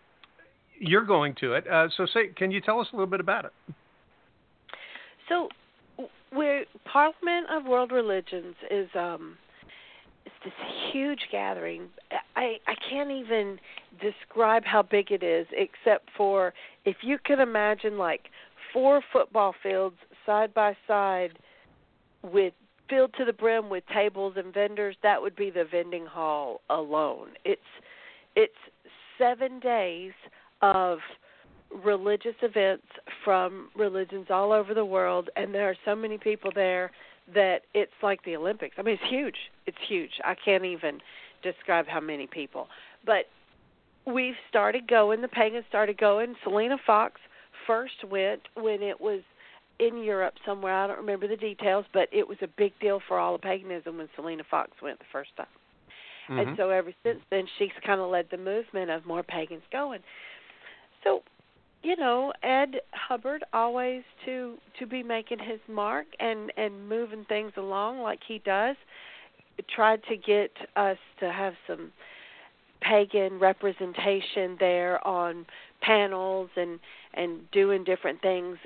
you're 0.81 1.05
going 1.05 1.35
to 1.41 1.53
it. 1.53 1.69
Uh, 1.69 1.89
so, 1.97 2.07
say, 2.07 2.29
can 2.35 2.51
you 2.51 2.61
tell 2.61 2.81
us 2.81 2.89
a 2.93 2.97
little 2.97 3.11
bit 3.11 3.21
about 3.21 3.45
it? 3.45 3.53
So, 5.29 5.49
we're 6.33 6.65
Parliament 6.91 7.47
of 7.51 7.67
World 7.67 7.93
Religions 7.93 8.55
is 8.71 8.89
um, 8.95 9.37
it's 10.45 10.55
this 10.57 10.93
huge 10.93 11.21
gathering. 11.31 11.89
I 12.37 12.57
I 12.67 12.75
can't 12.89 13.11
even 13.11 13.59
describe 14.01 14.65
how 14.65 14.83
big 14.83 15.11
it 15.11 15.23
is, 15.23 15.47
except 15.53 16.09
for 16.17 16.53
if 16.85 16.97
you 17.03 17.19
can 17.25 17.41
imagine 17.41 17.99
like 17.99 18.23
four 18.73 19.03
football 19.13 19.55
fields 19.63 19.97
side 20.27 20.55
by 20.55 20.77
side 20.87 21.39
with 22.23 22.53
filled 22.89 23.15
to 23.19 23.25
the 23.25 23.33
brim 23.33 23.71
with 23.71 23.85
tables 23.95 24.35
and 24.37 24.53
vendors 24.53 24.97
that 25.03 25.21
would 25.21 25.37
be 25.37 25.49
the 25.49 25.65
vending 25.71 26.05
hall 26.05 26.61
alone 26.71 27.29
it's 27.45 27.61
it's 28.35 28.53
7 29.17 29.61
days 29.61 30.13
of 30.61 30.99
religious 31.85 32.35
events 32.43 32.87
from 33.25 33.69
religions 33.77 34.27
all 34.29 34.53
over 34.53 34.75
the 34.75 34.85
world 34.85 35.31
and 35.37 35.55
there 35.55 35.69
are 35.69 35.77
so 35.85 35.95
many 35.95 36.19
people 36.19 36.51
there 36.53 36.91
that 37.35 37.61
it's 37.75 37.93
like 38.03 38.23
the 38.25 38.37
Olympics. 38.37 38.77
I 38.79 38.83
mean 38.83 38.95
it's 38.95 39.11
huge. 39.11 39.37
It's 39.71 39.89
huge. 39.89 40.11
I 40.25 40.35
can't 40.35 40.65
even 40.65 41.01
describe 41.43 41.87
how 41.87 42.01
many 42.01 42.27
people. 42.27 42.67
But 43.07 43.27
we've 44.07 44.35
started 44.49 44.89
going, 44.89 45.23
the 45.23 45.29
pagans 45.29 45.65
started 45.69 45.97
going. 45.97 46.35
Selena 46.45 46.77
Fox 46.87 47.21
first 47.67 48.05
went 48.11 48.43
when 48.55 48.83
it 48.83 49.01
was 49.01 49.21
in 49.79 50.03
Europe 50.03 50.35
somewhere. 50.45 50.75
I 50.75 50.87
don't 50.87 50.99
remember 50.99 51.29
the 51.29 51.37
details, 51.37 51.85
but 51.93 52.09
it 52.13 52.27
was 52.27 52.39
a 52.43 52.49
big 52.59 52.73
deal 52.81 53.01
for 53.07 53.19
all 53.19 53.35
of 53.35 53.41
paganism 53.41 53.99
when 53.99 54.09
Selena 54.17 54.43
Fox 54.51 54.71
went 54.83 54.99
the 54.99 55.05
first 55.13 55.31
time. 55.37 55.47
Mm-hmm. 56.29 56.49
And 56.49 56.57
so 56.57 56.71
ever 56.71 56.93
since 57.05 57.21
then, 57.31 57.45
she's 57.59 57.71
kind 57.87 58.01
of 58.01 58.11
led 58.11 58.27
the 58.31 58.39
movement 58.39 58.91
of 58.91 59.07
more 59.07 59.23
pagans 59.23 59.63
going. 59.73 60.01
So, 61.03 61.23
you 61.83 61.97
know, 61.97 62.33
Ed 62.43 62.81
Hubbard 62.93 63.43
always 63.53 64.03
to 64.27 64.57
to 64.79 64.87
be 64.87 65.03
making 65.03 65.39
his 65.39 65.61
mark 65.69 66.07
and 66.21 66.53
and 66.57 66.89
moving 66.89 67.25
things 67.29 67.53
along 67.57 68.01
like 68.01 68.21
he 68.27 68.41
does. 68.45 68.77
Tried 69.75 70.03
to 70.09 70.17
get 70.17 70.51
us 70.77 70.99
to 71.21 71.31
have 71.31 71.55
some 71.67 71.93
pagan 72.81 73.39
representation 73.39 74.57
there 74.59 75.07
on 75.07 75.47
panels 75.81 76.51
and 76.57 76.81
and 77.15 77.51
doing 77.53 77.85
different 77.85 78.21
things 78.23 78.57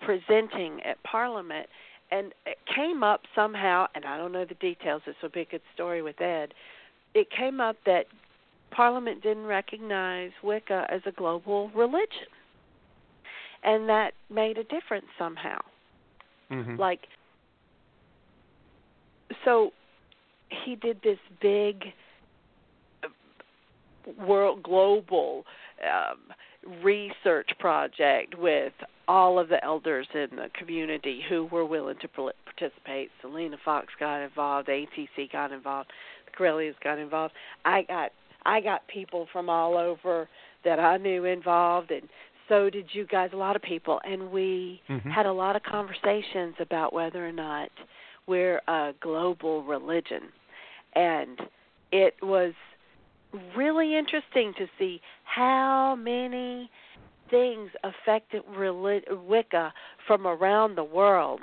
presenting 0.00 0.80
at 0.82 1.02
parliament. 1.04 1.66
And 2.10 2.32
it 2.46 2.58
came 2.74 3.02
up 3.02 3.22
somehow 3.34 3.86
and 3.94 4.04
i 4.04 4.16
don't 4.16 4.32
know 4.32 4.44
the 4.44 4.54
details 4.54 5.02
this 5.06 5.14
will 5.22 5.30
be 5.30 5.40
a 5.40 5.46
good 5.46 5.62
story 5.74 6.02
with 6.02 6.20
ed. 6.20 6.54
It 7.14 7.28
came 7.30 7.60
up 7.60 7.76
that 7.86 8.06
parliament 8.70 9.22
didn't 9.22 9.46
recognize 9.46 10.30
wicca 10.42 10.86
as 10.90 11.00
a 11.06 11.12
global 11.12 11.70
religion. 11.70 12.30
And 13.64 13.88
that 13.88 14.12
made 14.30 14.58
a 14.58 14.64
difference 14.64 15.06
somehow. 15.18 15.58
Mm-hmm. 16.50 16.76
like 16.76 17.00
so 19.42 19.70
he 20.64 20.76
did 20.76 21.00
this 21.02 21.18
big 21.40 21.84
world 24.18 24.62
global 24.62 25.44
um, 25.82 26.18
research 26.82 27.50
project 27.58 28.36
with 28.38 28.72
all 29.08 29.38
of 29.38 29.48
the 29.48 29.62
elders 29.64 30.06
in 30.14 30.28
the 30.36 30.48
community 30.58 31.22
who 31.28 31.46
were 31.46 31.64
willing 31.64 31.96
to 32.00 32.08
participate. 32.08 33.10
Selena 33.20 33.56
Fox 33.64 33.88
got 33.98 34.22
involved, 34.22 34.68
ATC 34.68 35.30
got 35.32 35.52
involved, 35.52 35.90
the 36.26 36.44
Correllians 36.44 36.74
got 36.82 36.98
involved. 36.98 37.34
I 37.64 37.82
got 37.82 38.12
I 38.44 38.60
got 38.60 38.86
people 38.88 39.28
from 39.32 39.48
all 39.48 39.76
over 39.76 40.28
that 40.64 40.80
I 40.80 40.96
knew 40.96 41.24
involved, 41.24 41.90
and 41.90 42.08
so 42.48 42.70
did 42.70 42.86
you 42.92 43.06
guys. 43.06 43.30
A 43.32 43.36
lot 43.36 43.56
of 43.56 43.62
people, 43.62 44.00
and 44.04 44.30
we 44.30 44.80
mm-hmm. 44.88 45.10
had 45.10 45.26
a 45.26 45.32
lot 45.32 45.56
of 45.56 45.62
conversations 45.62 46.54
about 46.60 46.92
whether 46.92 47.26
or 47.26 47.32
not 47.32 47.70
we're 48.26 48.60
a 48.68 48.92
global 49.00 49.62
religion, 49.64 50.22
and 50.94 51.40
it 51.90 52.14
was 52.22 52.52
really 53.56 53.96
interesting 53.96 54.52
to 54.58 54.66
see 54.78 55.00
how 55.24 55.96
many 55.98 56.70
things 57.30 57.70
affected 57.82 58.42
Wicca 58.48 59.72
from 60.06 60.26
around 60.26 60.76
the 60.76 60.84
world. 60.84 61.40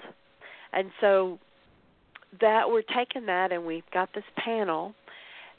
And 0.71 0.91
so 1.01 1.39
that 2.41 2.69
we're 2.69 2.83
taking 2.83 3.25
that 3.25 3.51
and 3.51 3.65
we've 3.65 3.89
got 3.91 4.09
this 4.13 4.23
panel 4.37 4.93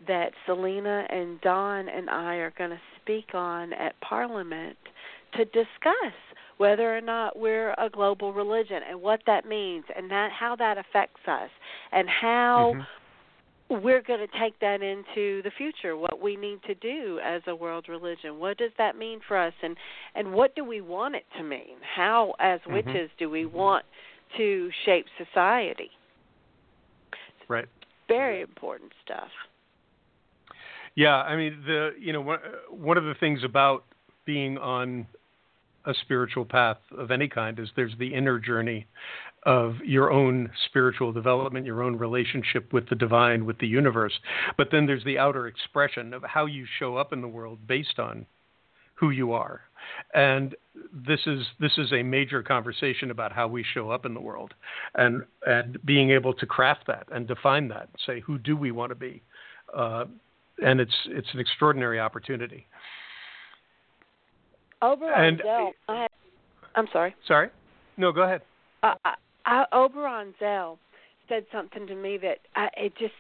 that 0.07 0.31
Selena 0.47 1.05
and 1.11 1.41
Don 1.41 1.89
and 1.89 2.09
I 2.09 2.37
are 2.37 2.53
going 2.57 2.71
to 2.71 2.81
speak 3.03 3.35
on 3.35 3.73
at 3.73 4.01
Parliament 4.01 4.77
to 5.37 5.45
discuss 5.47 6.15
whether 6.59 6.97
or 6.97 7.01
not 7.01 7.39
we're 7.39 7.73
a 7.73 7.91
global 7.91 8.33
religion 8.33 8.81
and 8.89 9.03
what 9.03 9.21
that 9.27 9.47
means 9.47 9.85
and 9.97 10.11
that 10.11 10.31
how 10.31 10.55
that 10.57 10.79
affects 10.79 11.21
us 11.27 11.51
and 11.93 12.09
how 12.09 12.73
mm-hmm 12.75 13.00
we're 13.71 14.03
going 14.03 14.21
to 14.21 14.39
take 14.39 14.59
that 14.61 14.83
into 14.83 15.43
the 15.43 15.51
future 15.57 15.97
what 15.97 16.21
we 16.21 16.37
need 16.37 16.61
to 16.65 16.75
do 16.75 17.21
as 17.25 17.41
a 17.47 17.55
world 17.55 17.87
religion. 17.89 18.39
What 18.41 18.59
does 18.59 18.73
that 18.79 18.97
mean 18.97 19.21
for 19.27 19.37
us 19.37 19.55
and 19.63 19.77
and 20.15 20.33
what 20.33 20.55
do 20.57 20.65
we 20.65 20.81
want 20.81 21.15
it 21.15 21.25
to 21.39 21.45
mean? 21.45 21.77
How 21.97 22.35
as 22.41 22.61
mm-hmm. 22.61 22.75
witches 22.75 23.11
do 23.19 23.31
we 23.31 23.47
want 23.47 23.85
to 24.37 24.71
shape 24.85 25.07
society? 25.17 25.91
Right. 27.49 27.67
Very 28.09 28.43
important 28.43 28.93
stuff. 29.05 29.29
Yeah 30.97 31.23
i 31.23 31.37
mean 31.37 31.63
the 31.65 31.91
you 31.99 32.13
know 32.13 32.21
one, 32.21 32.41
one 32.71 32.99
of 32.99 33.05
the 33.05 33.15
things 33.15 33.45
about 33.45 33.85
being 34.27 34.59
on 34.59 35.07
a 35.87 35.95
spiritual 36.03 36.45
path 36.45 36.79
of 36.97 37.11
any 37.11 37.29
kind 37.29 37.59
is 37.59 37.69
there's 37.75 37.95
the 37.99 38.13
inner 38.13 38.39
journey 38.39 38.87
of 39.45 39.77
your 39.85 40.11
own 40.11 40.51
spiritual 40.67 41.13
development, 41.13 41.65
your 41.65 41.83
own 41.83 41.97
relationship 41.97 42.73
with 42.73 42.89
the 42.89 42.95
divine, 42.95 43.47
with 43.47 43.59
the 43.59 43.67
universe. 43.67 44.13
But 44.57 44.69
then 44.71 44.87
there's 44.87 45.05
the 45.05 45.19
outer 45.19 45.47
expression 45.47 46.13
of 46.13 46.23
how 46.23 46.47
you 46.47 46.67
show 46.79 46.97
up 46.97 47.13
in 47.13 47.21
the 47.23 47.29
world 47.29 47.67
based 47.67 47.99
on 47.99 48.27
who 48.95 49.11
you 49.11 49.33
are. 49.33 49.63
And 50.15 50.55
this 50.93 51.21
is 51.27 51.47
this 51.59 51.73
is 51.79 51.93
a 51.93 52.03
major 52.03 52.43
conversation 52.43 53.11
about 53.11 53.33
how 53.33 53.49
we 53.49 53.65
show 53.75 53.91
up 53.91 54.05
in 54.05 54.13
the 54.13 54.21
world 54.21 54.53
and 54.95 55.25
and 55.47 55.79
being 55.87 56.11
able 56.11 56.35
to 56.35 56.47
craft 56.47 56.87
that 56.89 57.07
and 57.11 57.27
define 57.27 57.69
that, 57.69 57.89
say 58.07 58.21
who 58.21 58.39
do 58.39 58.57
we 58.57 58.71
want 58.71 58.91
to 58.91 58.95
be. 58.95 59.23
Uh, 59.75 60.05
and 60.63 60.81
it's 60.81 60.95
it's 61.07 61.29
an 61.33 61.41
extraordinary 61.41 61.99
opportunity. 61.99 62.67
Oberon 64.83 65.25
and, 65.25 65.43
Zell, 65.43 65.73
I, 65.89 66.07
am 66.77 66.87
sorry. 66.93 67.15
Sorry? 67.27 67.49
No, 67.97 68.13
go 68.13 68.23
ahead. 68.23 68.43
Uh, 68.83 68.95
I, 69.47 69.65
Oberon 69.73 70.35
Zell 70.39 70.79
said 71.29 71.47
something 71.53 71.87
to 71.87 71.95
me 71.95 72.19
that 72.19 72.39
I, 72.57 72.69
it 72.77 72.93
just 72.99 73.15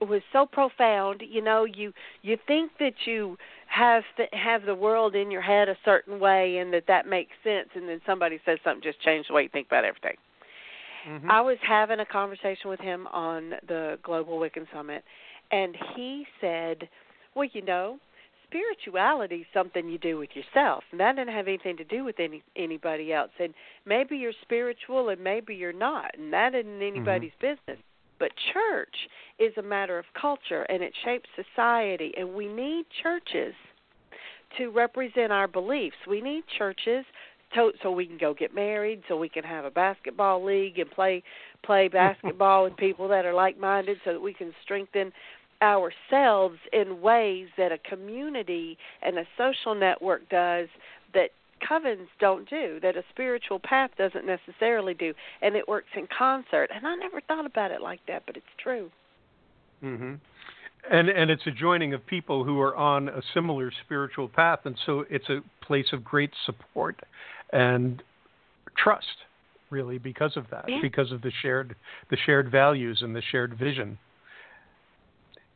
was 0.00 0.22
so 0.32 0.46
profound. 0.46 1.22
You 1.28 1.42
know, 1.42 1.64
you 1.64 1.92
you 2.22 2.36
think 2.46 2.72
that 2.78 2.94
you 3.06 3.36
have 3.68 4.02
th- 4.16 4.28
have 4.32 4.64
the 4.64 4.74
world 4.74 5.14
in 5.14 5.30
your 5.30 5.42
head 5.42 5.68
a 5.68 5.76
certain 5.84 6.20
way, 6.20 6.58
and 6.58 6.72
that 6.72 6.84
that 6.88 7.06
makes 7.06 7.32
sense, 7.42 7.68
and 7.74 7.88
then 7.88 8.00
somebody 8.06 8.38
says 8.44 8.58
something 8.62 8.82
just 8.82 9.00
changed 9.00 9.30
the 9.30 9.34
way 9.34 9.42
you 9.44 9.48
think 9.48 9.66
about 9.66 9.84
everything. 9.84 10.16
Mm-hmm. 11.08 11.30
I 11.30 11.40
was 11.40 11.56
having 11.66 12.00
a 12.00 12.06
conversation 12.06 12.68
with 12.68 12.80
him 12.80 13.06
on 13.08 13.50
the 13.68 13.98
Global 14.02 14.38
Wiccan 14.38 14.66
Summit, 14.72 15.04
and 15.50 15.76
he 15.94 16.26
said, 16.40 16.88
"Well, 17.34 17.48
you 17.52 17.62
know, 17.62 17.98
spirituality 18.48 19.36
is 19.36 19.46
something 19.52 19.88
you 19.88 19.98
do 19.98 20.18
with 20.18 20.30
yourself. 20.34 20.84
And 20.90 21.00
that 21.00 21.16
doesn't 21.16 21.32
have 21.32 21.48
anything 21.48 21.76
to 21.78 21.84
do 21.84 22.04
with 22.04 22.18
any 22.18 22.42
anybody 22.56 23.12
else. 23.12 23.30
And 23.38 23.54
maybe 23.84 24.16
you're 24.16 24.32
spiritual 24.42 25.08
and 25.08 25.22
maybe 25.22 25.54
you're 25.54 25.72
not. 25.72 26.16
And 26.18 26.32
that 26.32 26.54
isn't 26.54 26.70
mm-hmm. 26.70 26.96
anybody's 26.96 27.32
mm-hmm. 27.42 27.54
business. 27.66 27.84
But 28.18 28.30
church 28.52 28.94
is 29.38 29.52
a 29.58 29.62
matter 29.62 29.98
of 29.98 30.06
culture 30.18 30.62
and 30.62 30.82
it 30.82 30.92
shapes 31.04 31.28
society. 31.36 32.12
And 32.16 32.34
we 32.34 32.48
need 32.48 32.86
churches 33.02 33.54
to 34.58 34.68
represent 34.68 35.32
our 35.32 35.48
beliefs. 35.48 35.96
We 36.08 36.20
need 36.20 36.44
churches 36.56 37.04
so 37.54 37.72
so 37.82 37.90
we 37.90 38.06
can 38.06 38.18
go 38.18 38.34
get 38.34 38.54
married, 38.54 39.02
so 39.08 39.16
we 39.16 39.28
can 39.28 39.44
have 39.44 39.64
a 39.64 39.70
basketball 39.70 40.44
league 40.44 40.78
and 40.78 40.90
play 40.90 41.22
play 41.64 41.88
basketball 41.92 42.64
with 42.64 42.76
people 42.76 43.08
that 43.08 43.24
are 43.24 43.34
like-minded, 43.34 43.98
so 44.04 44.12
that 44.14 44.20
we 44.20 44.34
can 44.34 44.52
strengthen 44.62 45.12
ourselves 45.62 46.58
in 46.72 47.00
ways 47.00 47.48
that 47.56 47.72
a 47.72 47.78
community 47.78 48.76
and 49.02 49.18
a 49.18 49.24
social 49.36 49.74
network 49.74 50.28
does 50.28 50.68
that 51.14 51.30
covens 51.66 52.08
don't 52.20 52.48
do 52.50 52.78
that 52.80 52.96
a 52.96 53.02
spiritual 53.10 53.58
path 53.58 53.90
doesn't 53.96 54.26
necessarily 54.26 54.94
do. 54.94 55.14
And 55.40 55.56
it 55.56 55.66
works 55.66 55.88
in 55.96 56.06
concert. 56.16 56.70
And 56.74 56.86
i 56.86 56.94
never 56.96 57.20
thought 57.20 57.46
about 57.46 57.70
it 57.70 57.80
like 57.80 58.00
that 58.08 58.24
but 58.26 58.36
it's 58.36 58.46
true. 58.62 58.90
Mhm 59.82 60.20
and 60.90 61.08
and 61.08 61.30
it's 61.30 61.46
a 61.46 61.50
joining 61.50 61.94
of 61.94 62.06
people 62.06 62.44
who 62.44 62.60
are 62.60 62.76
on 62.76 63.08
a 63.08 63.22
similar 63.34 63.72
spiritual 63.84 64.28
path. 64.28 64.60
And 64.64 64.76
so 64.86 65.04
it's 65.10 65.28
a 65.28 65.40
place 65.64 65.86
of 65.92 66.04
great 66.04 66.30
support 66.44 67.00
and 67.52 68.02
trust 68.76 69.06
really 69.70 69.98
because 69.98 70.36
of 70.36 70.44
that 70.50 70.64
yeah. 70.68 70.78
because 70.80 71.10
of 71.10 71.22
the 71.22 71.32
shared 71.42 71.74
the 72.10 72.16
shared 72.24 72.50
values 72.50 73.00
and 73.02 73.16
the 73.16 73.22
shared 73.32 73.58
vision 73.58 73.98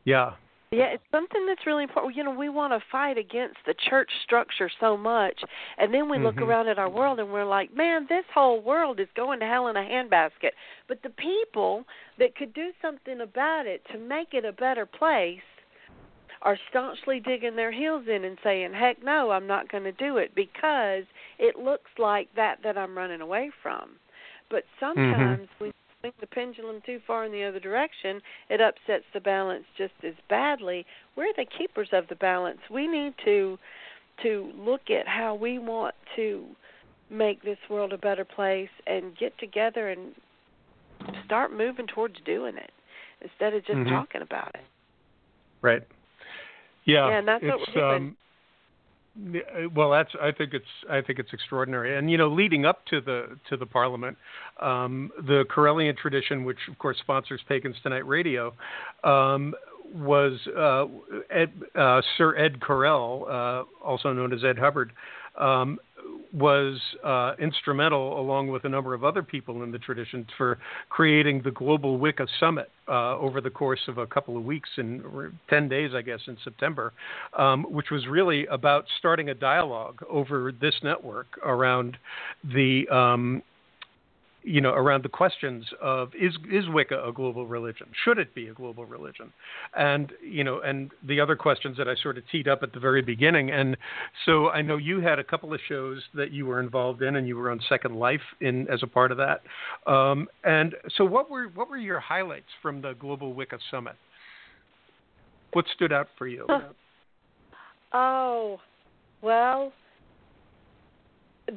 yeah 0.05 0.33
yeah, 0.73 0.85
it's 0.85 1.03
something 1.11 1.45
that's 1.47 1.67
really 1.67 1.83
important. 1.83 2.15
You 2.15 2.23
know, 2.23 2.31
we 2.31 2.47
want 2.47 2.71
to 2.71 2.79
fight 2.89 3.17
against 3.17 3.57
the 3.65 3.75
church 3.89 4.09
structure 4.23 4.71
so 4.79 4.95
much, 4.95 5.37
and 5.77 5.93
then 5.93 6.09
we 6.09 6.17
look 6.17 6.35
mm-hmm. 6.35 6.45
around 6.45 6.69
at 6.69 6.79
our 6.79 6.89
world 6.89 7.19
and 7.19 7.29
we're 7.29 7.43
like, 7.43 7.75
man, 7.75 8.05
this 8.07 8.23
whole 8.33 8.61
world 8.61 9.01
is 9.01 9.09
going 9.13 9.41
to 9.41 9.45
hell 9.45 9.67
in 9.67 9.75
a 9.75 9.81
handbasket. 9.81 10.51
But 10.87 11.03
the 11.03 11.09
people 11.09 11.83
that 12.19 12.37
could 12.37 12.53
do 12.53 12.69
something 12.81 13.19
about 13.19 13.65
it 13.65 13.81
to 13.91 13.97
make 13.97 14.29
it 14.33 14.45
a 14.45 14.53
better 14.53 14.85
place 14.85 15.41
are 16.41 16.57
staunchly 16.69 17.19
digging 17.19 17.57
their 17.57 17.73
heels 17.73 18.05
in 18.07 18.23
and 18.23 18.37
saying, 18.41 18.71
heck 18.73 19.03
no, 19.03 19.31
I'm 19.31 19.47
not 19.47 19.69
going 19.69 19.83
to 19.83 19.91
do 19.91 20.17
it 20.17 20.33
because 20.35 21.03
it 21.37 21.57
looks 21.59 21.91
like 21.99 22.29
that 22.37 22.59
that 22.63 22.77
I'm 22.77 22.97
running 22.97 23.19
away 23.19 23.51
from. 23.61 23.97
But 24.49 24.63
mm-hmm. 24.81 25.01
sometimes 25.01 25.41
mm-hmm. 25.41 25.63
when 25.65 25.73
swing 26.01 26.13
the 26.19 26.27
pendulum 26.27 26.81
too 26.85 26.99
far 27.07 27.25
in 27.25 27.31
the 27.31 27.43
other 27.43 27.59
direction, 27.59 28.21
it 28.49 28.59
upsets 28.59 29.05
the 29.13 29.19
balance 29.19 29.63
just 29.77 29.93
as 30.03 30.13
badly. 30.29 30.85
We're 31.15 31.33
the 31.35 31.45
keepers 31.57 31.89
of 31.93 32.07
the 32.09 32.15
balance. 32.15 32.59
We 32.69 32.87
need 32.87 33.13
to 33.25 33.57
to 34.23 34.51
look 34.55 34.89
at 34.89 35.07
how 35.07 35.33
we 35.33 35.57
want 35.57 35.95
to 36.15 36.45
make 37.09 37.43
this 37.43 37.57
world 37.69 37.91
a 37.91 37.97
better 37.97 38.25
place 38.25 38.69
and 38.85 39.17
get 39.17 39.37
together 39.39 39.89
and 39.89 40.13
start 41.25 41.51
moving 41.51 41.87
towards 41.87 42.15
doing 42.25 42.55
it 42.55 42.71
instead 43.21 43.53
of 43.53 43.65
just 43.65 43.77
mm-hmm. 43.77 43.89
talking 43.89 44.21
about 44.21 44.51
it. 44.53 44.61
Right. 45.61 45.81
Yeah. 46.85 47.09
Yeah, 47.09 47.17
and 47.17 47.27
that's 47.27 47.43
what 47.43 47.59
we're 47.67 47.73
doing. 47.73 48.07
Um, 48.09 48.17
well, 49.75 49.91
that's 49.91 50.11
I 50.21 50.31
think 50.31 50.53
it's 50.53 50.65
I 50.89 51.01
think 51.01 51.19
it's 51.19 51.33
extraordinary, 51.33 51.97
and 51.97 52.09
you 52.09 52.17
know, 52.17 52.29
leading 52.29 52.65
up 52.65 52.85
to 52.87 53.01
the 53.01 53.37
to 53.49 53.57
the 53.57 53.65
Parliament, 53.65 54.17
um, 54.61 55.11
the 55.27 55.43
Correllian 55.53 55.97
tradition, 55.97 56.45
which 56.45 56.59
of 56.69 56.77
course 56.79 56.97
sponsors 56.99 57.41
Pagans 57.47 57.75
Tonight 57.83 58.07
Radio, 58.07 58.53
um, 59.03 59.53
was 59.93 60.39
uh, 60.57 60.85
Ed, 61.29 61.51
uh, 61.75 62.01
Sir 62.17 62.37
Ed 62.37 62.59
Correll, 62.61 63.29
uh, 63.29 63.63
also 63.83 64.13
known 64.13 64.31
as 64.33 64.43
Ed 64.43 64.57
Hubbard, 64.57 64.93
um, 65.37 65.79
was 66.33 66.79
uh, 67.03 67.33
instrumental, 67.39 68.19
along 68.19 68.47
with 68.47 68.63
a 68.63 68.69
number 68.69 68.93
of 68.93 69.03
other 69.03 69.21
people 69.21 69.63
in 69.63 69.71
the 69.71 69.79
tradition, 69.79 70.25
for 70.37 70.57
creating 70.89 71.41
the 71.43 71.51
Global 71.51 71.97
Wicca 71.97 72.25
Summit 72.39 72.69
uh, 72.87 73.17
over 73.17 73.41
the 73.41 73.49
course 73.49 73.81
of 73.87 73.97
a 73.97 74.07
couple 74.07 74.37
of 74.37 74.45
weeks 74.45 74.69
in 74.77 75.33
10 75.49 75.67
days, 75.67 75.91
I 75.93 76.01
guess, 76.01 76.19
in 76.27 76.37
September, 76.43 76.93
um, 77.37 77.63
which 77.63 77.89
was 77.91 78.07
really 78.07 78.45
about 78.47 78.85
starting 78.99 79.29
a 79.29 79.33
dialogue 79.33 80.03
over 80.09 80.51
this 80.51 80.75
network 80.83 81.27
around 81.43 81.97
the 82.43 82.87
um, 82.89 83.43
you 84.43 84.59
know, 84.61 84.71
around 84.71 85.03
the 85.03 85.09
questions 85.09 85.65
of 85.81 86.11
is 86.19 86.35
is 86.51 86.65
Wicca 86.67 87.03
a 87.07 87.11
global 87.11 87.45
religion? 87.45 87.87
Should 88.03 88.17
it 88.17 88.33
be 88.33 88.47
a 88.47 88.53
global 88.53 88.85
religion? 88.85 89.31
And 89.75 90.11
you 90.23 90.43
know, 90.43 90.61
and 90.61 90.91
the 91.07 91.19
other 91.19 91.35
questions 91.35 91.77
that 91.77 91.87
I 91.87 91.95
sort 92.01 92.17
of 92.17 92.23
teed 92.31 92.47
up 92.47 92.63
at 92.63 92.73
the 92.73 92.79
very 92.79 93.01
beginning. 93.01 93.51
And 93.51 93.77
so 94.25 94.49
I 94.49 94.61
know 94.61 94.77
you 94.77 94.99
had 94.99 95.19
a 95.19 95.23
couple 95.23 95.53
of 95.53 95.59
shows 95.67 96.01
that 96.15 96.31
you 96.31 96.45
were 96.45 96.59
involved 96.59 97.01
in, 97.01 97.15
and 97.15 97.27
you 97.27 97.37
were 97.37 97.51
on 97.51 97.59
Second 97.69 97.95
Life 97.95 98.21
in 98.39 98.67
as 98.69 98.81
a 98.83 98.87
part 98.87 99.11
of 99.11 99.17
that. 99.17 99.41
Um, 99.91 100.27
and 100.43 100.75
so, 100.97 101.05
what 101.05 101.29
were 101.29 101.47
what 101.49 101.69
were 101.69 101.77
your 101.77 101.99
highlights 101.99 102.49
from 102.61 102.81
the 102.81 102.93
Global 102.93 103.33
Wicca 103.33 103.59
Summit? 103.69 103.95
What 105.53 105.65
stood 105.75 105.91
out 105.91 106.07
for 106.17 106.27
you? 106.27 106.47
Oh, 107.93 108.59
well, 109.21 109.73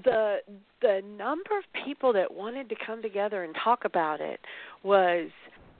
the 0.02 0.38
the 0.82 1.00
number 1.16 1.56
of 1.58 1.64
people 1.84 2.12
that 2.12 2.34
wanted 2.34 2.68
to 2.68 2.74
come 2.84 3.02
together 3.02 3.44
and 3.44 3.54
talk 3.62 3.84
about 3.84 4.20
it 4.20 4.40
was 4.82 5.30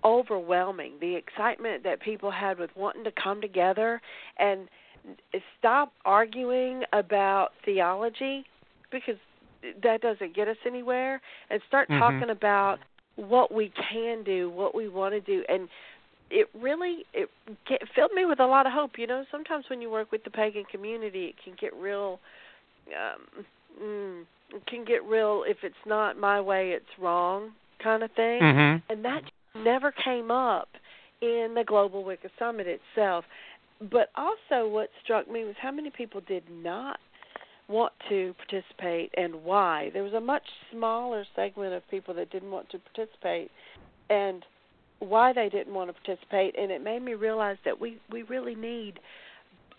overwhelming. 0.04 0.92
The 1.00 1.16
excitement 1.16 1.82
that 1.84 2.00
people 2.00 2.30
had 2.30 2.58
with 2.58 2.70
wanting 2.76 3.04
to 3.04 3.12
come 3.12 3.40
together 3.40 4.00
and 4.38 4.68
stop 5.58 5.92
arguing 6.04 6.82
about 6.92 7.50
theology 7.64 8.44
because 8.90 9.16
that 9.82 10.00
doesn't 10.00 10.34
get 10.34 10.46
us 10.48 10.56
anywhere 10.66 11.20
and 11.50 11.60
start 11.66 11.88
mm-hmm. 11.88 12.00
talking 12.00 12.30
about 12.30 12.78
what 13.16 13.52
we 13.52 13.72
can 13.90 14.22
do, 14.24 14.50
what 14.50 14.74
we 14.74 14.88
want 14.88 15.14
to 15.14 15.20
do 15.20 15.42
and 15.48 15.68
it 16.30 16.48
really 16.60 17.04
it 17.12 17.28
filled 17.94 18.12
me 18.14 18.24
with 18.24 18.40
a 18.40 18.46
lot 18.46 18.66
of 18.66 18.72
hope. 18.72 18.92
You 18.96 19.06
know, 19.06 19.24
sometimes 19.30 19.66
when 19.68 19.80
you 19.80 19.90
work 19.90 20.10
with 20.10 20.24
the 20.24 20.30
pagan 20.30 20.64
community, 20.70 21.26
it 21.26 21.34
can 21.42 21.54
get 21.60 21.74
real 21.76 22.18
um 22.88 23.44
mm, 23.82 24.24
can 24.66 24.84
get 24.84 25.04
real 25.04 25.44
if 25.46 25.58
it's 25.62 25.74
not 25.86 26.18
my 26.18 26.40
way 26.40 26.70
it's 26.70 26.84
wrong 27.00 27.52
kind 27.82 28.02
of 28.02 28.10
thing. 28.12 28.40
Mm-hmm. 28.40 28.92
and 28.92 29.04
that 29.04 29.22
never 29.54 29.92
came 29.92 30.30
up 30.30 30.68
in 31.20 31.54
the 31.54 31.64
global 31.64 32.04
wicca 32.04 32.30
summit 32.38 32.66
itself. 32.66 33.24
But 33.80 34.08
also 34.16 34.68
what 34.68 34.88
struck 35.02 35.30
me 35.30 35.44
was 35.44 35.54
how 35.60 35.70
many 35.70 35.90
people 35.90 36.20
did 36.26 36.44
not 36.50 36.98
want 37.68 37.92
to 38.08 38.34
participate 38.36 39.12
and 39.16 39.44
why. 39.44 39.90
There 39.92 40.02
was 40.02 40.12
a 40.12 40.20
much 40.20 40.42
smaller 40.70 41.24
segment 41.34 41.72
of 41.72 41.82
people 41.90 42.14
that 42.14 42.30
didn't 42.30 42.50
want 42.50 42.70
to 42.70 42.78
participate 42.78 43.50
and 44.10 44.44
why 44.98 45.32
they 45.32 45.48
didn't 45.48 45.74
want 45.74 45.90
to 45.90 45.94
participate. 45.94 46.56
And 46.58 46.70
it 46.70 46.82
made 46.82 47.02
me 47.02 47.14
realize 47.14 47.56
that 47.64 47.80
we 47.80 47.98
we 48.10 48.22
really 48.22 48.54
need 48.54 49.00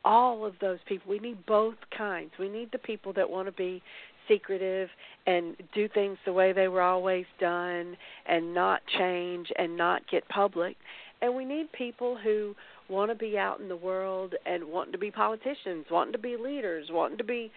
all 0.05 0.45
of 0.45 0.53
those 0.61 0.79
people. 0.87 1.09
We 1.09 1.19
need 1.19 1.45
both 1.45 1.75
kinds. 1.95 2.31
We 2.39 2.47
need 2.47 2.69
the 2.71 2.77
people 2.77 3.11
that 3.13 3.29
want 3.29 3.47
to 3.47 3.51
be 3.51 3.81
secretive 4.27 4.89
and 5.27 5.55
do 5.73 5.89
things 5.89 6.17
the 6.25 6.33
way 6.33 6.53
they 6.53 6.67
were 6.67 6.81
always 6.81 7.25
done 7.39 7.97
and 8.25 8.53
not 8.53 8.81
change 8.97 9.51
and 9.57 9.75
not 9.75 10.07
get 10.09 10.27
public. 10.29 10.77
And 11.21 11.35
we 11.35 11.45
need 11.45 11.71
people 11.73 12.17
who 12.23 12.55
want 12.87 13.09
to 13.09 13.15
be 13.15 13.37
out 13.37 13.59
in 13.59 13.67
the 13.67 13.75
world 13.75 14.35
and 14.45 14.63
wanting 14.63 14.91
to 14.91 14.97
be 14.97 15.09
politicians, 15.09 15.85
wanting 15.89 16.13
to 16.13 16.19
be 16.19 16.37
leaders, 16.37 16.87
wanting 16.91 17.17
to 17.17 17.23
be 17.23 17.51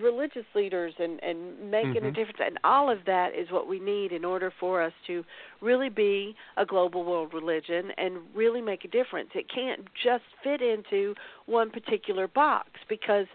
religious 0.00 0.44
leaders 0.54 0.94
and 0.98 1.22
and 1.22 1.70
making 1.70 1.94
mm-hmm. 1.94 2.06
a 2.06 2.10
difference. 2.12 2.38
And 2.44 2.58
all 2.64 2.90
of 2.90 2.98
that 3.06 3.30
is 3.38 3.50
what 3.50 3.68
we 3.68 3.80
need 3.80 4.12
in 4.12 4.24
order 4.24 4.52
for 4.58 4.82
us 4.82 4.92
to 5.06 5.24
really 5.60 5.88
be 5.88 6.34
a 6.56 6.64
global 6.64 7.04
world 7.04 7.32
religion 7.32 7.90
and 7.96 8.18
really 8.34 8.60
make 8.60 8.84
a 8.84 8.88
difference. 8.88 9.30
It 9.34 9.46
can't 9.52 9.86
just 10.02 10.24
fit 10.42 10.60
into 10.60 11.14
one 11.46 11.70
particular 11.70 12.28
box 12.28 12.68
because 12.88 13.26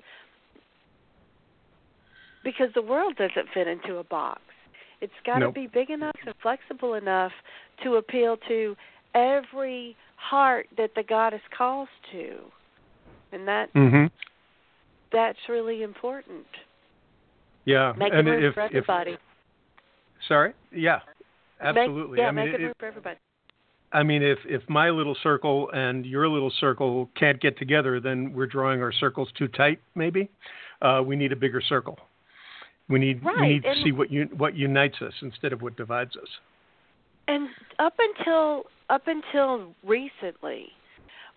because 2.44 2.70
the 2.76 2.82
world 2.82 3.16
doesn't 3.16 3.48
fit 3.54 3.68
into 3.68 3.98
a 3.98 4.04
box. 4.04 4.42
It's 5.02 5.14
got 5.26 5.40
nope. 5.40 5.54
to 5.54 5.62
be 5.62 5.68
big 5.68 5.90
enough 5.90 6.16
and 6.26 6.34
flexible 6.42 6.94
enough 6.94 7.32
to 7.84 7.96
appeal 7.96 8.38
to 8.48 8.76
every 9.14 9.96
heart 10.16 10.68
that 10.78 10.92
the 10.96 11.04
goddess 11.04 11.42
calls 11.56 11.90
to. 12.12 12.38
And 13.32 13.48
that 13.48 13.74
mm-hmm 13.74 14.06
that's 15.14 15.38
really 15.48 15.84
important. 15.84 16.46
Yeah, 17.66 17.94
make 17.96 18.12
and 18.12 18.28
room 18.28 18.44
if, 18.44 18.54
for 18.56 18.62
everybody. 18.62 19.12
If, 19.12 19.20
sorry, 20.28 20.54
yeah, 20.74 21.00
absolutely. 21.62 22.18
Make, 22.18 22.20
yeah, 22.20 22.28
I 22.28 22.32
mean, 22.32 22.46
make 22.46 22.56
it, 22.56 22.64
room 22.64 22.74
for 22.78 22.88
everybody. 22.88 23.18
I 23.94 24.04
mean, 24.04 24.24
if 24.24 24.40
if 24.46 24.68
my 24.68 24.90
little 24.90 25.16
circle 25.24 25.70
and 25.72 26.06
your 26.06 26.28
little 26.28 26.52
circle 26.60 27.10
can't 27.18 27.40
get 27.40 27.58
together, 27.58 28.00
then 28.00 28.34
we're 28.34 28.48
drawing 28.48 28.82
our 28.82 28.92
circles 28.92 29.30
too 29.38 29.48
tight. 29.48 29.80
Maybe 29.96 30.30
uh, 30.82 31.02
we 31.06 31.16
need 31.16 31.32
a 31.32 31.36
bigger 31.38 31.62
circle. 31.62 31.98
We 32.90 33.00
need 33.00 33.24
right. 33.24 33.40
we 33.40 33.48
need 33.48 33.66
and, 33.66 33.78
to 33.78 33.84
see 33.84 33.92
what 33.92 34.10
un, 34.10 34.30
what 34.36 34.56
unites 34.56 35.02
us 35.02 35.14
instead 35.22 35.54
of 35.54 35.62
what 35.62 35.78
divides 35.78 36.16
us. 36.18 36.28
And 37.28 37.48
up 37.80 37.94
until 38.00 38.64
up 38.90 39.04
until 39.08 39.74
recently, 39.86 40.68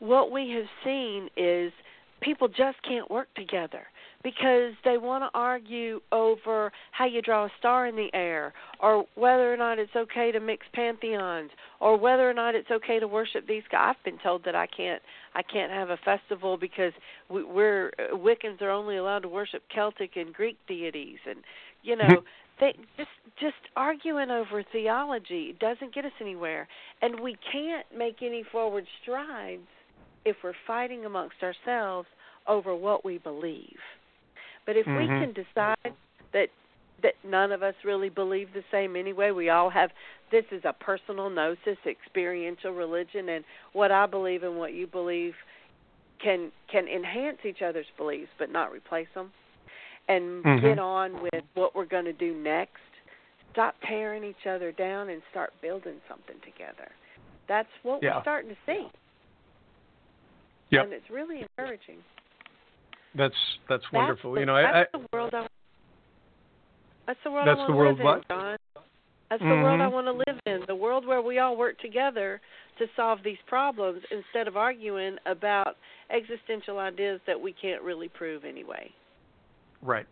what 0.01 0.33
we 0.33 0.51
have 0.51 0.67
seen 0.85 1.29
is 1.37 1.73
people 2.21 2.49
just 2.49 2.81
can't 2.87 3.11
work 3.11 3.29
together 3.35 3.87
because 4.23 4.73
they 4.85 4.99
want 4.99 5.23
to 5.23 5.39
argue 5.39 6.01
over 6.11 6.73
how 6.91 7.07
you 7.07 7.23
draw 7.23 7.45
a 7.45 7.51
star 7.59 7.87
in 7.87 7.95
the 7.95 8.09
air 8.13 8.53
or 8.81 9.05
whether 9.15 9.53
or 9.53 9.57
not 9.57 9.79
it's 9.79 9.95
okay 9.95 10.33
to 10.33 10.41
mix 10.41 10.67
pantheons 10.73 11.51
or 11.81 11.97
whether 11.97 12.29
or 12.29 12.35
not 12.35 12.55
it's 12.55 12.71
okay 12.71 12.99
to 12.99 13.07
worship 13.07 13.47
these 13.47 13.63
guys. 13.71 13.95
I've 13.97 14.05
been 14.05 14.19
told 14.23 14.45
that 14.45 14.57
I 14.57 14.67
can't 14.67 15.01
I 15.35 15.43
can't 15.43 15.71
have 15.71 15.91
a 15.91 15.99
festival 15.99 16.57
because 16.57 16.93
we, 17.31 17.45
we're 17.45 17.93
Wiccans 18.13 18.61
are 18.63 18.71
only 18.71 18.97
allowed 18.97 19.21
to 19.21 19.29
worship 19.29 19.63
Celtic 19.73 20.17
and 20.17 20.33
Greek 20.33 20.57
deities 20.67 21.19
and 21.29 21.39
You 21.85 21.97
know, 22.01 22.23
they 22.59 22.75
just 22.97 23.11
just 23.39 23.55
arguing 23.77 24.31
over 24.31 24.65
theology 24.73 25.57
doesn't 25.61 25.95
get 25.95 26.05
us 26.05 26.13
anywhere, 26.21 26.67
and 27.01 27.21
we 27.21 27.37
can't 27.53 27.87
make 27.97 28.17
any 28.23 28.43
forward 28.51 28.87
strides 29.03 29.69
if 30.27 30.37
we're 30.43 30.53
fighting 30.67 31.07
amongst 31.07 31.37
ourselves 31.43 32.09
over 32.47 32.75
what 32.75 33.05
we 33.05 33.19
believe. 33.19 33.79
But 34.67 34.77
if 34.77 34.85
mm-hmm. 34.85 34.99
we 35.01 35.07
can 35.07 35.33
decide 35.33 35.97
that 36.33 36.49
that 37.03 37.15
none 37.25 37.53
of 37.53 37.63
us 37.63 37.75
really 37.85 38.09
believe 38.09 38.49
the 38.55 38.65
same 38.71 38.97
anyway, 38.97 39.31
we 39.31 39.51
all 39.51 39.71
have 39.71 39.91
this 40.33 40.45
is 40.51 40.63
a 40.65 40.73
personal 40.73 41.31
gnosis, 41.31 41.79
experiential 41.87 42.73
religion, 42.73 43.29
and 43.29 43.45
what 43.73 43.93
I 43.93 44.07
believe 44.07 44.43
and 44.43 44.59
what 44.59 44.75
you 44.75 44.87
believe 44.87 45.35
can 46.23 46.51
can 46.71 46.89
enhance 46.89 47.39
each 47.45 47.63
other's 47.63 47.87
beliefs, 47.97 48.31
but 48.39 48.51
not 48.51 48.73
replace 48.73 49.09
them. 49.15 49.31
And 50.09 50.45
mm-hmm. 50.45 50.67
get 50.67 50.79
on 50.79 51.23
with 51.23 51.45
what 51.55 51.75
we're 51.75 51.87
going 51.87 52.05
to 52.05 52.13
do 52.13 52.35
next. 52.35 52.81
Stop 53.53 53.75
tearing 53.87 54.23
each 54.23 54.47
other 54.49 54.71
down 54.71 55.09
and 55.09 55.23
start 55.31 55.53
building 55.63 55.97
something 56.09 56.37
together. 56.45 56.91
That's 57.49 57.69
what 57.83 58.03
yeah. 58.03 58.17
we're 58.17 58.23
starting 58.23 58.51
to 58.51 58.57
see. 58.67 58.87
Yep. 60.71 60.85
And 60.85 60.93
it's 60.93 61.11
really 61.11 61.43
encouraging. 61.43 61.99
That's 63.15 63.35
that's 63.69 63.85
wonderful. 63.93 64.33
That's 64.33 64.37
the, 64.37 64.41
you 64.41 64.47
know, 64.47 64.63
that's 64.63 64.91
I, 64.93 64.99
the 64.99 65.07
world 65.13 65.35
I, 65.35 65.47
that's 67.07 67.19
the 67.25 67.31
world 67.31 67.49
that's 67.49 67.57
I 67.57 67.59
want 67.59 67.69
the 67.69 67.73
to 67.73 67.79
world 67.79 67.97
live 67.99 68.05
what? 68.05 68.17
in, 68.17 68.23
Jon. 68.29 68.57
That's 69.31 69.43
mm-hmm. 69.43 69.51
the 69.51 69.57
world 69.57 69.81
I 69.81 69.89
want 69.89 70.07
to 70.07 70.13
live 70.13 70.41
in. 70.47 70.61
The 70.67 70.75
world 70.75 71.07
where 71.07 71.23
we 71.23 71.39
all 71.39 71.57
work 71.57 71.79
together 71.81 72.41
to 72.79 72.87
solve 72.95 73.21
these 73.25 73.39
problems 73.47 74.03
instead 74.11 74.49
of 74.49 74.57
arguing 74.57 75.17
about 75.27 75.77
existential 76.11 76.79
ideas 76.79 77.21
that 77.27 77.41
we 77.41 77.53
can't 77.53 77.83
really 77.83 78.09
prove 78.09 78.45
anyway. 78.45 78.91
Right. 79.83 80.07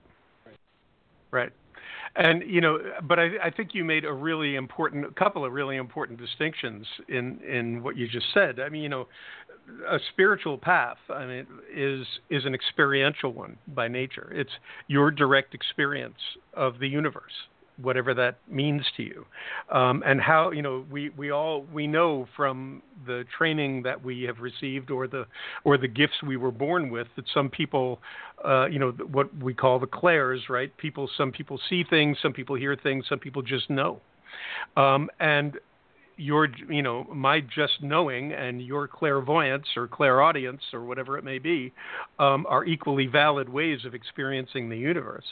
Right. 1.30 1.52
And 2.16 2.48
you 2.48 2.61
know, 2.61 2.78
but 3.09 3.18
I, 3.18 3.30
I 3.42 3.50
think 3.50 3.70
you 3.72 3.84
made 3.84 4.05
a 4.05 4.12
really 4.12 4.55
important, 4.55 5.05
a 5.05 5.11
couple 5.11 5.44
of 5.44 5.52
really 5.52 5.76
important 5.76 6.18
distinctions 6.18 6.86
in 7.09 7.40
in 7.40 7.82
what 7.82 7.96
you 7.96 8.07
just 8.07 8.26
said. 8.32 8.61
I 8.61 8.68
mean, 8.68 8.82
you 8.82 8.88
know, 8.88 9.09
a 9.88 9.98
spiritual 10.12 10.58
path, 10.58 10.98
I 11.10 11.26
mean, 11.26 11.46
is 11.74 12.06
is 12.30 12.44
an 12.44 12.54
experiential 12.54 13.32
one 13.32 13.56
by 13.68 13.88
nature. 13.88 14.30
It's 14.34 14.52
your 14.88 15.10
direct 15.10 15.54
experience 15.54 16.18
of 16.54 16.78
the 16.78 16.88
universe 16.88 17.32
whatever 17.80 18.14
that 18.14 18.38
means 18.48 18.82
to 18.96 19.02
you. 19.02 19.26
Um, 19.70 20.02
and 20.06 20.20
how 20.20 20.50
you 20.50 20.62
know 20.62 20.84
we, 20.90 21.10
we 21.10 21.30
all 21.30 21.64
we 21.72 21.86
know 21.86 22.26
from 22.36 22.82
the 23.06 23.24
training 23.36 23.82
that 23.82 24.04
we 24.04 24.22
have 24.22 24.38
received 24.40 24.90
or 24.90 25.06
the 25.06 25.26
or 25.64 25.76
the 25.76 25.88
gifts 25.88 26.22
we 26.26 26.36
were 26.36 26.52
born 26.52 26.90
with 26.90 27.08
that 27.16 27.24
some 27.32 27.48
people 27.48 28.00
uh, 28.44 28.66
you 28.66 28.78
know 28.78 28.90
what 29.10 29.34
we 29.42 29.54
call 29.54 29.78
the 29.78 29.86
clairs 29.86 30.42
right? 30.48 30.76
People 30.76 31.08
some 31.16 31.32
people 31.32 31.58
see 31.68 31.84
things 31.88 32.18
some 32.22 32.32
people 32.32 32.54
hear 32.56 32.76
things 32.76 33.06
some 33.08 33.18
people 33.18 33.42
just 33.42 33.68
know. 33.70 34.00
Um, 34.76 35.08
and 35.20 35.58
your 36.16 36.48
you 36.68 36.82
know 36.82 37.04
my 37.12 37.40
just 37.40 37.82
knowing 37.82 38.32
and 38.32 38.64
your 38.64 38.86
clairvoyance 38.86 39.66
or 39.76 39.88
clairaudience 39.88 40.62
or 40.72 40.84
whatever 40.84 41.18
it 41.18 41.24
may 41.24 41.38
be 41.38 41.72
um, 42.18 42.46
are 42.48 42.64
equally 42.64 43.06
valid 43.06 43.48
ways 43.48 43.84
of 43.84 43.94
experiencing 43.94 44.68
the 44.68 44.76
universe. 44.76 45.24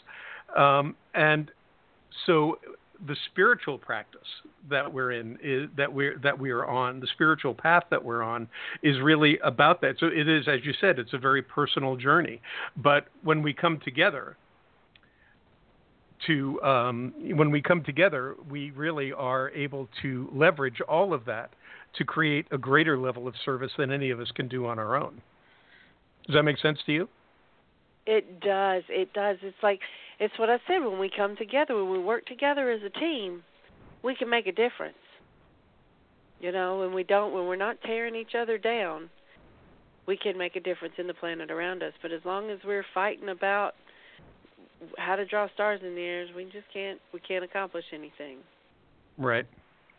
Um, 0.57 0.97
and 1.15 1.51
so 2.27 2.59
the 3.07 3.17
spiritual 3.33 3.79
practice 3.79 4.21
that 4.71 4.93
we're 4.93 5.13
in 5.13 5.37
is 5.43 5.69
that 5.77 5.93
we're 5.93 6.19
that 6.19 6.39
we 6.39 6.51
are 6.51 6.65
on 6.67 7.01
the 7.01 7.07
spiritual 7.15 7.55
path 7.55 7.85
that 7.91 8.05
we're 8.05 8.23
on 8.23 8.49
is 8.83 9.01
really 9.01 9.39
about 9.43 9.81
that. 9.81 9.97
So 9.99 10.07
it 10.07 10.29
is 10.29 10.47
as 10.47 10.61
you 10.65 10.73
said 10.81 10.99
it's 10.99 11.13
a 11.13 11.19
very 11.19 11.43
personal 11.43 11.97
journey. 11.97 12.41
But 12.77 13.07
when 13.23 13.43
we 13.43 13.53
come 13.53 13.81
together 13.85 14.37
to 16.27 16.61
um, 16.63 17.13
when 17.37 17.51
we 17.51 17.61
come 17.61 17.83
together 17.83 18.37
we 18.49 18.71
really 18.73 19.13
are 19.13 19.51
able 19.51 19.89
to 20.03 20.29
leverage 20.33 20.81
all 20.89 21.13
of 21.13 21.25
that 21.25 21.51
to 21.95 22.05
create 22.05 22.47
a 22.51 22.59
greater 22.59 22.99
level 22.99 23.29
of 23.29 23.35
service 23.45 23.73
than 23.77 23.91
any 23.91 24.11
of 24.11 24.21
us 24.21 24.31
can 24.35 24.49
do 24.49 24.67
on 24.67 24.79
our 24.79 24.97
own 24.97 25.21
does 26.27 26.35
that 26.35 26.43
make 26.43 26.59
sense 26.59 26.79
to 26.87 26.93
you 26.93 27.09
it 28.07 28.41
does 28.41 28.83
it 28.89 29.13
does 29.13 29.37
it's 29.43 29.57
like 29.63 29.81
it's 30.23 30.39
what 30.39 30.49
I 30.49 30.59
said 30.69 30.79
when 30.79 31.01
we 31.01 31.11
come 31.11 31.35
together, 31.35 31.75
when 31.75 31.91
we 31.91 31.99
work 31.99 32.27
together 32.27 32.71
as 32.71 32.81
a 32.85 33.01
team, 33.01 33.43
we 34.05 34.15
can 34.15 34.31
make 34.31 34.47
a 34.47 34.53
difference. 34.53 34.95
You 36.39 36.53
know, 36.53 36.79
when 36.79 36.95
we 36.95 37.03
don't, 37.03 37.33
when 37.33 37.47
we're 37.47 37.57
not 37.57 37.79
tearing 37.85 38.15
each 38.15 38.37
other 38.41 38.57
down, 38.57 39.11
we 40.07 40.17
can 40.17 40.39
make 40.39 40.55
a 40.55 40.61
difference 40.61 40.95
in 40.99 41.09
the 41.09 41.15
planet 41.15 41.51
around 41.51 41.83
us. 41.83 41.93
But 42.03 42.13
as 42.13 42.21
long 42.25 42.51
as 42.51 42.61
we're 42.65 42.85
fighting 42.95 43.31
about 43.31 43.75
how 44.99 45.17
to 45.17 45.25
draw 45.25 45.49
stars 45.55 45.81
in 45.85 45.95
the 45.95 46.01
air, 46.01 46.27
we 46.35 46.45
just 46.45 46.67
can't 46.73 47.01
we 47.13 47.21
can't 47.21 47.45
accomplish 47.45 47.85
anything. 47.93 48.39
Right, 49.19 49.47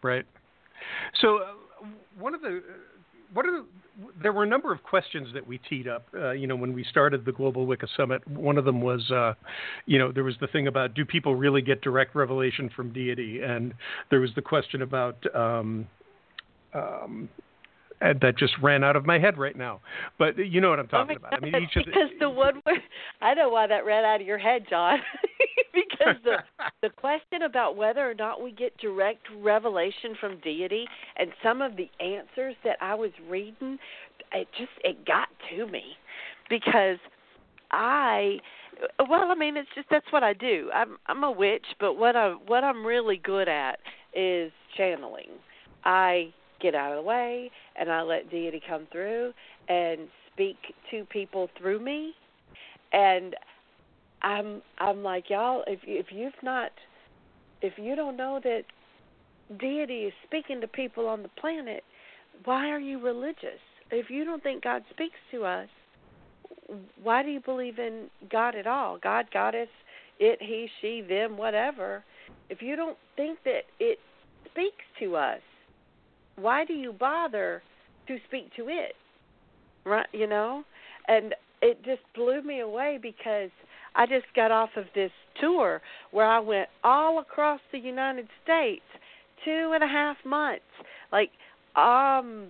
right. 0.01 0.25
So 1.21 1.37
uh, 1.37 1.87
one 2.17 2.33
of 2.33 2.41
the 2.41 2.61
what 3.33 3.45
are 3.45 3.51
the, 3.51 3.65
there 4.21 4.31
were 4.31 4.43
a 4.43 4.47
number 4.47 4.71
of 4.71 4.83
questions 4.83 5.27
that 5.33 5.45
we 5.45 5.57
teed 5.57 5.87
up. 5.87 6.05
Uh, 6.13 6.31
you 6.31 6.47
know, 6.47 6.55
when 6.55 6.73
we 6.73 6.83
started 6.83 7.25
the 7.25 7.31
Global 7.31 7.65
Wicca 7.65 7.87
Summit, 7.97 8.27
one 8.27 8.57
of 8.57 8.65
them 8.65 8.81
was, 8.81 9.09
uh, 9.11 9.33
you 9.85 9.97
know, 9.97 10.11
there 10.11 10.23
was 10.23 10.35
the 10.39 10.47
thing 10.47 10.67
about 10.67 10.93
do 10.93 11.03
people 11.05 11.35
really 11.35 11.61
get 11.61 11.81
direct 11.81 12.15
revelation 12.15 12.69
from 12.75 12.93
deity, 12.93 13.41
and 13.41 13.73
there 14.09 14.19
was 14.19 14.29
the 14.35 14.41
question 14.41 14.81
about 14.81 15.17
um, 15.35 15.87
um, 16.73 17.29
Uh, 18.03 18.13
that 18.21 18.37
just 18.37 18.53
ran 18.61 18.83
out 18.83 18.95
of 18.95 19.05
my 19.05 19.17
head 19.17 19.37
right 19.37 19.55
now. 19.55 19.79
But 20.19 20.37
you 20.37 20.59
know 20.59 20.69
what 20.69 20.79
I'm 20.79 20.89
oh 20.91 20.97
talking 20.97 21.15
oh 21.15 21.19
about. 21.19 21.31
God, 21.31 21.39
I 21.41 21.45
mean, 21.45 21.63
each 21.63 21.75
of 21.77 21.85
the, 21.85 21.91
because 21.91 22.09
the 22.19 22.29
one 22.29 22.59
where 22.63 22.83
I 23.21 23.33
know 23.33 23.49
why 23.49 23.67
that 23.67 23.85
ran 23.85 24.03
out 24.03 24.19
of 24.19 24.27
your 24.27 24.37
head, 24.37 24.65
Jon. 24.69 24.99
because 25.73 26.15
the 26.23 26.37
the 26.81 26.89
question 26.89 27.43
about 27.43 27.77
whether 27.77 28.09
or 28.09 28.13
not 28.13 28.41
we 28.41 28.51
get 28.51 28.77
direct 28.77 29.25
revelation 29.41 30.15
from 30.19 30.39
deity 30.41 30.85
and 31.17 31.31
some 31.41 31.61
of 31.61 31.77
the 31.77 31.89
answers 32.03 32.55
that 32.63 32.77
I 32.81 32.93
was 32.95 33.11
reading, 33.29 33.77
it 34.33 34.47
just 34.57 34.71
it 34.83 35.05
got 35.05 35.29
to 35.51 35.67
me 35.67 35.83
because 36.49 36.97
I 37.71 38.39
well, 39.07 39.31
I 39.31 39.35
mean, 39.35 39.55
it's 39.55 39.69
just 39.75 39.87
that's 39.89 40.11
what 40.11 40.23
I 40.23 40.33
do. 40.33 40.69
I'm 40.73 40.97
I'm 41.05 41.23
a 41.23 41.31
witch, 41.31 41.65
but 41.79 41.93
what 41.93 42.15
I 42.15 42.31
what 42.47 42.63
I'm 42.63 42.85
really 42.85 43.17
good 43.17 43.47
at 43.47 43.79
is 44.13 44.51
channeling. 44.75 45.29
I 45.85 46.33
get 46.63 46.73
out 46.73 46.91
of 46.91 47.03
the 47.03 47.07
way 47.07 47.51
and 47.75 47.91
I 47.91 48.01
let 48.01 48.31
deity 48.31 48.61
come 48.67 48.87
through 48.91 49.33
and 49.69 50.07
speak 50.33 50.57
to 50.89 51.05
people 51.05 51.49
through 51.59 51.79
me. 51.79 52.13
And 52.91 53.35
I'm 54.23 54.61
I'm 54.79 55.03
like 55.03 55.29
y'all 55.29 55.63
if 55.67 55.79
if 55.83 56.07
you've 56.11 56.33
not 56.41 56.71
if 57.61 57.73
you 57.77 57.95
don't 57.95 58.17
know 58.17 58.39
that 58.43 58.63
deity 59.59 60.05
is 60.05 60.13
speaking 60.25 60.61
to 60.61 60.67
people 60.67 61.07
on 61.07 61.21
the 61.21 61.29
planet, 61.39 61.83
why 62.45 62.69
are 62.69 62.79
you 62.79 62.99
religious? 62.99 63.61
If 63.91 64.09
you 64.09 64.25
don't 64.25 64.41
think 64.41 64.63
God 64.63 64.83
speaks 64.89 65.17
to 65.31 65.43
us, 65.45 65.67
why 67.01 67.23
do 67.23 67.29
you 67.29 67.39
believe 67.39 67.79
in 67.79 68.07
God 68.31 68.55
at 68.55 68.67
all? 68.67 68.97
God, 69.01 69.25
goddess, 69.31 69.69
it, 70.19 70.39
he, 70.41 70.67
she, 70.81 71.01
them, 71.07 71.37
whatever. 71.37 72.03
If 72.49 72.61
you 72.61 72.75
don't 72.75 72.97
think 73.15 73.39
that 73.45 73.61
it 73.79 73.99
speaks 74.51 74.83
to 74.99 75.15
us, 75.15 75.41
why 76.35 76.65
do 76.65 76.73
you 76.73 76.93
bother 76.93 77.61
to 78.07 78.17
speak 78.27 78.53
to 78.55 78.67
it? 78.67 78.95
Right, 79.85 80.07
you 80.11 80.27
know? 80.27 80.63
And 81.07 81.35
it 81.61 81.83
just 81.83 82.01
blew 82.15 82.41
me 82.41 82.61
away 82.61 82.99
because 83.01 83.49
I 83.95 84.05
just 84.05 84.25
got 84.35 84.51
off 84.51 84.69
of 84.75 84.85
this 84.95 85.11
tour 85.39 85.81
where 86.11 86.25
I 86.25 86.39
went 86.39 86.69
all 86.83 87.19
across 87.19 87.59
the 87.71 87.79
United 87.79 88.27
States, 88.43 88.83
two 89.45 89.71
and 89.73 89.83
a 89.83 89.87
half 89.87 90.17
months, 90.25 90.63
like 91.11 91.29
um 91.75 92.47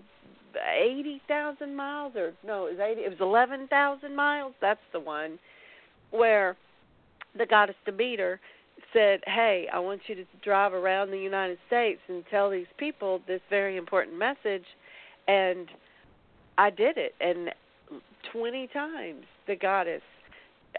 eighty 0.77 1.21
thousand 1.27 1.75
miles 1.75 2.13
or 2.15 2.33
no, 2.45 2.67
it 2.67 2.77
was 2.77 2.79
eighty. 2.79 3.01
It 3.01 3.09
was 3.09 3.21
eleven 3.21 3.67
thousand 3.67 4.15
miles. 4.15 4.53
That's 4.61 4.79
the 4.91 4.99
one 4.99 5.39
where 6.11 6.55
the 7.37 7.45
goddess 7.45 7.75
Demeter 7.85 8.39
said, 8.93 9.21
"Hey, 9.25 9.67
I 9.73 9.79
want 9.79 10.01
you 10.07 10.15
to 10.15 10.25
drive 10.43 10.73
around 10.73 11.11
the 11.11 11.19
United 11.19 11.57
States 11.67 11.99
and 12.07 12.23
tell 12.29 12.49
these 12.49 12.67
people 12.77 13.21
this 13.27 13.41
very 13.49 13.75
important 13.77 14.17
message." 14.17 14.65
And 15.27 15.67
I 16.57 16.69
did 16.69 16.97
it, 16.97 17.15
and 17.19 17.53
twenty 18.31 18.67
times 18.67 19.25
the 19.47 19.55
goddess 19.55 20.01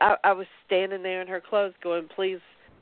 I, 0.00 0.16
I 0.24 0.32
was 0.32 0.46
standing 0.66 1.02
there 1.02 1.20
in 1.22 1.28
her 1.28 1.40
clothes, 1.40 1.74
going, 1.82 2.08
"Please, 2.14 2.40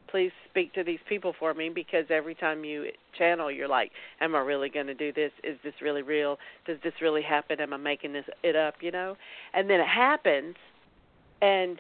please 0.09 0.33
speak 0.49 0.73
to 0.75 0.85
these 0.85 1.01
people 1.09 1.35
for 1.39 1.55
me," 1.55 1.69
because 1.69 2.07
every 2.11 2.35
time 2.35 2.65
you 2.65 2.91
channel, 3.17 3.51
you're 3.51 3.69
like, 3.69 3.93
"Am 4.21 4.35
I 4.35 4.41
really 4.41 4.69
going 4.69 4.87
to 4.87 4.95
do 4.95 5.13
this? 5.13 5.33
Is 5.45 5.59
this 5.63 5.75
really 5.81 6.03
real? 6.03 6.39
Does 6.67 6.79
this 6.83 6.95
really 7.01 7.23
happen? 7.23 7.61
Am 7.61 7.73
I 7.73 7.77
making 7.77 8.13
this 8.13 8.25
it 8.43 8.57
up?" 8.57 8.75
You 8.83 8.91
know, 8.91 9.17
and 9.55 9.69
then 9.69 9.81
it 9.81 9.89
happens, 9.89 10.57
and 11.41 11.79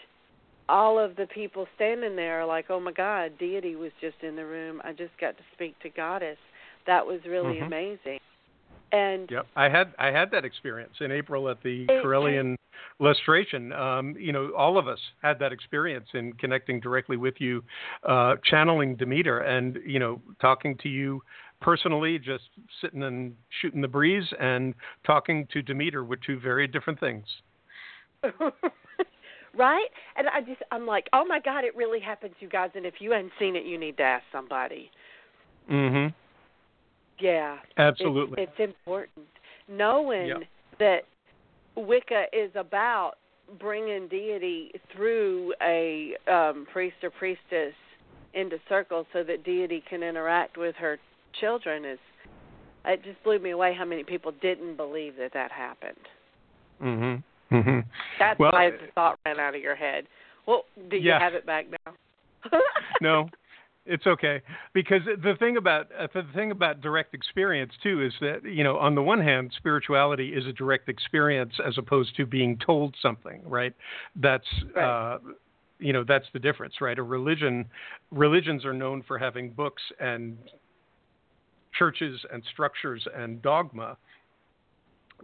all 0.69 0.99
of 0.99 1.17
the 1.17 1.27
people 1.27 1.67
standing 1.77 2.17
there 2.17 2.41
are 2.41 2.47
like, 2.47 2.67
"Oh 2.71 2.81
my 2.81 2.93
God, 2.93 3.39
deity 3.39 3.77
was 3.77 3.93
just 4.01 4.17
in 4.23 4.37
the 4.37 4.45
room. 4.45 4.81
I 4.85 4.93
just 4.93 5.17
got 5.21 5.37
to 5.37 5.43
speak 5.53 5.79
to 5.81 5.89
goddess. 5.89 6.39
That 6.87 7.07
was 7.07 7.21
really 7.27 7.57
mm-hmm. 7.57 7.67
amazing." 7.67 8.19
And 8.93 9.31
yep, 9.31 9.47
I 9.57 9.69
had 9.69 9.95
I 9.99 10.09
had 10.09 10.31
that 10.33 10.45
experience 10.45 10.95
in 11.01 11.11
April 11.11 11.49
at 11.49 11.63
the 11.63 11.85
It- 11.85 12.05
Correllian 12.05 12.57
Lustration. 13.01 13.73
Um, 13.73 14.15
you 14.19 14.33
know, 14.33 14.51
all 14.57 14.79
of 14.79 14.87
us 14.87 14.99
had 15.23 15.39
that 15.39 15.53
experience 15.53 16.09
in 16.15 16.35
connecting 16.35 16.79
directly 16.79 17.17
with 17.17 17.35
you, 17.39 17.65
uh, 18.07 18.37
channeling 18.45 18.97
Demeter, 18.97 19.41
and 19.41 19.79
you 19.87 19.99
know, 19.99 20.21
talking 20.41 20.77
to 20.79 20.89
you 20.89 21.23
personally, 21.61 22.19
just 22.19 22.45
sitting 22.81 23.03
and 23.03 23.35
shooting 23.61 23.81
the 23.81 23.89
breeze, 23.89 24.27
and 24.39 24.75
talking 25.05 25.47
to 25.53 25.63
Demeter 25.63 26.05
were 26.05 26.17
two 26.17 26.39
very 26.39 26.67
different 26.67 27.01
things. 27.01 27.25
right? 29.57 29.89
And 30.17 30.29
I 30.29 30.41
just 30.41 30.63
I'm 30.71 30.87
like, 30.87 31.09
oh 31.13 31.25
my 31.25 31.41
God, 31.41 31.65
it 31.65 31.77
really 31.77 32.01
happens, 32.01 32.35
you 32.41 32.49
guys. 32.49 32.71
And 32.75 32.87
if 32.87 32.95
you 33.01 33.13
hadn't 33.13 33.33
seen 33.39 33.57
it, 33.57 33.65
you 33.65 33.79
need 33.79 33.97
to 33.99 34.03
ask 34.03 34.25
somebody. 34.33 34.91
hmm 35.69 36.07
Yeah, 37.19 37.59
Absolutely. 37.77 38.43
It's, 38.43 38.53
it's 38.59 38.71
important 38.71 39.27
knowing 39.69 40.29
Yep. 40.29 40.43
that 40.79 40.99
Wicca 41.77 42.25
is 42.33 42.51
about 42.55 43.13
bringing 43.59 44.09
deity 44.09 44.73
through 44.95 45.55
a 45.63 46.17
um, 46.31 46.67
priest 46.73 46.97
or 47.03 47.11
priestess 47.11 47.75
into 48.35 48.59
circle 48.69 49.07
so 49.13 49.23
that 49.23 49.45
deity 49.45 49.83
can 49.89 50.03
interact 50.03 50.57
with 50.57 50.75
her 50.77 50.99
children 51.41 51.85
is 51.85 51.99
it 52.85 53.03
just 53.05 53.23
blew 53.23 53.39
me 53.39 53.51
away 53.51 53.75
how 53.79 53.85
many 53.85 54.03
people 54.03 54.33
didn't 54.43 54.77
believe 54.77 55.17
that 55.17 55.33
that 55.35 55.53
happened. 55.53 55.97
hmm 56.81 57.15
hmm 57.53 57.81
That's 58.19 58.39
Well, 58.39 58.53
why 58.53 58.71
the 58.71 58.79
thought 58.95 59.19
ran 59.25 59.39
out 59.39 59.55
of 59.55 59.61
your 59.61 59.75
head. 59.75 60.07
Well, 60.47 60.65
do 60.91 60.97
you 60.97 61.09
Yeah. 61.09 61.19
have 61.19 61.35
it 61.35 61.47
back 61.47 61.67
now? 61.71 61.95
no, 63.01 63.29
it's 63.85 64.07
okay 64.07 64.41
because 64.75 65.01
the 65.05 65.35
thing 65.39 65.57
about 65.57 65.89
uh, 65.99 66.07
the 66.15 66.23
thing 66.35 66.51
about 66.53 66.81
direct 66.81 67.15
experience 67.15 67.73
too 67.83 68.01
is 68.03 68.13
that 68.21 68.45
you 68.45 68.63
know 68.63 68.79
on 68.79 68.95
the 68.95 69.03
one 69.03 69.21
hand 69.21 69.53
spirituality 69.57 70.29
is 70.29 70.47
a 70.47 70.53
direct 70.53 70.89
experience 70.89 71.53
as 71.67 71.77
opposed 71.79 72.15
to 72.17 72.25
being 72.25 72.57
told 72.65 72.95
something 73.03 73.43
right 73.45 73.75
that's 74.17 74.47
Right. 74.77 74.85
uh 74.85 75.19
you 75.81 75.93
know 75.93 76.05
that's 76.07 76.27
the 76.33 76.39
difference 76.39 76.81
right 76.81 76.97
a 76.97 77.03
religion 77.03 77.65
religions 78.13 78.65
are 78.65 78.73
known 78.73 79.03
for 79.03 79.19
having 79.19 79.51
books 79.51 79.83
and 79.99 80.39
churches 81.77 82.21
and 82.33 82.43
structures 82.53 83.05
and 83.17 83.43
dogma 83.43 83.97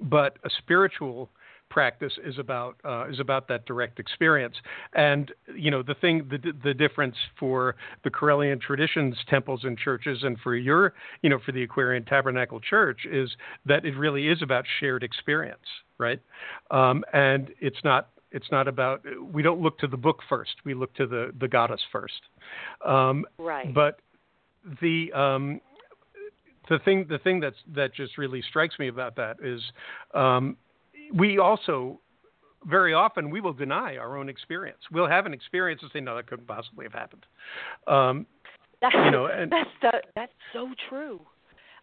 but 0.02 0.36
a 0.44 0.50
spiritual 0.58 1.30
practice 1.70 2.12
is 2.24 2.38
about 2.38 2.76
uh, 2.84 3.08
is 3.08 3.20
about 3.20 3.48
that 3.48 3.66
direct 3.66 3.98
experience. 3.98 4.56
And 4.94 5.32
you 5.54 5.70
know 5.70 5.82
the 5.82 5.94
thing 5.94 6.28
the 6.30 6.52
the 6.62 6.74
difference 6.74 7.16
for 7.38 7.76
the 8.04 8.10
Correllian 8.10 8.60
traditions, 8.60 9.16
temples 9.28 9.60
and 9.64 9.78
churches, 9.78 10.18
and 10.22 10.38
for 10.40 10.54
your 10.54 10.94
you 11.22 11.30
know 11.30 11.38
for 11.44 11.52
the 11.52 11.62
Aquarian 11.62 12.04
Tabernacle 12.04 12.60
Church 12.60 13.00
is 13.10 13.30
that 13.66 13.84
it 13.84 13.96
really 13.96 14.28
is 14.28 14.42
about 14.42 14.64
shared 14.80 15.02
experience, 15.02 15.58
right? 15.98 16.20
Um, 16.70 17.04
and 17.12 17.50
it's 17.60 17.82
not 17.84 18.10
it's 18.30 18.50
not 18.50 18.68
about 18.68 19.04
we 19.32 19.42
don't 19.42 19.60
look 19.60 19.78
to 19.78 19.86
the 19.86 19.96
book 19.96 20.20
first. 20.28 20.52
We 20.64 20.74
look 20.74 20.94
to 20.94 21.06
the 21.06 21.32
the 21.38 21.48
goddess 21.48 21.80
first. 21.90 22.20
Um, 22.84 23.24
right. 23.38 23.72
but 23.72 24.00
the 24.80 25.12
um, 25.12 25.60
the 26.68 26.78
thing 26.80 27.06
the 27.08 27.18
thing 27.18 27.40
that's 27.40 27.56
that 27.74 27.94
just 27.94 28.18
really 28.18 28.42
strikes 28.42 28.78
me 28.78 28.88
about 28.88 29.16
that 29.16 29.36
is 29.42 29.60
um, 30.14 30.56
we 31.14 31.38
also 31.38 32.00
very 32.66 32.92
often 32.92 33.30
we 33.30 33.40
will 33.40 33.52
deny 33.52 33.96
our 33.96 34.16
own 34.16 34.28
experience. 34.28 34.78
We'll 34.90 35.06
have 35.08 35.26
an 35.26 35.32
experience 35.32 35.80
and 35.82 35.90
say, 35.92 36.00
"No, 36.00 36.16
that 36.16 36.26
couldn't 36.26 36.46
possibly 36.46 36.84
have 36.84 36.92
happened." 36.92 37.24
Um, 37.86 38.26
That's, 38.80 38.94
you 38.94 39.10
know, 39.10 39.26
and- 39.26 39.50
that's 39.50 39.70
the, 39.80 40.02
that's 40.14 40.32
so 40.52 40.70
true. 40.88 41.20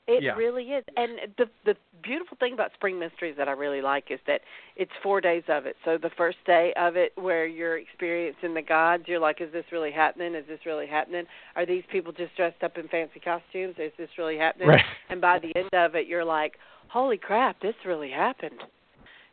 It 0.08 0.22
Yeah. 0.22 0.36
really 0.36 0.72
is. 0.74 0.84
And 0.98 1.34
the 1.38 1.50
the 1.64 1.76
beautiful 2.04 2.38
thing 2.38 2.54
about 2.54 2.72
Spring 2.74 3.00
Mysteries 3.00 3.36
that 3.38 3.48
I 3.48 3.54
really 3.54 3.82
like 3.82 4.12
is 4.12 4.20
that 4.28 4.42
it's 4.76 4.92
four 5.02 5.20
days 5.20 5.44
of 5.48 5.66
it. 5.66 5.76
So 5.84 5.98
the 5.98 6.12
first 6.12 6.38
day 6.46 6.74
of 6.76 6.96
it 6.96 7.12
where 7.16 7.48
you're 7.48 7.78
experiencing 7.80 8.54
the 8.54 8.62
gods, 8.62 9.08
you're 9.08 9.20
like, 9.20 9.42
Is 9.42 9.52
this 9.52 9.66
really 9.72 9.92
happening? 9.92 10.36
Is 10.36 10.46
this 10.46 10.60
really 10.66 10.86
happening? 10.86 11.26
Are 11.56 11.66
these 11.66 11.84
people 11.92 12.12
just 12.12 12.36
dressed 12.36 12.62
up 12.64 12.78
in 12.78 12.88
fancy 12.90 13.20
costumes? 13.20 13.76
Is 13.80 13.94
this 13.98 14.10
really 14.20 14.38
happening? 14.38 14.68
Right. 14.68 14.86
And 15.10 15.20
by 15.20 15.40
the 15.40 15.52
end 15.56 15.74
of 15.74 15.96
it 15.96 16.06
you're 16.06 16.24
like, 16.26 16.60
Holy 16.90 17.18
crap, 17.18 17.60
this 17.62 17.76
really 17.84 18.12
happened. 18.12 18.62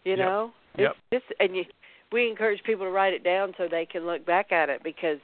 You 0.05 0.17
Yep. 0.17 0.19
know? 0.19 0.53
Yep. 0.79 0.97
It's 1.11 1.27
this 1.29 1.37
and 1.41 1.57
you 1.57 1.65
we 2.11 2.29
encourage 2.29 2.63
people 2.65 2.85
to 2.85 2.91
write 2.91 3.15
it 3.15 3.25
down 3.25 3.55
so 3.57 3.67
they 3.69 3.87
can 3.87 4.05
look 4.05 4.25
back 4.27 4.53
at 4.53 4.69
it 4.69 4.83
because 4.83 5.19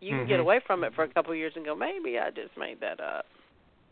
you 0.00 0.10
can 0.10 0.26
get 0.26 0.38
Mhm. 0.38 0.40
away 0.40 0.60
from 0.66 0.84
it 0.84 0.92
for 0.94 1.04
a 1.04 1.08
couple 1.08 1.32
of 1.32 1.38
years 1.38 1.52
and 1.56 1.64
go, 1.64 1.74
maybe 1.74 2.18
I 2.18 2.30
just 2.30 2.56
made 2.56 2.80
that 2.80 3.00
up. 3.00 3.26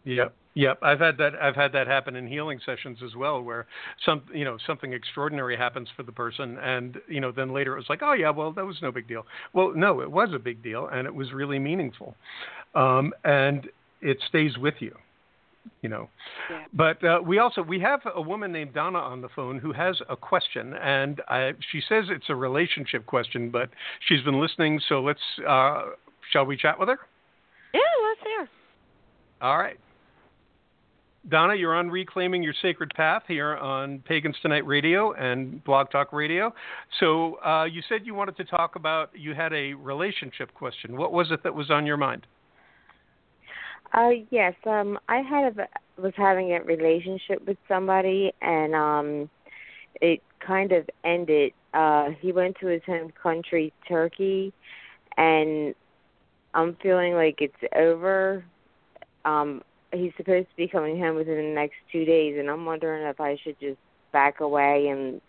Yep. 0.04 0.34
Yep. 0.54 0.78
I've 0.82 0.98
had 0.98 1.16
that 1.18 1.34
I've 1.40 1.54
had 1.54 1.72
that 1.72 1.86
happen 1.86 2.16
in 2.16 2.26
healing 2.26 2.58
sessions 2.60 3.02
as 3.02 3.14
well 3.14 3.40
where 3.42 3.66
some 4.04 4.22
you 4.34 4.44
know, 4.44 4.58
something 4.66 4.92
extraordinary 4.92 5.56
happens 5.56 5.88
for 5.96 6.02
the 6.02 6.12
person 6.12 6.58
and 6.58 7.00
you 7.08 7.20
know, 7.20 7.30
then 7.30 7.52
later 7.52 7.74
it 7.74 7.76
was 7.76 7.88
like, 7.88 8.02
Oh 8.02 8.12
yeah, 8.14 8.30
well 8.30 8.52
that 8.52 8.66
was 8.66 8.82
no 8.82 8.90
big 8.90 9.06
deal. 9.06 9.24
Well, 9.52 9.72
no, 9.74 10.00
it 10.00 10.10
was 10.10 10.32
a 10.34 10.38
big 10.38 10.62
deal 10.62 10.88
and 10.88 11.06
it 11.06 11.14
was 11.14 11.32
really 11.32 11.58
meaningful. 11.58 12.16
Um 12.74 13.12
and 13.24 13.68
it 14.02 14.18
stays 14.28 14.58
with 14.58 14.74
you. 14.80 14.96
You 15.82 15.88
know. 15.88 16.08
Yeah. 16.50 16.64
But 16.72 17.04
uh, 17.04 17.20
we 17.24 17.38
also 17.38 17.62
we 17.62 17.80
have 17.80 18.00
a 18.14 18.20
woman 18.20 18.52
named 18.52 18.74
Donna 18.74 18.98
on 18.98 19.20
the 19.20 19.28
phone 19.28 19.58
who 19.58 19.72
has 19.72 20.00
a 20.08 20.16
question, 20.16 20.74
and 20.74 21.20
I, 21.28 21.52
she 21.70 21.80
says 21.88 22.04
it's 22.08 22.28
a 22.28 22.34
relationship 22.34 23.06
question, 23.06 23.50
but 23.50 23.70
she's 24.08 24.22
been 24.22 24.40
listening. 24.40 24.80
So 24.88 25.00
let's 25.00 25.20
uh, 25.46 25.82
shall 26.32 26.46
we 26.46 26.56
chat 26.56 26.78
with 26.78 26.88
her? 26.88 26.98
Yeah, 27.74 27.80
let's 28.08 28.20
hear. 28.22 28.48
All 29.42 29.58
right. 29.58 29.78
Donna, 31.28 31.54
you're 31.54 31.74
on 31.74 31.90
Reclaiming 31.90 32.42
Your 32.42 32.54
Sacred 32.62 32.92
Path 32.94 33.24
here 33.28 33.56
on 33.56 33.98
Pagans 34.06 34.36
Tonight 34.40 34.66
Radio 34.66 35.12
and 35.12 35.62
Blog 35.64 35.90
Talk 35.90 36.14
Radio. 36.14 36.54
So 36.98 37.34
uh, 37.44 37.64
you 37.64 37.82
said 37.88 38.06
you 38.06 38.14
wanted 38.14 38.38
to 38.38 38.44
talk 38.44 38.76
about, 38.76 39.10
you 39.14 39.34
had 39.34 39.52
a 39.52 39.74
relationship 39.74 40.54
question. 40.54 40.96
What 40.96 41.12
was 41.12 41.30
it 41.30 41.42
that 41.42 41.54
was 41.54 41.70
on 41.70 41.84
your 41.84 41.98
mind? 41.98 42.26
Uh 43.92 44.10
yes, 44.30 44.54
um 44.66 44.98
I 45.08 45.18
had 45.18 45.56
a 45.58 45.68
was 46.00 46.12
having 46.16 46.52
a 46.52 46.62
relationship 46.62 47.46
with 47.46 47.58
somebody 47.68 48.32
and 48.40 48.74
um 48.74 49.30
it 50.00 50.22
kind 50.46 50.72
of 50.72 50.88
ended. 51.04 51.52
Uh 51.74 52.10
he 52.20 52.32
went 52.32 52.56
to 52.60 52.66
his 52.68 52.82
home 52.86 53.12
country, 53.22 53.72
Turkey, 53.88 54.52
and 55.16 55.74
I'm 56.54 56.76
feeling 56.82 57.14
like 57.14 57.40
it's 57.40 57.54
over. 57.76 58.44
Um 59.24 59.62
he's 59.92 60.12
supposed 60.16 60.48
to 60.50 60.56
be 60.56 60.68
coming 60.68 60.98
home 61.00 61.16
within 61.16 61.36
the 61.36 61.54
next 61.54 61.76
2 61.92 62.04
days 62.04 62.36
and 62.38 62.50
I'm 62.50 62.64
wondering 62.64 63.06
if 63.06 63.20
I 63.20 63.36
should 63.42 63.58
just 63.60 63.78
back 64.12 64.40
away 64.40 64.88
and 64.88 65.20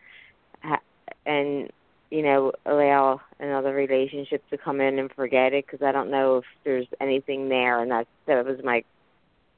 and 1.26 1.72
you 2.12 2.22
know 2.22 2.51
allow 2.66 3.22
another 3.39 3.74
relationship 3.74 4.47
to 4.49 4.57
come 4.57 4.80
in 4.80 4.99
and 4.99 5.12
forget 5.14 5.53
it 5.53 5.66
because 5.66 5.84
I 5.84 5.91
don't 5.91 6.12
know 6.12 6.38
if 6.38 6.45
there's 6.64 6.88
anything 6.99 7.49
there, 7.49 7.82
and 7.82 7.89
that 7.89 8.07
that 8.28 8.45
was 8.45 8.59
my 8.64 8.84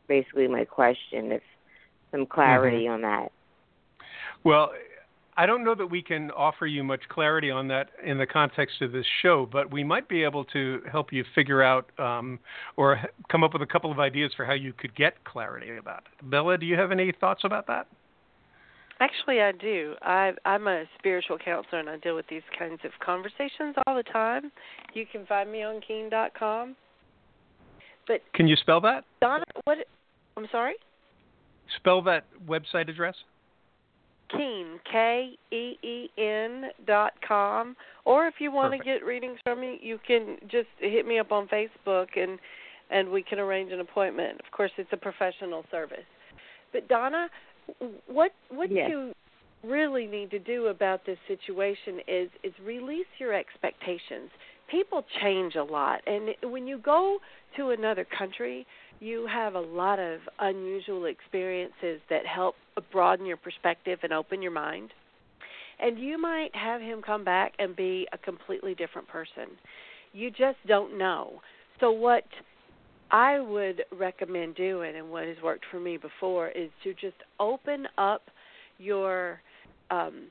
basically 0.08 0.48
my 0.48 0.64
question. 0.64 1.32
If 1.34 1.42
some 2.12 2.26
clarity 2.26 2.88
on 2.88 3.02
that. 3.02 3.32
Well, 4.44 4.72
I 5.36 5.46
don't 5.46 5.64
know 5.64 5.74
that 5.76 5.88
we 5.88 6.04
can 6.04 6.30
offer 6.32 6.68
you 6.68 6.84
much 6.84 7.02
clarity 7.10 7.50
on 7.50 7.68
that 7.70 7.90
in 8.06 8.20
the 8.20 8.28
context 8.28 8.82
of 8.82 8.92
this 8.92 9.06
show, 9.22 9.48
but 9.52 9.72
we 9.72 9.84
might 9.84 10.08
be 10.08 10.24
able 10.24 10.46
to 10.46 10.82
help 10.92 11.12
you 11.12 11.24
figure 11.34 11.64
out 11.64 11.90
um, 12.00 12.40
or 12.78 13.00
come 13.32 13.44
up 13.44 13.54
with 13.54 13.64
a 13.64 13.66
couple 13.66 13.92
of 13.92 14.00
ideas 14.00 14.32
for 14.38 14.46
how 14.46 14.54
you 14.54 14.74
could 14.74 14.96
get 14.96 15.24
clarity 15.24 15.76
about 15.76 16.04
it. 16.06 16.30
Bella, 16.30 16.58
do 16.58 16.66
you 16.66 16.78
have 16.78 16.92
any 16.92 17.12
thoughts 17.20 17.42
about 17.44 17.66
that? 17.68 17.88
Actually, 19.00 19.42
I 19.42 19.52
do. 19.52 19.96
I, 20.02 20.32
I'm 20.46 20.68
a 20.68 20.84
spiritual 20.98 21.38
counselor, 21.38 21.80
and 21.80 21.90
I 21.90 21.98
deal 21.98 22.16
with 22.16 22.28
these 22.30 22.44
kinds 22.58 22.80
of 22.86 22.92
conversations 23.04 23.76
all 23.86 23.96
the 23.96 24.04
time. 24.04 24.52
You 24.94 25.06
can 25.12 25.26
find 25.26 25.52
me 25.52 25.64
on 25.64 25.82
Keen.com. 25.86 26.76
But 28.08 28.22
Can 28.34 28.48
you 28.48 28.56
spell 28.56 28.82
that? 28.82 29.04
Donna, 29.22 29.46
what? 29.64 29.78
I'm 30.38 30.48
sorry. 30.52 30.76
Spell 31.78 32.02
that 32.04 32.26
website 32.48 32.90
address? 32.90 33.16
Keen, 34.32 34.80
K 34.92 35.38
E 35.52 35.78
E 35.84 36.10
N 36.18 36.66
dot 36.88 37.14
com. 37.28 37.76
Or 38.06 38.28
if 38.28 38.36
you 38.40 38.52
want 38.52 38.72
Perfect. 38.72 38.86
to 38.86 39.00
get 39.00 39.06
readings 39.06 39.38
from 39.44 39.62
me, 39.62 39.80
you 39.82 40.00
can 40.06 40.38
just 40.50 40.68
hit 40.80 41.06
me 41.06 41.20
up 41.20 41.32
on 41.32 41.48
Facebook 41.48 42.08
and 42.18 42.40
and 42.90 43.10
we 43.10 43.24
can 43.24 43.40
arrange 43.40 43.72
an 43.72 43.80
appointment. 43.80 44.40
Of 44.46 44.52
course, 44.52 44.72
it's 44.78 44.90
a 44.92 44.98
professional 44.98 45.64
service. 45.72 46.06
But 46.72 46.88
Donna, 46.88 47.28
what 48.08 48.32
what 48.50 48.72
Yes. 48.72 48.90
you 48.90 49.14
really 49.64 50.06
need 50.06 50.30
to 50.32 50.40
do 50.40 50.68
about 50.68 51.06
this 51.06 51.18
situation 51.28 52.00
is 52.08 52.30
is 52.44 52.54
release 52.66 53.08
your 53.20 53.34
expectations. 53.34 54.30
People 54.70 55.06
change 55.22 55.56
a 55.56 55.64
lot, 55.64 56.02
and 56.08 56.30
when 56.52 56.68
you 56.68 56.78
go 56.78 57.20
to 57.58 57.70
another 57.70 58.06
country, 58.18 58.66
you 59.00 59.28
have 59.28 59.56
a 59.56 59.60
lot 59.60 60.00
of 60.00 60.20
unusual 60.40 61.06
experiences 61.06 62.00
that 62.10 62.26
help 62.26 62.56
broaden 62.92 63.26
your 63.26 63.38
perspective 63.38 64.00
and 64.04 64.14
open 64.14 64.42
your 64.42 64.52
mind. 64.52 64.92
And 65.80 66.00
you 66.00 66.18
might 66.18 66.56
have 66.56 66.82
him 66.82 67.02
come 67.02 67.24
back 67.24 67.54
and 67.60 67.76
be 67.76 68.08
a 68.14 68.18
completely 68.18 68.74
different 68.74 69.08
person. 69.08 69.58
You 70.14 70.30
just 70.32 70.58
don't 70.68 70.98
know. 70.98 71.42
So 71.80 71.92
what 71.92 72.24
I 73.14 73.40
would 73.40 73.84
recommend 73.96 74.56
doing, 74.56 74.96
and 74.96 75.12
what 75.12 75.28
has 75.28 75.38
worked 75.44 75.66
for 75.70 75.80
me 75.80 75.98
before, 75.98 76.50
is 76.50 76.72
to 76.84 76.96
just 76.96 77.16
open 77.40 77.88
up 78.00 78.24
your 78.80 79.40
um, 79.92 80.30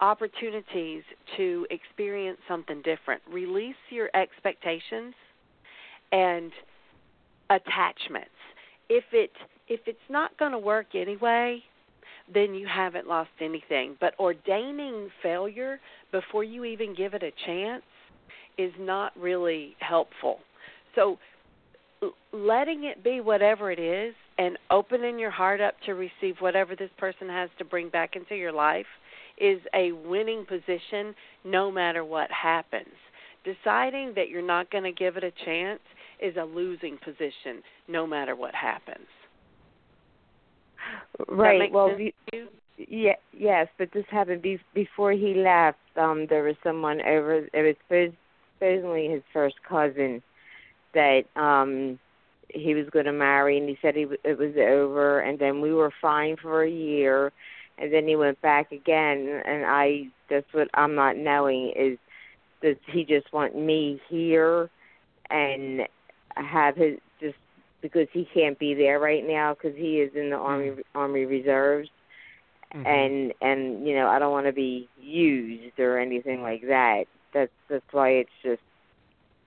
opportunities 0.00 1.02
to 1.36 1.66
experience 1.70 2.38
something 2.48 2.80
different. 2.82 3.20
Release 3.30 3.76
your 3.90 4.08
expectations 4.14 5.14
and 6.10 6.52
attachments. 7.50 8.30
If 8.88 9.04
it 9.12 9.30
if 9.68 9.80
it's 9.86 9.98
not 10.08 10.36
going 10.38 10.52
to 10.52 10.58
work 10.58 10.94
anyway, 10.94 11.60
then 12.32 12.54
you 12.54 12.66
haven't 12.66 13.06
lost 13.06 13.30
anything. 13.40 13.96
But 14.00 14.14
ordaining 14.18 15.10
failure 15.22 15.80
before 16.12 16.44
you 16.44 16.64
even 16.64 16.94
give 16.94 17.12
it 17.12 17.22
a 17.22 17.32
chance 17.44 17.82
is 18.56 18.72
not 18.78 19.12
really 19.18 19.76
helpful. 19.80 20.38
So 20.94 21.18
letting 22.32 22.84
it 22.84 23.02
be 23.02 23.20
whatever 23.20 23.70
it 23.70 23.78
is 23.78 24.14
and 24.38 24.58
opening 24.70 25.18
your 25.18 25.30
heart 25.30 25.60
up 25.60 25.74
to 25.86 25.94
receive 25.94 26.36
whatever 26.40 26.76
this 26.76 26.90
person 26.98 27.28
has 27.28 27.48
to 27.58 27.64
bring 27.64 27.88
back 27.88 28.16
into 28.16 28.34
your 28.34 28.52
life 28.52 28.86
is 29.38 29.60
a 29.74 29.92
winning 29.92 30.44
position 30.46 31.14
no 31.44 31.70
matter 31.70 32.04
what 32.04 32.30
happens. 32.30 32.94
Deciding 33.44 34.12
that 34.16 34.28
you're 34.28 34.42
not 34.42 34.70
going 34.70 34.84
to 34.84 34.92
give 34.92 35.16
it 35.16 35.24
a 35.24 35.32
chance 35.44 35.80
is 36.20 36.36
a 36.36 36.44
losing 36.44 36.98
position 37.04 37.62
no 37.88 38.06
matter 38.06 38.34
what 38.34 38.54
happens. 38.54 39.06
Right. 41.28 41.70
Well, 41.72 41.98
you, 41.98 42.12
yeah, 42.76 43.14
yes, 43.32 43.68
but 43.78 43.88
this 43.92 44.04
happened 44.10 44.42
be- 44.42 44.60
before 44.74 45.12
he 45.12 45.34
left. 45.34 45.78
Um, 45.96 46.26
there 46.28 46.42
was 46.42 46.56
someone 46.62 47.00
over. 47.02 47.48
It 47.52 47.76
was 47.88 48.10
supposedly 48.58 49.08
his 49.08 49.22
first 49.32 49.56
cousin 49.68 50.22
that 50.96 51.24
um 51.40 51.98
he 52.48 52.74
was 52.74 52.88
going 52.90 53.06
to 53.06 53.12
marry, 53.12 53.58
and 53.58 53.68
he 53.68 53.78
said 53.82 53.94
he 53.94 54.06
it 54.24 54.38
was 54.38 54.54
over, 54.56 55.20
and 55.20 55.38
then 55.38 55.60
we 55.60 55.72
were 55.72 55.92
fine 56.00 56.36
for 56.36 56.62
a 56.62 56.70
year, 56.70 57.32
and 57.78 57.92
then 57.92 58.06
he 58.08 58.16
went 58.16 58.40
back 58.40 58.72
again, 58.72 59.42
and 59.44 59.64
I 59.66 60.08
that's 60.28 60.52
what 60.52 60.68
I'm 60.74 60.94
not 60.94 61.16
knowing 61.16 61.72
is 61.76 61.98
does 62.62 62.76
he 62.92 63.04
just 63.04 63.32
want 63.32 63.56
me 63.56 64.00
here 64.08 64.70
and 65.30 65.82
have 66.36 66.76
his 66.76 66.98
just 67.20 67.36
because 67.80 68.08
he 68.12 68.26
can't 68.32 68.58
be 68.58 68.74
there 68.74 68.98
right 68.98 69.26
now 69.26 69.54
because 69.54 69.76
he 69.76 70.00
is 70.00 70.10
in 70.14 70.30
the 70.30 70.36
army 70.36 70.70
mm-hmm. 70.70 70.98
army 70.98 71.24
reserves 71.24 71.88
mm-hmm. 72.74 72.86
and 72.86 73.34
and 73.40 73.86
you 73.86 73.94
know 73.94 74.08
I 74.08 74.18
don't 74.18 74.32
want 74.32 74.46
to 74.46 74.52
be 74.52 74.88
used 75.00 75.78
or 75.78 75.98
anything 75.98 76.42
like 76.42 76.62
that 76.62 77.04
that's 77.32 77.52
that's 77.68 77.92
why 77.92 78.10
it's 78.10 78.30
just 78.42 78.62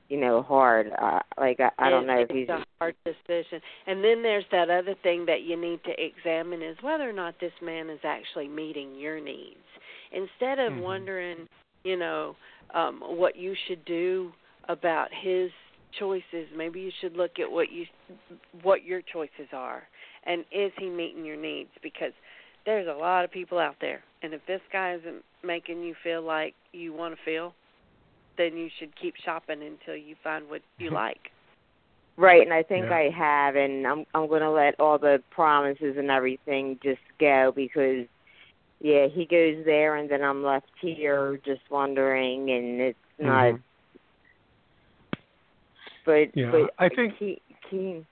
you 0.10 0.20
know 0.20 0.41
hard. 0.41 0.91
Uh, 1.01 1.20
like 1.38 1.60
I, 1.60 1.70
I 1.78 1.89
don't 1.89 2.07
know 2.07 2.20
if 2.20 2.30
he's 2.30 2.49
a 2.49 2.66
hard 2.80 2.95
decision. 3.05 3.62
And 3.88 4.03
then 4.03 4.22
there's 4.22 4.45
that 4.51 4.70
other 4.70 4.95
thing 5.03 5.26
that 5.28 5.43
you 5.43 5.60
need 5.60 5.80
to 5.86 5.91
examine 5.97 6.62
is 6.62 6.78
whether 6.82 7.07
or 7.07 7.14
not 7.14 7.36
this 7.39 7.53
man 7.62 7.89
is 7.89 7.99
actually 8.03 8.47
meeting 8.47 8.95
your 8.95 9.20
needs. 9.20 9.57
Instead 10.12 10.60
of 10.60 10.74
mm-hmm. 10.74 10.82
wondering 10.82 11.38
you 11.84 11.97
know 11.97 12.36
um 12.74 13.01
what 13.01 13.38
you 13.38 13.55
should 13.68 13.86
do 13.86 14.32
about 14.68 15.07
his 15.24 15.49
choices 15.97 16.45
maybe 16.55 16.80
you 16.80 16.91
should 17.01 17.16
look 17.16 17.39
at 17.39 17.49
what 17.49 17.72
you 17.72 17.86
what 18.64 18.84
your 18.84 19.01
choices 19.14 19.47
are. 19.53 19.84
And 20.26 20.41
is 20.51 20.72
he 20.78 20.89
meeting 20.89 21.24
your 21.24 21.38
needs? 21.38 21.70
Because 21.82 22.12
there's 22.66 22.88
a 22.88 22.99
lot 22.99 23.24
of 23.24 23.32
people 23.32 23.57
out 23.57 23.76
there. 23.80 24.03
And 24.22 24.34
if 24.34 24.41
this 24.47 24.62
guy 24.72 24.95
isn't 24.95 25.24
making 25.43 25.82
you 25.82 25.95
feel 26.03 26.22
like 26.22 26.53
you 26.74 26.93
want 26.93 27.16
to 27.16 27.22
feel 27.24 27.53
then 28.39 28.57
you 28.57 28.69
should 28.79 28.89
keep 28.99 29.13
shopping 29.23 29.61
until 29.61 29.95
you 29.95 30.15
find 30.23 30.49
what 30.49 30.61
you 30.79 30.89
like 31.05 31.29
right 32.17 32.41
and 32.41 32.53
i 32.53 32.63
think 32.63 32.87
yeah. 32.89 32.95
i 32.95 33.09
have 33.09 33.55
and 33.55 33.85
i'm 33.85 34.05
i'm 34.15 34.27
going 34.27 34.41
to 34.41 34.49
let 34.49 34.79
all 34.79 34.97
the 34.97 35.21
promises 35.29 35.95
and 35.97 36.09
everything 36.09 36.79
just 36.81 37.01
go 37.19 37.53
because 37.55 38.07
yeah 38.81 39.05
he 39.07 39.25
goes 39.25 39.63
there 39.65 39.97
and 39.97 40.09
then 40.09 40.23
i'm 40.23 40.43
left 40.43 40.71
here 40.81 41.39
just 41.45 41.61
wondering 41.69 42.49
and 42.49 42.81
it's 42.81 42.97
not 43.19 43.53
mm-hmm 43.53 43.61
but 46.09 46.35
yeah, 46.35 46.51
but 46.51 46.73
I 46.79 46.89
think 46.89 47.13
Keen. 47.69 48.05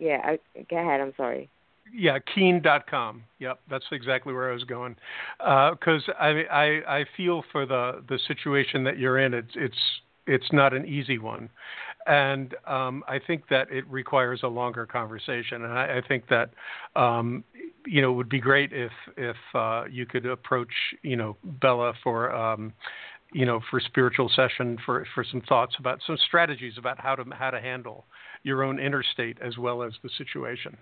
Yeah, 0.00 0.20
I, 0.24 0.38
go 0.68 0.76
ahead. 0.76 1.00
I'm 1.00 1.12
sorry. 1.16 1.48
Yeah, 1.92 2.18
Keen.com. 2.34 3.24
Yep, 3.38 3.60
that's 3.68 3.84
exactly 3.92 4.32
where 4.32 4.50
I 4.50 4.54
was 4.54 4.64
going. 4.64 4.96
Because 5.38 6.02
uh, 6.08 6.12
I, 6.20 6.42
I 6.50 6.98
I 6.98 7.04
feel 7.16 7.42
for 7.52 7.66
the 7.66 8.02
the 8.08 8.18
situation 8.28 8.84
that 8.84 8.98
you're 8.98 9.18
in. 9.18 9.34
It's 9.34 9.52
it's 9.54 9.78
it's 10.26 10.52
not 10.52 10.72
an 10.72 10.86
easy 10.86 11.18
one, 11.18 11.48
and 12.06 12.54
um, 12.66 13.02
I 13.08 13.18
think 13.18 13.48
that 13.48 13.70
it 13.70 13.86
requires 13.88 14.40
a 14.42 14.48
longer 14.48 14.86
conversation. 14.86 15.64
And 15.64 15.72
I, 15.72 15.98
I 15.98 16.02
think 16.06 16.24
that 16.28 16.50
um, 16.94 17.44
you 17.86 18.02
know 18.02 18.12
it 18.12 18.14
would 18.14 18.28
be 18.28 18.40
great 18.40 18.72
if 18.72 18.92
if 19.16 19.36
uh, 19.54 19.84
you 19.90 20.06
could 20.06 20.26
approach 20.26 20.72
you 21.02 21.16
know 21.16 21.36
Bella 21.42 21.94
for 22.02 22.34
um, 22.34 22.72
you 23.32 23.46
know, 23.46 23.60
for 23.70 23.80
spiritual 23.80 24.30
session 24.34 24.76
for 24.84 25.06
for 25.14 25.24
some 25.24 25.40
thoughts 25.42 25.76
about 25.78 26.00
some 26.06 26.16
strategies 26.26 26.74
about 26.78 27.00
how 27.00 27.14
to 27.14 27.24
how 27.32 27.50
to 27.50 27.60
handle 27.60 28.04
your 28.42 28.62
own 28.62 28.80
inner 28.80 29.02
state 29.02 29.38
as 29.40 29.56
well 29.58 29.82
as 29.82 29.92
the 30.02 30.10
situation. 30.18 30.76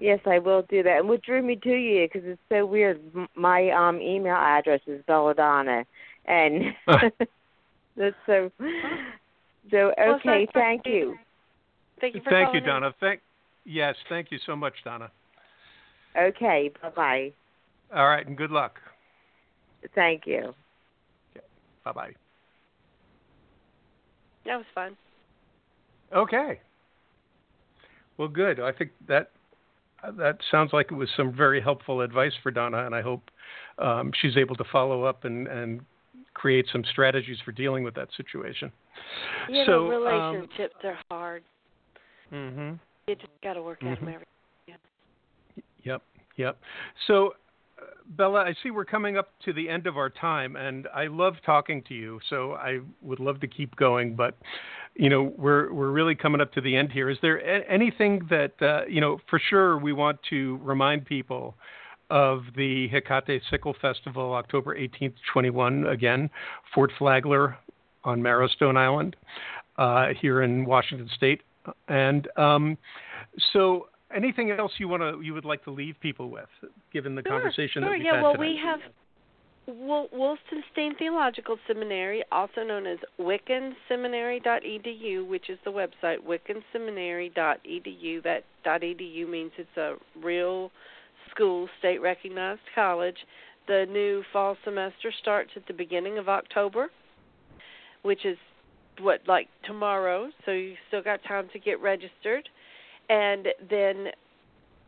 Yes, 0.00 0.20
I 0.24 0.38
will 0.38 0.62
do 0.70 0.82
that. 0.82 0.98
And 1.00 1.08
what 1.08 1.22
drew 1.22 1.42
me 1.42 1.56
to 1.56 1.74
you 1.74 2.08
because 2.08 2.26
it's 2.26 2.40
so 2.50 2.64
weird. 2.64 3.00
My 3.36 3.68
um 3.70 4.00
email 4.00 4.34
address 4.34 4.80
is 4.86 5.02
belladonna, 5.06 5.84
and 6.24 6.74
that's 7.96 8.16
so. 8.26 8.50
So 9.70 9.92
okay, 10.00 10.48
thank 10.54 10.86
you. 10.86 11.18
Thank 12.00 12.14
you. 12.14 12.22
thank 12.30 12.54
you, 12.54 12.62
Donna. 12.62 12.94
Thank 12.98 13.20
yes, 13.66 13.94
thank 14.08 14.30
you 14.30 14.38
so 14.46 14.56
much, 14.56 14.72
Donna. 14.84 15.10
Okay, 16.18 16.72
bye 16.82 16.88
bye. 16.88 17.32
All 17.94 18.08
right, 18.08 18.26
and 18.26 18.38
good 18.38 18.50
luck. 18.50 18.80
Thank 19.94 20.26
you. 20.26 20.54
Bye 21.84 21.92
bye. 21.92 22.12
That 24.46 24.56
was 24.56 24.66
fun. 24.74 24.96
Okay. 26.14 26.60
Well, 28.16 28.28
good. 28.28 28.60
I 28.60 28.72
think 28.72 28.92
that 29.06 29.30
that 30.16 30.38
sounds 30.50 30.72
like 30.72 30.90
it 30.90 30.94
was 30.94 31.08
some 31.16 31.34
very 31.34 31.60
helpful 31.60 32.00
advice 32.00 32.32
for 32.42 32.50
Donna, 32.50 32.86
and 32.86 32.94
I 32.94 33.02
hope 33.02 33.30
um, 33.78 34.12
she's 34.20 34.36
able 34.36 34.56
to 34.56 34.64
follow 34.70 35.04
up 35.04 35.24
and, 35.24 35.46
and 35.46 35.80
create 36.34 36.66
some 36.72 36.84
strategies 36.90 37.38
for 37.44 37.52
dealing 37.52 37.84
with 37.84 37.94
that 37.94 38.08
situation. 38.16 38.70
You 39.48 39.64
so, 39.66 39.72
know, 39.72 39.88
relationships 39.88 40.74
um, 40.84 40.90
are 40.90 40.98
hard. 41.10 41.42
Mm-hmm. 42.32 42.74
You 43.06 43.14
just 43.14 43.28
got 43.42 43.54
to 43.54 43.62
work 43.62 43.80
mm-hmm. 43.80 43.92
out 43.92 44.00
them 44.00 44.08
every. 44.08 44.26
Yeah. 44.66 44.74
Yep, 45.84 46.02
yep. 46.36 46.58
So 47.06 47.34
Bella, 48.16 48.40
I 48.40 48.54
see 48.62 48.70
we're 48.70 48.84
coming 48.84 49.16
up 49.16 49.30
to 49.44 49.52
the 49.52 49.68
end 49.68 49.86
of 49.86 49.96
our 49.96 50.10
time, 50.10 50.56
and 50.56 50.88
I 50.94 51.06
love 51.06 51.34
talking 51.46 51.82
to 51.88 51.94
you. 51.94 52.20
So 52.28 52.54
I 52.54 52.80
would 53.02 53.20
love 53.20 53.40
to 53.40 53.46
keep 53.46 53.74
going, 53.76 54.14
but 54.14 54.36
you 55.00 55.08
know, 55.08 55.32
we're 55.38 55.72
we're 55.72 55.90
really 55.90 56.14
coming 56.14 56.42
up 56.42 56.52
to 56.52 56.60
the 56.60 56.76
end 56.76 56.92
here. 56.92 57.08
Is 57.08 57.16
there 57.22 57.38
a- 57.38 57.66
anything 57.70 58.20
that 58.28 58.52
uh, 58.60 58.84
you 58.86 59.00
know 59.00 59.18
for 59.30 59.40
sure 59.48 59.78
we 59.78 59.94
want 59.94 60.18
to 60.28 60.60
remind 60.62 61.06
people 61.06 61.54
of 62.10 62.42
the 62.54 62.86
Hekate 62.90 63.40
Sickle 63.50 63.74
Festival, 63.80 64.34
October 64.34 64.76
18th, 64.76 65.14
21, 65.32 65.86
again, 65.86 66.28
Fort 66.74 66.90
Flagler 66.98 67.56
on 68.04 68.20
Marrowstone 68.20 68.76
Island, 68.76 69.16
uh, 69.78 70.08
here 70.20 70.42
in 70.42 70.66
Washington 70.66 71.08
State, 71.16 71.40
and 71.88 72.28
um, 72.36 72.76
so 73.54 73.86
anything 74.14 74.50
else 74.50 74.72
you 74.76 74.86
want 74.86 75.02
to 75.02 75.22
you 75.22 75.32
would 75.32 75.46
like 75.46 75.64
to 75.64 75.70
leave 75.70 75.94
people 76.00 76.28
with, 76.28 76.48
given 76.92 77.14
the 77.14 77.22
sure, 77.22 77.40
conversation 77.40 77.80
sure, 77.80 77.84
that 77.84 77.90
we've 77.92 78.04
yeah, 78.04 78.16
had 78.16 78.22
well, 78.22 78.32
tonight? 78.32 78.48
we 78.48 78.60
have 78.62 78.80
Woolston-Steen 79.70 80.94
Theological 80.98 81.56
Seminary, 81.66 82.22
also 82.30 82.62
known 82.62 82.86
as 82.86 82.98
WiccanSeminary.edu, 83.18 85.26
which 85.26 85.50
is 85.50 85.58
the 85.64 85.70
website 85.70 86.18
WiccanSeminary.edu. 86.26 88.22
That 88.22 88.44
.edu 88.64 89.28
means 89.28 89.52
it's 89.56 89.76
a 89.76 89.96
real 90.20 90.70
school, 91.30 91.68
state 91.78 92.00
recognized 92.00 92.62
college. 92.74 93.16
The 93.66 93.86
new 93.88 94.22
fall 94.32 94.56
semester 94.64 95.12
starts 95.20 95.50
at 95.56 95.66
the 95.66 95.74
beginning 95.74 96.18
of 96.18 96.28
October, 96.28 96.90
which 98.02 98.24
is 98.24 98.38
what 99.00 99.20
like 99.26 99.48
tomorrow. 99.64 100.30
So 100.44 100.52
you 100.52 100.76
still 100.88 101.02
got 101.02 101.22
time 101.24 101.48
to 101.52 101.58
get 101.58 101.80
registered 101.80 102.48
and 103.08 103.48
then 103.68 104.08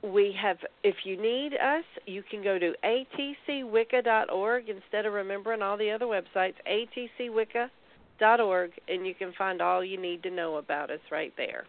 we 0.03 0.35
have 0.41 0.57
if 0.83 0.97
you 1.05 1.21
need 1.21 1.53
us 1.55 1.85
you 2.07 2.23
can 2.29 2.43
go 2.43 2.59
to 2.59 2.73
atcwicca.org 2.85 4.69
instead 4.69 5.07
of 5.07 5.13
remembering 5.13 5.63
all 5.63 5.77
the 5.77 5.91
other 5.91 6.07
websites 6.07 6.55
atcwicca.org 6.69 8.71
and 8.89 9.07
you 9.07 9.15
can 9.15 9.33
find 9.39 9.63
all 9.63 9.85
you 9.85 10.01
need 10.01 10.21
to 10.23 10.31
know 10.31 10.57
about 10.57 10.91
us 10.91 11.01
right 11.11 11.33
there 11.37 11.65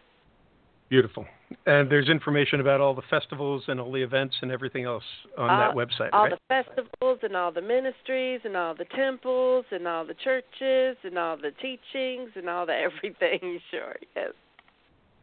beautiful 0.88 1.26
and 1.66 1.90
there's 1.90 2.08
information 2.08 2.60
about 2.60 2.80
all 2.80 2.94
the 2.94 3.02
festivals 3.08 3.62
and 3.68 3.80
all 3.80 3.92
the 3.92 4.02
events 4.02 4.34
and 4.42 4.50
everything 4.50 4.84
else 4.84 5.04
on 5.38 5.50
all, 5.50 5.58
that 5.58 5.70
uh, 5.70 5.74
website 5.74 6.10
all 6.12 6.24
right? 6.24 6.32
All 6.32 6.38
the 6.48 6.64
festivals 6.64 7.20
and 7.22 7.36
all 7.36 7.52
the 7.52 7.62
ministries 7.62 8.40
and 8.44 8.56
all 8.56 8.74
the 8.74 8.86
temples 8.96 9.64
and 9.70 9.86
all 9.86 10.04
the 10.04 10.14
churches 10.14 10.96
and 11.04 11.16
all 11.16 11.36
the 11.36 11.52
teachings 11.62 12.30
and 12.34 12.48
all 12.48 12.66
the 12.66 12.74
everything 13.02 13.60
sure 13.70 13.94
yes 14.16 14.32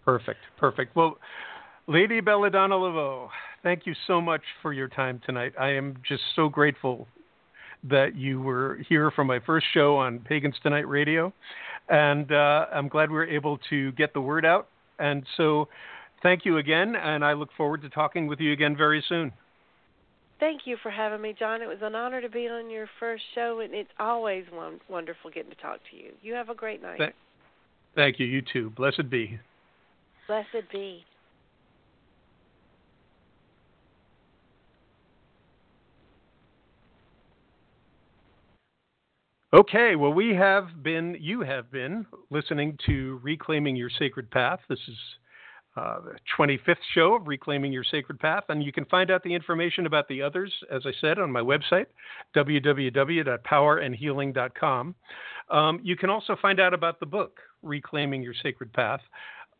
Perfect, 0.04 0.40
perfect. 0.58 0.96
Well, 0.96 1.18
Lady 1.88 2.22
Belladonna 2.22 2.76
Laveau, 2.76 3.30
thank 3.64 3.86
you 3.86 3.94
so 4.08 4.22
much 4.22 4.42
for 4.62 4.72
your 4.72 4.88
time 4.88 5.20
tonight. 5.26 5.54
I 5.60 5.70
am 5.70 5.98
just 6.08 6.22
so 6.36 6.48
grateful 6.48 7.08
that 7.90 8.16
you 8.16 8.40
were 8.40 8.80
here 8.88 9.10
for 9.12 9.24
my 9.24 9.40
first 9.40 9.66
show 9.74 9.98
on 9.98 10.20
Pagans 10.20 10.56
Tonight 10.62 10.88
Radio, 10.88 11.34
and 11.90 12.32
uh, 12.32 12.68
I'm 12.72 12.88
glad 12.88 13.10
we 13.10 13.16
were 13.16 13.28
able 13.28 13.58
to 13.70 13.92
get 13.94 14.14
the 14.14 14.22
word 14.22 14.46
out. 14.46 14.68
And 15.00 15.26
so, 15.36 15.68
thank 16.22 16.46
you 16.46 16.58
again, 16.58 16.96
and 16.96 17.26
I 17.26 17.34
look 17.34 17.50
forward 17.58 17.82
to 17.82 17.90
talking 17.90 18.28
with 18.28 18.40
you 18.40 18.54
again 18.54 18.78
very 18.78 19.04
soon. 19.10 19.32
Thank 20.40 20.62
you 20.66 20.78
for 20.84 20.92
having 20.92 21.22
me, 21.22 21.36
Jon. 21.38 21.64
It 21.64 21.68
was 21.68 21.80
an 21.82 21.96
honor 21.96 22.22
to 22.22 22.30
be 22.30 22.48
on 22.48 22.70
your 22.70 22.88
first 23.00 23.24
show, 23.34 23.60
and 23.64 23.74
it's 23.74 23.90
always 24.00 24.46
wonderful 24.88 25.32
getting 25.32 25.52
to 25.52 25.58
talk 25.58 25.80
to 25.90 25.98
you. 25.98 26.12
You 26.22 26.36
have 26.36 26.50
a 26.50 26.56
great 26.56 26.82
night. 26.82 26.98
Th- 26.98 27.16
thank 27.96 28.20
you. 28.20 28.28
You 28.28 28.44
too. 28.54 28.70
Blessed 28.70 29.10
be. 29.10 29.40
Blessed 30.28 30.72
be. 30.72 31.04
Okay, 39.54 39.98
well, 39.98 40.14
we 40.14 40.34
have 40.34 40.82
been, 40.82 41.18
you 41.20 41.42
have 41.42 41.70
been 41.70 42.06
listening 42.30 42.78
to 42.86 43.20
Reclaiming 43.22 43.76
Your 43.76 43.90
Sacred 43.90 44.32
Path. 44.32 44.62
This 44.70 44.80
is 44.88 44.96
uh, 45.76 46.00
the 46.00 46.16
25th 46.38 46.78
show 46.94 47.16
of 47.16 47.28
Reclaiming 47.28 47.74
Your 47.74 47.84
Sacred 47.84 48.18
Path, 48.18 48.46
and 48.48 48.64
you 48.64 48.72
can 48.72 48.86
find 48.86 49.12
out 49.12 49.24
the 49.24 49.34
information 49.34 49.88
about 49.88 50.08
the 50.08 50.22
others, 50.22 50.54
as 50.72 50.84
I 50.86 50.94
said, 51.02 51.20
on 51.20 51.30
my 51.30 51.42
website, 51.42 51.88
www.powerandhealing.com. 52.34 54.96
Um, 55.50 55.80
you 55.84 55.98
can 55.98 56.10
also 56.10 56.38
find 56.42 56.62
out 56.62 56.74
about 56.74 57.02
the 57.02 57.06
book, 57.06 57.42
Reclaiming 57.62 58.24
Your 58.24 58.36
Sacred 58.42 58.72
Path 58.72 59.02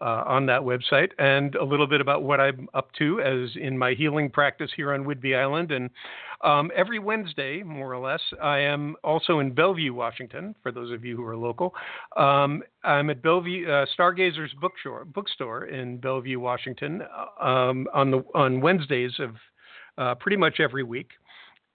uh, 0.02 0.24
on 0.26 0.46
that 0.48 0.62
website 0.62 1.12
and 1.20 1.56
a 1.56 1.64
little 1.64 1.88
bit 1.88 2.02
about 2.02 2.24
what 2.24 2.40
I'm 2.40 2.68
up 2.74 2.92
to 2.98 3.22
as 3.22 3.56
in 3.56 3.78
my 3.78 3.94
healing 3.94 4.30
practice 4.30 4.72
here 4.76 4.94
on 4.94 5.06
Whidbey 5.06 5.38
Island. 5.38 5.72
And 5.72 5.90
um, 6.42 6.72
every 6.76 6.98
Wednesday, 6.98 7.62
more 7.62 7.94
or 7.94 8.00
less, 8.00 8.22
I 8.42 8.60
am 8.60 8.96
also 9.04 9.40
in 9.40 9.54
Bellevue, 9.54 9.94
Washington, 9.94 10.56
for 10.64 10.72
those 10.72 10.92
of 10.92 11.06
you 11.06 11.16
who 11.16 11.26
are 11.26 11.38
local. 11.38 11.76
Um, 12.18 12.64
I'm 12.84 13.10
at 13.12 13.22
Bellevue 13.22 13.70
uh, 13.70 13.86
Stargazer's 13.94 14.54
bookstore, 14.60 15.06
bookstore 15.06 15.66
in 15.66 15.98
Bellevue, 15.98 16.40
Washington, 16.40 17.04
uh, 17.04 17.46
um, 17.46 17.88
on 17.94 18.10
the 18.10 18.24
on 18.34 18.60
Wednesdays 18.60 19.12
of 19.20 19.36
uh, 19.98 20.16
pretty 20.16 20.38
much 20.38 20.60
every 20.60 20.84
week. 20.84 21.10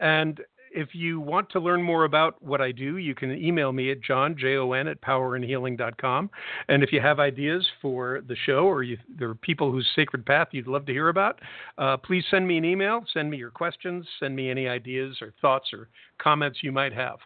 And 0.01 0.41
if 0.77 0.95
you 0.95 1.19
want 1.19 1.49
to 1.51 1.59
learn 1.59 1.83
more 1.83 2.05
about 2.05 2.41
what 2.43 2.61
I 2.61 2.71
do, 2.71 2.99
you 2.99 3.15
can 3.15 3.33
email 3.33 3.73
me 3.73 3.91
at 3.91 4.03
jon, 4.03 4.37
J-O-N, 4.39 4.87
at 4.87 5.01
powerandhealing.com. 5.01 6.31
And 6.69 6.83
if 6.83 6.93
you 6.93 7.01
have 7.01 7.19
ideas 7.19 7.67
for 7.81 8.21
the 8.29 8.37
show 8.45 8.67
or 8.67 8.83
you, 8.83 8.99
there 9.19 9.31
are 9.31 9.35
people 9.35 9.73
whose 9.73 9.89
sacred 9.97 10.27
path 10.27 10.49
you'd 10.53 10.67
love 10.67 10.85
to 10.87 10.93
hear 10.93 11.09
about, 11.09 11.41
uh, 11.79 11.97
please 11.97 12.25
send 12.31 12.47
me 12.47 12.59
an 12.59 12.65
email, 12.65 13.05
send 13.13 13.31
me 13.31 13.39
your 13.39 13.51
questions, 13.51 14.07
send 14.21 14.37
me 14.37 14.51
any 14.51 14.69
ideas 14.69 15.17
or 15.23 15.33
thoughts 15.41 15.73
or 15.73 15.89
comments 16.19 16.59
you 16.63 16.73
might 16.73 16.93
have. 16.93 17.19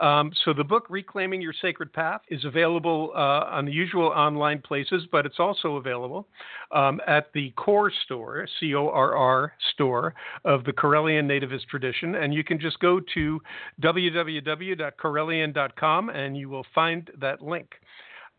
Um, 0.00 0.32
so 0.44 0.52
the 0.52 0.64
book 0.64 0.86
Reclaiming 0.88 1.40
Your 1.40 1.52
Sacred 1.60 1.92
Path 1.92 2.20
is 2.28 2.44
available 2.44 3.10
uh, 3.14 3.46
on 3.50 3.64
the 3.64 3.72
usual 3.72 4.06
online 4.06 4.62
places, 4.62 5.02
but 5.10 5.26
it's 5.26 5.40
also 5.40 5.74
available 5.76 6.28
um, 6.70 7.00
at 7.06 7.32
the 7.34 7.50
Core 7.56 7.90
store, 8.04 8.46
C-O-R-R 8.60 9.52
store 9.72 10.14
of 10.44 10.62
the 10.64 10.72
Correllian 10.72 11.26
Nativist 11.26 11.66
tradition, 11.68 12.14
and 12.14 12.32
you 12.32 12.44
can 12.44 12.60
just 12.60 12.78
go 12.78 13.00
to 13.14 13.40
www.correllian.com 13.82 16.10
and 16.10 16.36
you 16.36 16.48
will 16.48 16.66
find 16.74 17.10
that 17.18 17.42
link. 17.42 17.74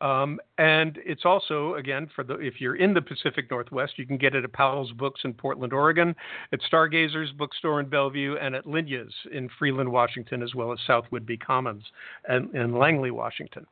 Um, 0.01 0.39
and 0.57 0.97
it's 1.05 1.25
also, 1.25 1.75
again, 1.75 2.09
for 2.15 2.23
the 2.23 2.35
if 2.35 2.61
you're 2.61 2.75
in 2.75 2.93
the 2.93 3.01
Pacific 3.01 3.49
Northwest, 3.51 3.93
you 3.97 4.05
can 4.05 4.17
get 4.17 4.33
it 4.35 4.43
at 4.43 4.53
Powell's 4.53 4.91
Books 4.93 5.21
in 5.23 5.33
Portland, 5.33 5.73
Oregon, 5.73 6.15
at 6.53 6.61
Stargazer's 6.61 7.31
Bookstore 7.31 7.79
in 7.79 7.89
Bellevue, 7.89 8.35
and 8.37 8.55
at 8.55 8.65
Linya's 8.65 9.13
in 9.31 9.49
Freeland, 9.59 9.91
Washington, 9.91 10.41
as 10.41 10.55
well 10.55 10.71
as 10.71 10.79
South 10.87 11.05
Whidbey 11.11 11.39
Commons 11.39 11.83
and, 12.27 12.53
in 12.55 12.77
Langley, 12.77 13.11
Washington. 13.11 13.65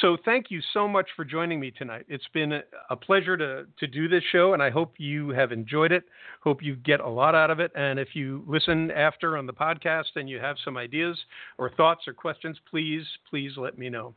So 0.00 0.16
thank 0.24 0.50
you 0.50 0.60
so 0.72 0.88
much 0.88 1.08
for 1.14 1.24
joining 1.24 1.60
me 1.60 1.70
tonight. 1.70 2.06
It's 2.08 2.28
been 2.32 2.62
a 2.90 2.96
pleasure 2.96 3.36
to, 3.36 3.66
to 3.78 3.86
do 3.86 4.08
this 4.08 4.24
show, 4.32 4.54
and 4.54 4.62
I 4.62 4.70
hope 4.70 4.94
you 4.98 5.30
have 5.30 5.52
enjoyed 5.52 5.92
it. 5.92 6.04
Hope 6.40 6.62
you 6.62 6.76
get 6.76 7.00
a 7.00 7.08
lot 7.08 7.34
out 7.34 7.50
of 7.50 7.60
it. 7.60 7.72
And 7.74 7.98
if 7.98 8.14
you 8.14 8.44
listen 8.46 8.90
after 8.90 9.36
on 9.36 9.46
the 9.46 9.52
podcast 9.52 10.16
and 10.16 10.28
you 10.28 10.38
have 10.38 10.56
some 10.64 10.76
ideas 10.76 11.18
or 11.58 11.70
thoughts 11.70 12.08
or 12.08 12.14
questions, 12.14 12.58
please, 12.70 13.04
please 13.28 13.52
let 13.56 13.76
me 13.76 13.90
know. 13.90 14.14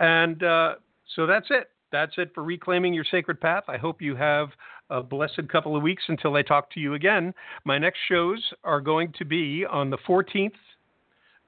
And 0.00 0.42
uh, 0.42 0.74
so 1.14 1.26
that's 1.26 1.46
it. 1.50 1.68
That's 1.92 2.12
it 2.18 2.32
for 2.34 2.42
reclaiming 2.42 2.94
your 2.94 3.04
sacred 3.04 3.40
path. 3.40 3.64
I 3.68 3.76
hope 3.76 4.02
you 4.02 4.16
have 4.16 4.48
a 4.90 5.02
blessed 5.02 5.48
couple 5.50 5.76
of 5.76 5.82
weeks 5.82 6.02
until 6.08 6.34
I 6.34 6.42
talk 6.42 6.70
to 6.72 6.80
you 6.80 6.94
again. 6.94 7.32
My 7.64 7.78
next 7.78 7.98
shows 8.08 8.42
are 8.64 8.80
going 8.80 9.12
to 9.18 9.24
be 9.24 9.64
on 9.64 9.90
the 9.90 9.98
14th 9.98 10.52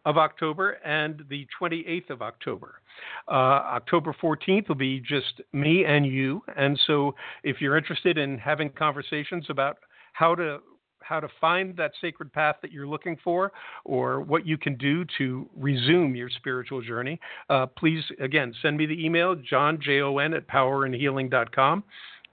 of 0.05 0.19
October 0.19 0.73
and 0.85 1.23
the 1.29 1.47
28th 1.61 2.11
of 2.11 2.23
October. 2.23 2.81
Uh, 3.29 3.31
October 3.31 4.15
14th 4.21 4.69
will 4.69 4.75
be 4.75 5.01
just 5.01 5.41
me 5.53 5.85
and 5.85 6.05
you. 6.07 6.43
And 6.57 6.79
so 6.87 7.15
if 7.45 7.61
you're 7.61 7.77
interested 7.77 8.19
in 8.19 8.37
having 8.39 8.71
conversations 8.71 9.47
about 9.49 9.79
how 10.13 10.35
to 10.35 10.59
how 11.03 11.21
to 11.21 11.29
find 11.41 11.77
that 11.77 11.93
sacred 12.01 12.33
path 12.33 12.57
that 12.63 12.73
you're 12.73 12.87
looking 12.87 13.17
for 13.23 13.53
or 13.85 14.21
what 14.21 14.47
you 14.47 14.57
can 14.57 14.77
do 14.77 15.05
to 15.19 15.49
resume 15.57 16.15
your 16.15 16.31
spiritual 16.31 16.83
journey, 16.83 17.21
uh, 17.51 17.67
please, 17.67 18.03
again, 18.21 18.55
send 18.63 18.77
me 18.77 18.87
the 18.87 19.05
email, 19.05 19.35
jon, 19.35 19.79
J-O-N, 19.81 20.35
at 20.35 20.49
powerandhealing.com, 20.49 21.85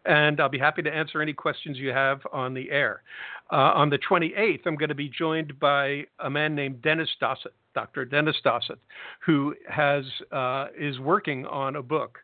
and 0.05 0.39
I'll 0.39 0.49
be 0.49 0.59
happy 0.59 0.81
to 0.81 0.93
answer 0.93 1.21
any 1.21 1.33
questions 1.33 1.77
you 1.77 1.89
have 1.89 2.21
on 2.31 2.53
the 2.53 2.69
air. 2.71 3.03
Uh, 3.51 3.73
on 3.75 3.89
the 3.89 3.97
28th, 3.97 4.61
I'm 4.65 4.75
going 4.75 4.89
to 4.89 4.95
be 4.95 5.09
joined 5.09 5.59
by 5.59 6.05
a 6.19 6.29
man 6.29 6.53
named 6.55 6.81
Dennis 6.81 7.09
Dossett, 7.19 7.53
Dr. 7.73 8.05
Dennis 8.05 8.35
Dossett, 8.43 8.79
who 9.25 9.55
has 9.67 10.03
uh, 10.31 10.67
is 10.77 10.99
working 10.99 11.45
on 11.47 11.75
a 11.75 11.81
book 11.81 12.19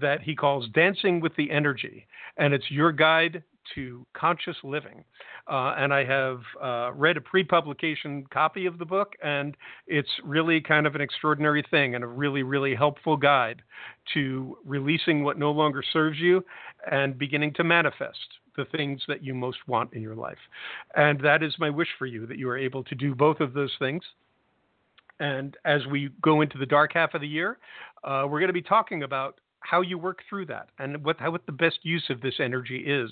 that 0.00 0.22
he 0.22 0.34
calls 0.34 0.68
Dancing 0.74 1.20
with 1.20 1.34
the 1.36 1.50
Energy, 1.50 2.06
and 2.36 2.54
it's 2.54 2.70
your 2.70 2.92
guide 2.92 3.42
to 3.74 4.06
conscious 4.14 4.56
living. 4.62 5.04
Uh, 5.50 5.74
and 5.78 5.92
I 5.92 6.04
have 6.04 6.40
uh, 6.62 6.92
read 6.92 7.16
a 7.16 7.20
pre 7.20 7.44
publication 7.44 8.24
copy 8.30 8.66
of 8.66 8.78
the 8.78 8.84
book, 8.84 9.14
and 9.22 9.56
it's 9.86 10.08
really 10.24 10.60
kind 10.60 10.86
of 10.86 10.94
an 10.94 11.00
extraordinary 11.00 11.64
thing 11.70 11.94
and 11.94 12.04
a 12.04 12.06
really, 12.06 12.42
really 12.42 12.74
helpful 12.74 13.16
guide 13.16 13.62
to 14.14 14.56
releasing 14.64 15.24
what 15.24 15.38
no 15.38 15.50
longer 15.50 15.82
serves 15.92 16.18
you 16.18 16.44
and 16.90 17.18
beginning 17.18 17.52
to 17.54 17.64
manifest 17.64 18.18
the 18.56 18.64
things 18.76 19.00
that 19.08 19.22
you 19.22 19.34
most 19.34 19.58
want 19.66 19.92
in 19.94 20.02
your 20.02 20.16
life. 20.16 20.38
And 20.96 21.20
that 21.20 21.42
is 21.42 21.54
my 21.58 21.70
wish 21.70 21.88
for 21.98 22.06
you 22.06 22.26
that 22.26 22.38
you 22.38 22.48
are 22.48 22.58
able 22.58 22.84
to 22.84 22.94
do 22.94 23.14
both 23.14 23.40
of 23.40 23.54
those 23.54 23.72
things. 23.78 24.02
And 25.20 25.56
as 25.64 25.86
we 25.86 26.10
go 26.22 26.42
into 26.42 26.58
the 26.58 26.66
dark 26.66 26.92
half 26.92 27.14
of 27.14 27.20
the 27.20 27.28
year, 27.28 27.58
uh, 28.04 28.24
we're 28.28 28.40
going 28.40 28.48
to 28.48 28.52
be 28.52 28.62
talking 28.62 29.02
about 29.02 29.40
how 29.60 29.80
you 29.80 29.98
work 29.98 30.20
through 30.28 30.46
that 30.46 30.68
and 30.78 31.04
what, 31.04 31.18
how, 31.18 31.30
what 31.30 31.46
the 31.46 31.52
best 31.52 31.78
use 31.82 32.04
of 32.10 32.20
this 32.20 32.34
energy 32.38 32.78
is 32.78 33.10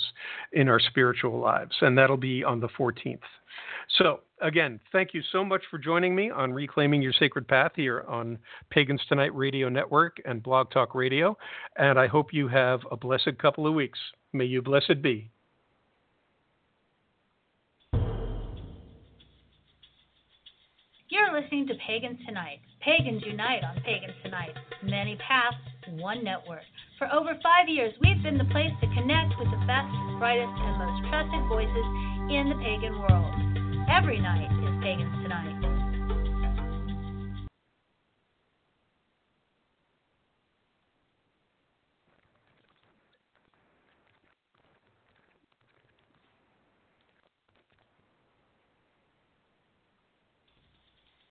in 0.53 0.69
our 0.69 0.81
spiritual 0.81 1.39
lives. 1.39 1.77
And 1.81 1.97
that'll 1.97 2.17
be 2.17 2.45
on 2.45 2.61
the 2.61 2.69
14th. 2.69 3.19
So, 3.99 4.21
again, 4.41 4.81
thank 4.93 5.15
you 5.15 5.23
so 5.33 5.45
much 5.45 5.63
for 5.71 5.79
joining 5.79 6.15
me 6.15 6.31
on 6.31 6.53
Reclaiming 6.53 7.03
Your 7.03 7.13
Sacred 7.13 7.47
Path 7.47 7.73
here 7.77 8.05
on 8.09 8.39
Pagans 8.71 9.01
Tonight 9.09 9.35
Radio 9.35 9.69
Network 9.69 10.19
and 10.25 10.43
Blog 10.43 10.71
Talk 10.71 10.95
Radio. 10.95 11.37
And 11.77 11.99
I 11.99 12.07
hope 12.07 12.33
you 12.33 12.49
have 12.49 12.81
a 12.91 12.97
blessed 12.97 13.39
couple 13.41 13.67
of 13.67 13.75
weeks. 13.75 13.99
May 14.33 14.45
you 14.45 14.63
blessed 14.63 15.03
be. 15.03 15.31
Listening 21.47 21.67
to 21.69 21.75
Pagans 21.87 22.19
Tonight. 22.27 22.59
Pagans 22.83 23.23
Unite 23.25 23.63
on 23.63 23.81
Pagans 23.87 24.19
Tonight. 24.25 24.51
Many 24.83 25.15
paths, 25.23 25.55
one 25.91 26.25
network. 26.25 26.67
For 26.99 27.07
over 27.13 27.39
five 27.41 27.69
years, 27.69 27.95
we've 28.03 28.21
been 28.21 28.37
the 28.37 28.51
place 28.51 28.75
to 28.81 28.87
connect 28.89 29.39
with 29.39 29.47
the 29.55 29.63
best, 29.63 29.87
brightest, 30.19 30.51
and 30.51 30.75
most 30.75 31.07
trusted 31.07 31.47
voices 31.47 31.87
in 32.35 32.51
the 32.51 32.59
pagan 32.59 32.99
world. 32.99 33.31
Every 33.87 34.19
night 34.19 34.51
is 34.51 34.83
Pagans 34.83 35.15
Tonight. 35.23 35.66